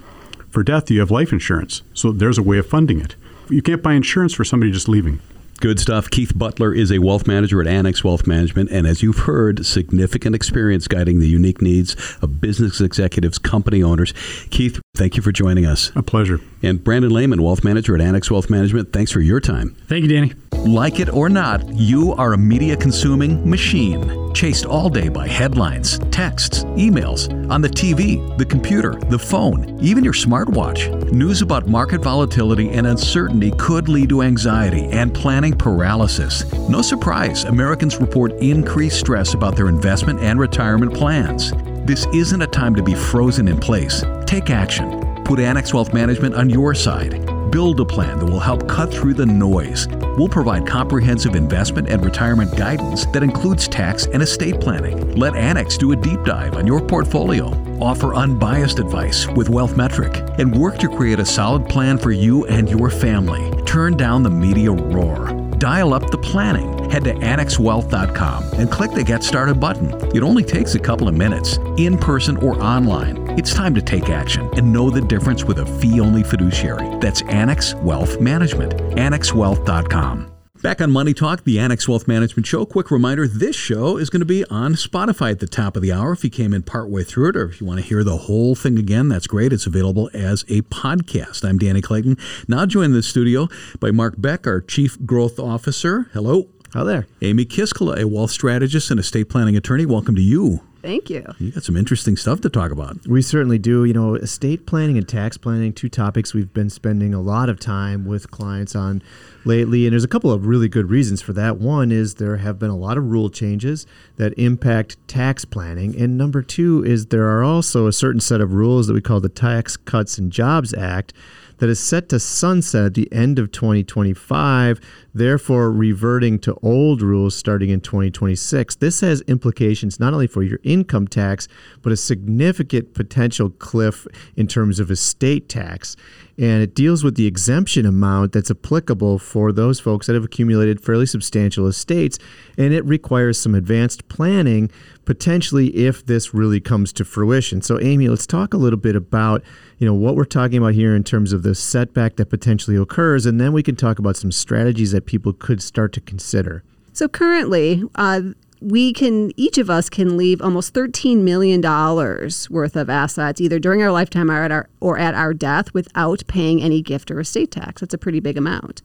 for 0.50 0.64
death, 0.64 0.90
you 0.90 1.00
have 1.00 1.12
life 1.12 1.32
insurance. 1.32 1.84
So 1.94 2.12
there's 2.12 2.38
a 2.40 2.44
way 2.44 2.58
of 2.58 2.68
funding 2.68 3.00
it. 3.00 3.16
You 3.50 3.62
can't 3.62 3.84
buy 3.84 3.94
insurance 3.94 4.34
for 4.34 4.44
somebody 4.44 4.72
just 4.72 4.90
leaving. 4.90 5.20
Good 5.62 5.80
stuff. 5.80 6.10
Keith 6.10 6.36
Butler 6.36 6.74
is 6.74 6.92
a 6.92 6.98
wealth 6.98 7.28
manager 7.28 7.62
at 7.62 7.68
Annex 7.68 8.04
Wealth 8.04 8.26
Management, 8.26 8.72
and 8.72 8.88
as 8.88 9.04
you've 9.04 9.20
heard, 9.20 9.64
significant 9.64 10.34
experience 10.34 10.88
guiding 10.88 11.20
the 11.20 11.28
unique 11.28 11.62
needs 11.62 11.96
of 12.20 12.42
business 12.42 12.82
executives, 12.82 13.38
company 13.38 13.84
owners. 13.84 14.12
Keith, 14.50 14.82
thank 14.96 15.16
you 15.18 15.22
for 15.22 15.32
joining 15.32 15.68
us. 15.68 15.92
A 15.96 16.02
pleasure. 16.02 16.40
And 16.64 16.84
Brandon 16.84 17.12
Lehman, 17.12 17.44
wealth 17.44 17.64
manager 17.64 17.94
at 17.94 18.02
Annex 18.02 18.32
Wealth 18.32 18.50
Management, 18.50 18.92
thanks 18.92 19.12
for 19.12 19.20
your 19.20 19.40
time. 19.40 19.76
Thank 19.88 20.02
you, 20.02 20.10
Danny. 20.10 20.34
Like 20.66 21.00
it 21.00 21.14
or 21.14 21.30
not, 21.30 21.68
you 21.70 22.14
are 22.14 22.34
a 22.34 22.40
media 22.40 22.76
consuming 22.76 23.48
machine, 23.48 24.02
chased 24.34 24.66
all 24.66 24.90
day 24.90 25.10
by 25.10 25.28
headlines, 25.28 26.00
texts, 26.12 26.64
emails, 26.76 27.30
on 27.50 27.62
the 27.62 27.70
TV, 27.70 28.38
the 28.38 28.46
computer, 28.46 28.96
the 29.10 29.18
phone, 29.20 29.78
even 29.82 30.04
your 30.04 30.14
smartwatch. 30.14 31.12
News 31.12 31.42
about 31.42 31.68
market 31.68 32.02
volatility 32.02 32.70
and 32.70 32.88
uncertainty 32.88 33.52
could 33.58 33.90
lead 33.90 34.10
to 34.10 34.22
anxiety 34.22 34.86
and 34.86 35.14
planning 35.14 35.54
paralysis. 35.54 36.52
No 36.70 36.82
surprise, 36.82 37.44
Americans 37.46 37.98
report 37.98 38.34
increased 38.34 39.00
stress 39.00 39.34
about 39.34 39.56
their 39.56 39.70
investment 39.70 40.20
and 40.20 40.40
retirement 40.40 40.94
plans. 40.94 41.52
This 41.86 42.06
isn't 42.14 42.42
a 42.42 42.48
time 42.48 42.76
to 42.76 42.84
be 42.84 42.94
frozen 42.94 43.48
in 43.48 43.60
place. 43.60 44.04
Take 44.26 44.50
action. 44.50 45.24
Put 45.24 45.40
Annex 45.40 45.74
Wealth 45.74 45.94
Management 45.94 46.36
on 46.36 46.50
your 46.50 46.76
side. 46.76 47.31
Build 47.52 47.82
a 47.82 47.86
plan 47.86 48.18
that 48.20 48.32
will 48.32 48.40
help 48.40 48.66
cut 48.70 48.94
through 48.94 49.14
the 49.14 49.26
noise. 49.26 49.88
We'll 50.18 50.30
provide 50.30 50.66
comprehensive 50.66 51.36
investment 51.36 51.90
and 51.90 52.04
retirement 52.04 52.56
guidance 52.58 53.06
that 53.08 53.24
includes 53.24 53.68
tax 53.68 54.06
and 54.06 54.24
estate 54.24 54.62
planning. 54.62 55.16
Let 55.16 55.36
Annex 55.36 55.78
do 55.78 55.92
a 55.92 55.96
deep 55.98 56.24
dive 56.24 56.56
on 56.56 56.66
your 56.66 56.80
portfolio. 56.80 57.48
Offer 57.82 58.16
unbiased 58.16 58.80
advice 58.80 59.28
with 59.28 59.50
Wealth 59.50 59.76
Metric 59.76 60.24
and 60.40 60.56
work 60.56 60.78
to 60.78 60.88
create 60.88 61.20
a 61.20 61.26
solid 61.26 61.68
plan 61.68 61.98
for 61.98 62.12
you 62.12 62.46
and 62.46 62.70
your 62.70 62.90
family. 62.90 63.52
Turn 63.64 63.98
down 63.98 64.24
the 64.24 64.30
media 64.30 64.72
roar. 64.72 65.41
Dial 65.62 65.94
up 65.94 66.10
the 66.10 66.18
planning. 66.18 66.90
Head 66.90 67.04
to 67.04 67.14
annexwealth.com 67.14 68.54
and 68.54 68.72
click 68.72 68.94
the 68.94 69.04
Get 69.04 69.24
Started 69.24 69.60
button. 69.60 69.94
It 70.16 70.24
only 70.24 70.44
takes 70.44 70.74
a 70.74 70.80
couple 70.80 71.08
of 71.08 71.14
minutes, 71.14 71.60
in 71.78 72.00
person 72.00 72.36
or 72.38 72.60
online. 72.60 73.30
It's 73.38 73.54
time 73.54 73.76
to 73.76 73.82
take 73.82 74.10
action 74.10 74.50
and 74.58 74.74
know 74.74 74.90
the 74.90 75.02
difference 75.02 75.44
with 75.44 75.60
a 75.60 75.66
fee 75.68 76.00
only 76.00 76.24
fiduciary. 76.24 76.98
That's 77.00 77.22
Annex 77.24 77.76
Wealth 77.76 78.20
Management. 78.20 78.74
AnnexWealth.com. 78.74 80.31
Back 80.62 80.80
on 80.80 80.92
Money 80.92 81.16
Talk, 81.16 81.44
the 81.44 81.58
Annex 81.58 81.88
Wealth 81.88 82.08
Management 82.08 82.46
Show. 82.46 82.68
Quick 82.68 82.92
reminder 82.92 83.28
this 83.28 83.56
show 83.56 83.98
is 83.98 84.12
going 84.12 84.20
to 84.20 84.28
be 84.28 84.46
on 84.46 84.76
Spotify 84.76 85.32
at 85.32 85.40
the 85.40 85.48
top 85.48 85.76
of 85.76 85.82
the 85.82 85.92
hour. 85.92 86.14
If 86.14 86.24
you 86.24 86.30
came 86.30 86.54
in 86.54 86.62
partway 86.62 87.04
through 87.04 87.30
it, 87.30 87.36
or 87.36 87.46
if 87.46 87.60
you 87.60 87.66
want 87.66 87.80
to 87.80 87.86
hear 87.86 88.04
the 88.04 88.18
whole 88.18 88.54
thing 88.54 88.78
again, 88.78 89.10
that's 89.10 89.26
great. 89.26 89.52
It's 89.52 89.66
available 89.66 90.12
as 90.14 90.44
a 90.50 90.62
podcast. 90.62 91.44
I'm 91.44 91.58
Danny 91.58 91.82
Clayton. 91.82 92.16
Now 92.48 92.68
joined 92.68 92.86
in 92.86 92.94
the 92.94 93.02
studio 93.02 93.48
by 93.80 93.90
Mark 93.90 94.22
Beck, 94.22 94.46
our 94.46 94.62
Chief 94.62 95.04
Growth 95.04 95.40
Officer. 95.40 96.12
Hello. 96.14 96.48
Hello 96.74 96.86
there. 96.86 97.08
Amy 97.24 97.46
Kiskala, 97.46 98.00
a 98.00 98.08
wealth 98.08 98.30
strategist 98.30 98.92
and 98.92 99.00
estate 99.00 99.30
planning 99.30 99.58
attorney. 99.58 99.88
Welcome 99.88 100.16
to 100.16 100.22
you. 100.22 100.62
Thank 100.82 101.10
you. 101.10 101.24
You 101.38 101.52
got 101.52 101.64
some 101.64 101.78
interesting 101.78 102.18
stuff 102.18 102.42
to 102.42 102.50
talk 102.50 102.72
about. 102.72 103.08
We 103.08 103.22
certainly 103.22 103.60
do. 103.60 103.86
You 103.86 103.94
know, 103.94 104.16
estate 104.16 104.66
planning 104.66 104.98
and 104.98 105.08
tax 105.08 105.38
planning, 105.38 105.74
two 105.74 105.90
topics 105.90 106.34
we've 106.34 106.54
been 106.54 106.70
spending 106.70 107.14
a 107.14 107.22
lot 107.22 107.50
of 107.50 107.60
time 107.60 108.06
with 108.06 108.32
clients 108.32 108.76
on 108.76 109.04
lately. 109.46 109.86
And 109.86 109.94
there's 109.94 110.04
a 110.04 110.08
couple 110.08 110.32
of 110.32 110.46
really 110.46 110.68
good 110.68 110.90
reasons 110.90 111.22
for 111.22 111.34
that. 111.34 111.58
One 111.58 111.92
is 111.92 112.16
there 112.16 112.38
have 112.38 112.58
been 112.58 112.70
a 112.70 112.78
lot 112.78 112.98
of 112.98 113.12
rule 113.12 113.30
changes 113.30 113.86
that 114.18 114.34
impact 114.38 114.98
tax 115.08 115.46
planning. 115.46 115.96
And 115.96 116.18
number 116.18 116.42
two 116.42 116.84
is 116.84 117.08
there 117.08 117.28
are 117.28 117.44
also 117.44 117.88
a 117.88 117.94
certain 117.94 118.22
set 118.22 118.42
of 118.42 118.54
rules 118.54 118.88
that 118.88 118.94
we 118.94 119.02
call 119.02 119.20
the 119.20 119.30
Tax 119.30 119.78
Cuts 119.78 120.18
and 120.18 120.32
Jobs 120.32 120.74
Act 120.74 121.14
that 121.62 121.70
is 121.70 121.80
set 121.80 122.10
to 122.10 122.20
sunset 122.20 122.86
at 122.86 122.94
the 122.96 123.08
end 123.14 123.38
of 123.38 123.52
2025, 123.52 124.80
therefore 125.14 125.72
reverting 125.72 126.40
to 126.40 126.58
old 126.64 127.04
rules 127.04 127.36
starting 127.36 127.70
in 127.70 127.80
2026. 127.80 128.78
This 128.78 129.02
has 129.02 129.22
implications 129.22 130.00
not 130.00 130.12
only 130.12 130.26
for 130.26 130.42
your 130.42 130.58
income 130.64 131.08
tax, 131.08 131.48
but 131.84 131.92
a 131.94 131.98
significant 131.98 132.96
potential 132.96 133.52
cliff 133.52 134.08
in 134.36 134.48
terms 134.48 134.80
of 134.80 134.90
estate 134.90 135.50
tax. 135.50 135.96
And 136.38 136.64
it 136.64 136.74
deals 136.74 137.04
with 137.04 137.16
the 137.16 137.28
exemption 137.28 137.86
amount 137.86 138.32
that's 138.34 138.52
applicable 138.52 139.20
for 139.20 139.52
those 139.52 139.80
folks 139.80 140.08
that 140.08 140.14
have 140.14 140.24
accumulated 140.24 140.82
fairly 140.82 141.06
substantial 141.06 141.68
estates. 141.68 142.18
And 142.58 142.74
it 142.74 142.86
requires 142.86 143.40
some 143.40 143.54
advanced 143.54 144.08
planning, 144.08 144.72
potentially 145.06 145.68
if 145.70 146.06
this 146.06 146.34
really 146.34 146.60
comes 146.60 146.94
to 146.94 147.06
fruition. 147.06 147.62
So, 147.62 147.80
Amy, 147.80 148.08
let's 148.08 148.28
talk 148.28 148.54
a 148.54 148.58
little 148.58 148.80
bit 148.80 148.96
about 148.96 149.44
you 149.78 149.88
know 149.88 149.94
what 149.94 150.16
we're 150.16 150.26
talking 150.26 150.60
about 150.60 150.74
here 150.74 150.96
in 150.96 151.04
terms 151.04 151.34
of 151.34 151.42
the 151.42 151.56
setback 151.56 152.16
that 152.18 152.28
potentially 152.28 152.78
occurs, 152.78 153.26
and 153.26 153.42
then 153.42 153.52
we 153.52 153.64
can 153.64 153.76
talk 153.76 153.98
about 153.98 154.16
some 154.16 154.32
strategies 154.32 154.92
that 154.92 155.08
people 155.08 155.34
could 155.34 155.62
start 155.62 155.92
to 155.94 156.02
consider. 156.02 156.64
So 156.94 157.08
currently, 157.08 157.84
uh, 157.96 158.22
we 158.62 158.94
can 158.94 159.32
each 159.38 159.58
of 159.58 159.70
us 159.70 159.90
can 159.90 160.16
leave 160.16 160.42
almost 160.42 160.74
thirteen 160.74 161.26
million 161.26 161.60
dollars 161.60 162.50
worth 162.50 162.76
of 162.76 162.90
assets 162.90 163.42
either 163.42 163.60
during 163.60 163.82
our 163.82 163.92
lifetime 163.92 164.30
or 164.30 164.44
at 164.44 164.52
our 164.52 164.70
or 164.80 164.98
at 164.98 165.16
our 165.16 165.34
death 165.34 165.74
without 165.74 166.24
paying 166.28 166.62
any 166.62 166.82
gift 166.82 167.10
or 167.10 167.20
estate 167.20 167.52
tax. 167.52 167.82
That's 167.82 167.94
a 167.94 167.98
pretty 167.98 168.20
big 168.20 168.38
amount. 168.38 168.84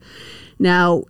Now, 0.59 1.05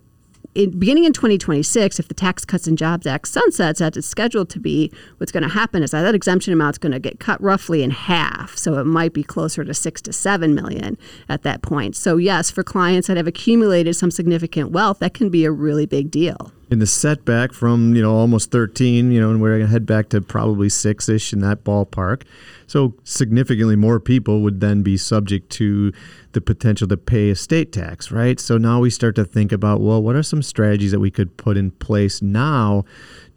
in, 0.53 0.77
beginning 0.77 1.05
in 1.05 1.13
2026, 1.13 1.99
if 1.99 2.07
the 2.07 2.13
Tax 2.13 2.43
Cuts 2.43 2.67
and 2.67 2.77
Jobs 2.77 3.05
Act 3.07 3.27
sunsets 3.27 3.79
as 3.79 3.95
it's 3.95 4.07
scheduled 4.07 4.49
to 4.49 4.59
be, 4.59 4.91
what's 5.17 5.31
going 5.31 5.43
to 5.43 5.49
happen 5.49 5.83
is 5.83 5.91
that 5.91 6.01
that 6.01 6.15
exemption 6.15 6.51
amount 6.51 6.73
is 6.73 6.77
going 6.79 6.91
to 6.91 6.99
get 6.99 7.19
cut 7.19 7.41
roughly 7.41 7.83
in 7.83 7.91
half. 7.91 8.57
So 8.57 8.79
it 8.79 8.85
might 8.85 9.13
be 9.13 9.23
closer 9.23 9.63
to 9.63 9.73
six 9.73 10.01
to 10.01 10.13
seven 10.13 10.55
million 10.55 10.97
at 11.29 11.43
that 11.43 11.61
point. 11.61 11.95
So 11.95 12.17
yes, 12.17 12.49
for 12.49 12.63
clients 12.63 13.07
that 13.07 13.17
have 13.17 13.27
accumulated 13.27 13.95
some 13.95 14.11
significant 14.11 14.71
wealth, 14.71 14.99
that 14.99 15.13
can 15.13 15.29
be 15.29 15.45
a 15.45 15.51
really 15.51 15.85
big 15.85 16.11
deal. 16.11 16.51
In 16.69 16.79
the 16.79 16.87
setback 16.87 17.53
from 17.53 17.95
you 17.95 18.01
know 18.01 18.13
almost 18.13 18.51
13, 18.51 19.11
you 19.11 19.21
know, 19.21 19.29
and 19.29 19.41
we're 19.41 19.51
going 19.51 19.61
to 19.61 19.67
head 19.67 19.85
back 19.85 20.09
to 20.09 20.19
probably 20.19 20.67
six 20.67 21.07
ish 21.07 21.31
in 21.31 21.39
that 21.39 21.63
ballpark. 21.63 22.23
So 22.67 22.93
significantly 23.05 23.77
more 23.77 24.01
people 24.01 24.41
would 24.41 24.59
then 24.59 24.83
be 24.83 24.97
subject 24.97 25.49
to 25.51 25.93
the 26.33 26.41
potential 26.41 26.87
to 26.89 26.97
pay 26.97 27.29
estate 27.29 27.71
tax, 27.71 28.11
right? 28.11 28.37
So 28.37 28.57
now 28.57 28.81
we 28.81 28.89
start 28.89 29.15
to 29.15 29.23
think 29.23 29.53
about 29.53 29.79
well, 29.79 30.03
what 30.03 30.17
are 30.17 30.23
some 30.23 30.43
strategies 30.43 30.91
that 30.91 30.99
we 30.99 31.09
could 31.09 31.37
put 31.37 31.55
in 31.55 31.71
place 31.71 32.21
now 32.21 32.83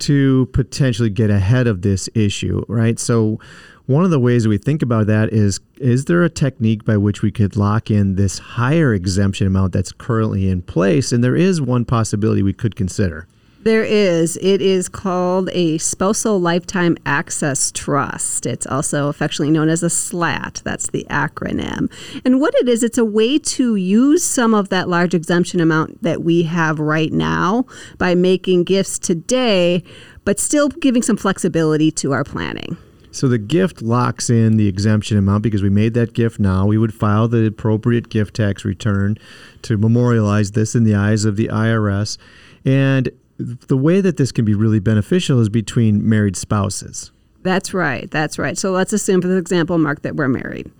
to 0.01 0.47
potentially 0.53 1.11
get 1.11 1.31
ahead 1.31 1.67
of 1.67 1.83
this 1.83 2.09
issue, 2.15 2.65
right? 2.69 2.99
So 2.99 3.39
one 3.87 4.05
of 4.05 4.11
the 4.11 4.21
ways 4.21 4.47
we 4.47 4.59
think 4.59 4.83
about 4.83 5.07
that 5.09 5.33
is 5.33 5.61
is 5.79 6.05
there 6.05 6.23
a 6.23 6.31
technique 6.31 6.85
by 6.85 6.97
which 6.97 7.23
we 7.23 7.33
could 7.33 7.57
lock 7.57 7.91
in 7.91 8.15
this 8.15 8.39
higher 8.39 8.95
exemption 8.95 9.47
amount 9.47 9.73
that's 9.73 9.93
currently 9.93 10.49
in 10.49 10.63
place? 10.63 11.13
And 11.13 11.25
there 11.25 11.37
is 11.37 11.61
one 11.61 11.85
possibility 11.85 12.43
we 12.43 12.53
could 12.53 12.77
consider. 12.77 13.27
There 13.63 13.85
is. 13.85 14.39
It 14.41 14.63
is 14.63 14.89
called 14.89 15.51
a 15.53 15.77
Spousal 15.77 16.41
Lifetime 16.41 16.97
Access 17.05 17.71
Trust. 17.71 18.47
It's 18.47 18.67
also 18.67 19.09
affectionately 19.09 19.53
known 19.53 19.69
as 19.69 19.83
a 19.83 19.91
SLAT. 19.91 20.63
That's 20.65 20.89
the 20.89 21.07
acronym. 21.11 21.93
And 22.25 22.41
what 22.41 22.55
it 22.55 22.71
is, 22.71 22.83
it's 22.83 22.97
a 22.97 23.05
way 23.05 23.39
to 23.39 23.77
use 23.77 24.25
some 24.25 24.55
of 24.55 24.71
that 24.71 24.89
large 24.89 25.13
exemption 25.13 25.61
amount 25.61 26.03
that 26.03 26.23
we 26.23 26.45
have 26.45 26.81
right 26.81 27.13
now 27.13 27.67
by 27.99 28.15
making 28.15 28.65
gifts 28.65 28.99
today, 28.99 29.85
but 30.25 30.41
still 30.41 30.71
giving 30.71 31.03
some 31.03 31.19
flexibility 31.19 31.91
to 31.91 32.13
our 32.13 32.25
planning. 32.25 32.79
So 33.13 33.29
the 33.29 33.39
gift 33.39 33.83
locks 33.83 34.31
in 34.31 34.57
the 34.57 34.69
exemption 34.69 35.19
amount 35.19 35.43
because 35.43 35.63
we 35.63 35.69
made 35.69 35.93
that 35.95 36.15
gift 36.15 36.41
now. 36.41 36.65
We 36.65 36.79
would 36.79 36.95
file 36.95 37.29
the 37.29 37.45
appropriate 37.45 38.09
gift 38.09 38.37
tax 38.37 38.65
return 38.65 39.19
to 39.63 39.77
memorialize 39.77 40.53
this 40.53 40.75
in 40.75 40.85
the 40.85 40.95
eyes 40.95 41.27
of 41.27 41.37
the 41.37 41.49
IRS. 41.49 42.17
And 42.65 43.11
the 43.41 43.77
way 43.77 44.01
that 44.01 44.17
this 44.17 44.33
can 44.33 44.45
be 44.45 44.55
really 44.55 44.81
beneficial 44.81 45.41
is 45.41 45.49
between 45.49 46.07
married 46.09 46.37
spouses. 46.37 47.13
That's 47.43 47.73
right. 47.73 48.11
That's 48.11 48.39
right. 48.39 48.59
So 48.59 48.71
let's 48.71 48.93
assume, 48.93 49.23
for 49.23 49.29
the 49.29 49.39
example, 49.39 49.79
Mark, 49.79 50.03
that 50.03 50.15
we're 50.15 50.29
married. 50.29 50.71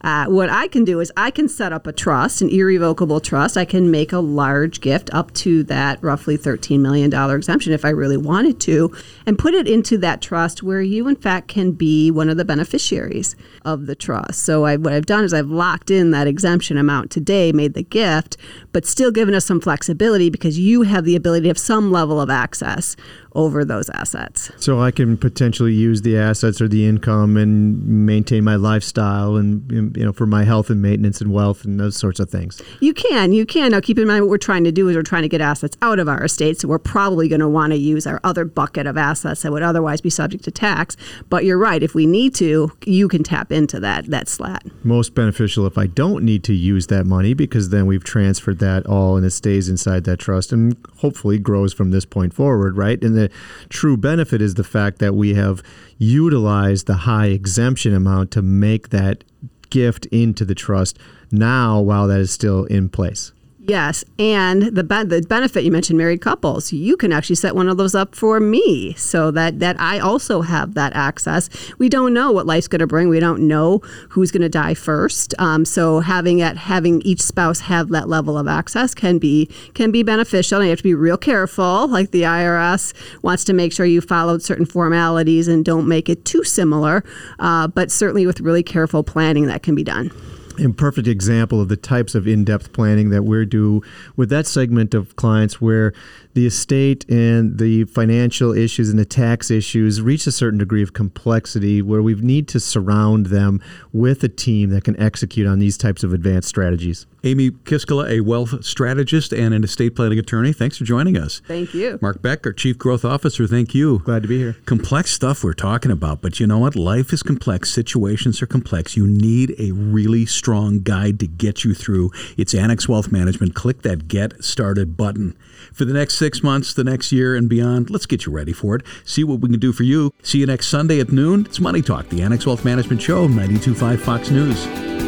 Uh, 0.00 0.26
what 0.26 0.50
I 0.50 0.66
can 0.66 0.84
do 0.84 0.98
is 0.98 1.12
I 1.16 1.30
can 1.30 1.48
set 1.48 1.72
up 1.72 1.86
a 1.86 1.92
trust, 1.92 2.42
an 2.42 2.48
irrevocable 2.48 3.20
trust. 3.20 3.56
I 3.56 3.64
can 3.64 3.90
make 3.90 4.12
a 4.12 4.18
large 4.18 4.80
gift 4.80 5.10
up 5.12 5.32
to 5.34 5.62
that 5.64 6.02
roughly 6.02 6.36
$13 6.36 6.80
million 6.80 7.12
exemption 7.30 7.72
if 7.72 7.84
I 7.84 7.90
really 7.90 8.16
wanted 8.16 8.58
to, 8.60 8.92
and 9.26 9.38
put 9.38 9.54
it 9.54 9.68
into 9.68 9.96
that 9.98 10.20
trust 10.20 10.62
where 10.62 10.82
you, 10.82 11.06
in 11.06 11.16
fact, 11.16 11.46
can 11.46 11.70
be 11.70 12.10
one 12.10 12.28
of 12.28 12.36
the 12.36 12.44
beneficiaries 12.44 13.36
of 13.64 13.86
the 13.86 13.94
trust. 13.94 14.40
So 14.40 14.64
I, 14.64 14.76
what 14.76 14.92
I've 14.92 15.06
done 15.06 15.22
is 15.22 15.32
I've 15.32 15.50
locked 15.50 15.90
in 15.90 16.10
that 16.10 16.26
exemption 16.26 16.78
amount 16.78 17.12
today, 17.12 17.52
made 17.52 17.74
the 17.74 17.84
gift, 17.84 18.36
but 18.72 18.86
still 18.86 19.12
given 19.12 19.34
us 19.34 19.44
some 19.44 19.60
flexibility 19.60 20.30
because 20.30 20.58
you 20.58 20.82
have 20.82 21.04
the 21.04 21.14
ability 21.14 21.42
to 21.42 21.48
have 21.48 21.58
some 21.58 21.92
level 21.92 22.20
of 22.20 22.28
access 22.28 22.96
over 23.34 23.64
those 23.64 23.90
assets. 23.90 24.50
So 24.56 24.80
I 24.80 24.90
can 24.90 25.16
potentially 25.16 25.74
use 25.74 26.02
the 26.02 26.16
assets 26.16 26.60
or 26.60 26.68
the 26.68 26.86
income 26.86 27.36
and 27.36 28.06
maintain 28.06 28.44
my 28.44 28.56
lifestyle 28.56 29.36
and 29.36 29.70
you 29.96 30.04
know 30.04 30.12
for 30.12 30.26
my 30.26 30.44
health 30.44 30.70
and 30.70 30.80
maintenance 30.80 31.20
and 31.20 31.32
wealth 31.32 31.64
and 31.64 31.78
those 31.78 31.96
sorts 31.96 32.20
of 32.20 32.30
things. 32.30 32.60
You 32.80 32.94
can, 32.94 33.32
you 33.32 33.46
can. 33.46 33.72
Now 33.72 33.80
keep 33.80 33.98
in 33.98 34.06
mind 34.06 34.24
what 34.24 34.30
we're 34.30 34.38
trying 34.38 34.64
to 34.64 34.72
do 34.72 34.88
is 34.88 34.96
we're 34.96 35.02
trying 35.02 35.22
to 35.22 35.28
get 35.28 35.40
assets 35.40 35.76
out 35.82 35.98
of 35.98 36.08
our 36.08 36.24
estate, 36.24 36.60
so 36.60 36.68
we're 36.68 36.78
probably 36.78 37.28
going 37.28 37.40
to 37.40 37.48
want 37.48 37.72
to 37.72 37.78
use 37.78 38.06
our 38.06 38.20
other 38.24 38.44
bucket 38.44 38.86
of 38.86 38.96
assets 38.96 39.42
that 39.42 39.52
would 39.52 39.62
otherwise 39.62 40.00
be 40.00 40.10
subject 40.10 40.44
to 40.44 40.50
tax. 40.50 40.96
But 41.28 41.44
you're 41.44 41.58
right, 41.58 41.82
if 41.82 41.94
we 41.94 42.06
need 42.06 42.34
to, 42.36 42.72
you 42.84 43.08
can 43.08 43.22
tap 43.22 43.52
into 43.52 43.80
that 43.80 44.06
that 44.06 44.28
slat. 44.28 44.64
Most 44.84 45.14
beneficial 45.14 45.66
if 45.66 45.76
I 45.76 45.86
don't 45.86 46.24
need 46.24 46.44
to 46.44 46.54
use 46.54 46.86
that 46.88 47.04
money 47.04 47.34
because 47.34 47.68
then 47.70 47.86
we've 47.86 48.04
transferred 48.04 48.58
that 48.60 48.86
all 48.86 49.16
and 49.16 49.24
it 49.26 49.30
stays 49.30 49.68
inside 49.68 50.04
that 50.04 50.18
trust 50.18 50.52
and 50.52 50.76
hopefully 50.98 51.38
grows 51.38 51.72
from 51.72 51.90
this 51.90 52.04
point 52.04 52.34
forward, 52.34 52.76
right? 52.76 53.02
And 53.02 53.16
the 53.16 53.27
true 53.68 53.96
benefit 53.96 54.42
is 54.42 54.54
the 54.54 54.64
fact 54.64 54.98
that 54.98 55.14
we 55.14 55.34
have 55.34 55.62
utilized 55.98 56.86
the 56.86 56.94
high 56.94 57.26
exemption 57.26 57.94
amount 57.94 58.30
to 58.32 58.42
make 58.42 58.90
that 58.90 59.24
gift 59.70 60.06
into 60.06 60.44
the 60.44 60.54
trust 60.54 60.98
now 61.30 61.80
while 61.80 62.06
that 62.08 62.20
is 62.20 62.30
still 62.30 62.64
in 62.64 62.88
place. 62.88 63.32
Yes, 63.68 64.02
and 64.18 64.62
the 64.62 64.82
be- 64.82 65.04
the 65.04 65.20
benefit 65.28 65.62
you 65.62 65.70
mentioned 65.70 65.98
married 65.98 66.22
couples. 66.22 66.72
You 66.72 66.96
can 66.96 67.12
actually 67.12 67.36
set 67.36 67.54
one 67.54 67.68
of 67.68 67.76
those 67.76 67.94
up 67.94 68.14
for 68.14 68.40
me 68.40 68.94
so 68.94 69.30
that 69.32 69.58
that 69.58 69.78
I 69.78 69.98
also 69.98 70.40
have 70.40 70.72
that 70.72 70.94
access. 70.96 71.50
We 71.76 71.90
don't 71.90 72.14
know 72.14 72.32
what 72.32 72.46
life's 72.46 72.66
going 72.66 72.78
to 72.78 72.86
bring. 72.86 73.10
We 73.10 73.20
don't 73.20 73.46
know 73.46 73.80
who's 74.08 74.30
going 74.30 74.40
to 74.40 74.48
die 74.48 74.72
first. 74.72 75.34
Um, 75.38 75.66
so 75.66 76.00
having 76.00 76.38
it 76.38 76.56
having 76.56 77.02
each 77.02 77.20
spouse 77.20 77.60
have 77.60 77.90
that 77.90 78.08
level 78.08 78.38
of 78.38 78.48
access 78.48 78.94
can 78.94 79.18
be 79.18 79.50
can 79.74 79.92
be 79.92 80.02
beneficial. 80.02 80.60
And 80.60 80.68
you 80.68 80.70
have 80.70 80.78
to 80.78 80.82
be 80.82 80.94
real 80.94 81.18
careful. 81.18 81.88
Like 81.88 82.10
the 82.10 82.22
IRS 82.22 82.94
wants 83.22 83.44
to 83.44 83.52
make 83.52 83.74
sure 83.74 83.84
you 83.84 84.00
followed 84.00 84.42
certain 84.42 84.64
formalities 84.64 85.46
and 85.46 85.62
don't 85.62 85.86
make 85.86 86.08
it 86.08 86.24
too 86.24 86.42
similar. 86.42 87.04
Uh, 87.38 87.68
but 87.68 87.90
certainly 87.90 88.24
with 88.24 88.40
really 88.40 88.62
careful 88.62 89.04
planning, 89.04 89.44
that 89.48 89.62
can 89.62 89.74
be 89.74 89.84
done 89.84 90.10
a 90.58 90.70
perfect 90.70 91.08
example 91.08 91.60
of 91.60 91.68
the 91.68 91.76
types 91.76 92.14
of 92.14 92.26
in-depth 92.26 92.72
planning 92.72 93.10
that 93.10 93.22
we're 93.22 93.44
do 93.44 93.82
with 94.16 94.28
that 94.30 94.46
segment 94.46 94.94
of 94.94 95.16
clients 95.16 95.60
where 95.60 95.92
the 96.34 96.46
estate 96.46 97.08
and 97.08 97.58
the 97.58 97.84
financial 97.84 98.52
issues 98.52 98.90
and 98.90 98.98
the 98.98 99.04
tax 99.04 99.50
issues 99.50 100.00
reach 100.00 100.26
a 100.26 100.32
certain 100.32 100.58
degree 100.58 100.82
of 100.82 100.92
complexity 100.92 101.82
where 101.82 102.02
we 102.02 102.14
need 102.14 102.46
to 102.48 102.60
surround 102.60 103.26
them 103.26 103.60
with 103.92 104.22
a 104.22 104.28
team 104.28 104.70
that 104.70 104.84
can 104.84 104.98
execute 105.00 105.46
on 105.46 105.58
these 105.58 105.76
types 105.76 106.04
of 106.04 106.12
advanced 106.12 106.48
strategies. 106.48 107.06
Amy 107.24 107.50
Kiskala, 107.50 108.08
a 108.08 108.20
wealth 108.20 108.64
strategist 108.64 109.32
and 109.32 109.52
an 109.52 109.64
estate 109.64 109.96
planning 109.96 110.18
attorney, 110.18 110.52
thanks 110.52 110.78
for 110.78 110.84
joining 110.84 111.16
us. 111.16 111.42
Thank 111.48 111.74
you. 111.74 111.98
Mark 112.00 112.22
Beck, 112.22 112.46
our 112.46 112.52
Chief 112.52 112.78
Growth 112.78 113.04
Officer, 113.04 113.46
thank 113.48 113.74
you. 113.74 113.98
Glad 114.04 114.22
to 114.22 114.28
be 114.28 114.38
here. 114.38 114.56
Complex 114.66 115.10
stuff 115.10 115.42
we're 115.42 115.54
talking 115.54 115.90
about, 115.90 116.22
but 116.22 116.38
you 116.38 116.46
know 116.46 116.58
what? 116.58 116.76
Life 116.76 117.12
is 117.12 117.24
complex, 117.24 117.70
situations 117.70 118.40
are 118.40 118.46
complex. 118.46 118.96
You 118.96 119.06
need 119.06 119.56
a 119.58 119.72
really 119.72 120.26
strong 120.26 120.47
guide 120.48 121.20
to 121.20 121.26
get 121.26 121.64
you 121.64 121.74
through. 121.74 122.10
It's 122.36 122.54
Annex 122.54 122.88
Wealth 122.88 123.12
Management. 123.12 123.54
Click 123.54 123.82
that 123.82 124.08
Get 124.08 124.42
Started 124.42 124.96
button. 124.96 125.36
For 125.72 125.84
the 125.84 125.92
next 125.92 126.14
six 126.14 126.42
months, 126.42 126.72
the 126.72 126.84
next 126.84 127.12
year, 127.12 127.36
and 127.36 127.48
beyond, 127.48 127.90
let's 127.90 128.06
get 128.06 128.24
you 128.24 128.32
ready 128.32 128.52
for 128.52 128.74
it. 128.76 128.82
See 129.04 129.24
what 129.24 129.40
we 129.40 129.50
can 129.50 129.60
do 129.60 129.72
for 129.72 129.82
you. 129.82 130.12
See 130.22 130.38
you 130.38 130.46
next 130.46 130.68
Sunday 130.68 131.00
at 131.00 131.12
noon. 131.12 131.46
It's 131.46 131.60
Money 131.60 131.82
Talk, 131.82 132.08
the 132.08 132.22
Annex 132.22 132.46
Wealth 132.46 132.64
Management 132.64 133.02
Show, 133.02 133.26
925 133.26 134.00
Fox 134.00 134.30
News. 134.30 135.07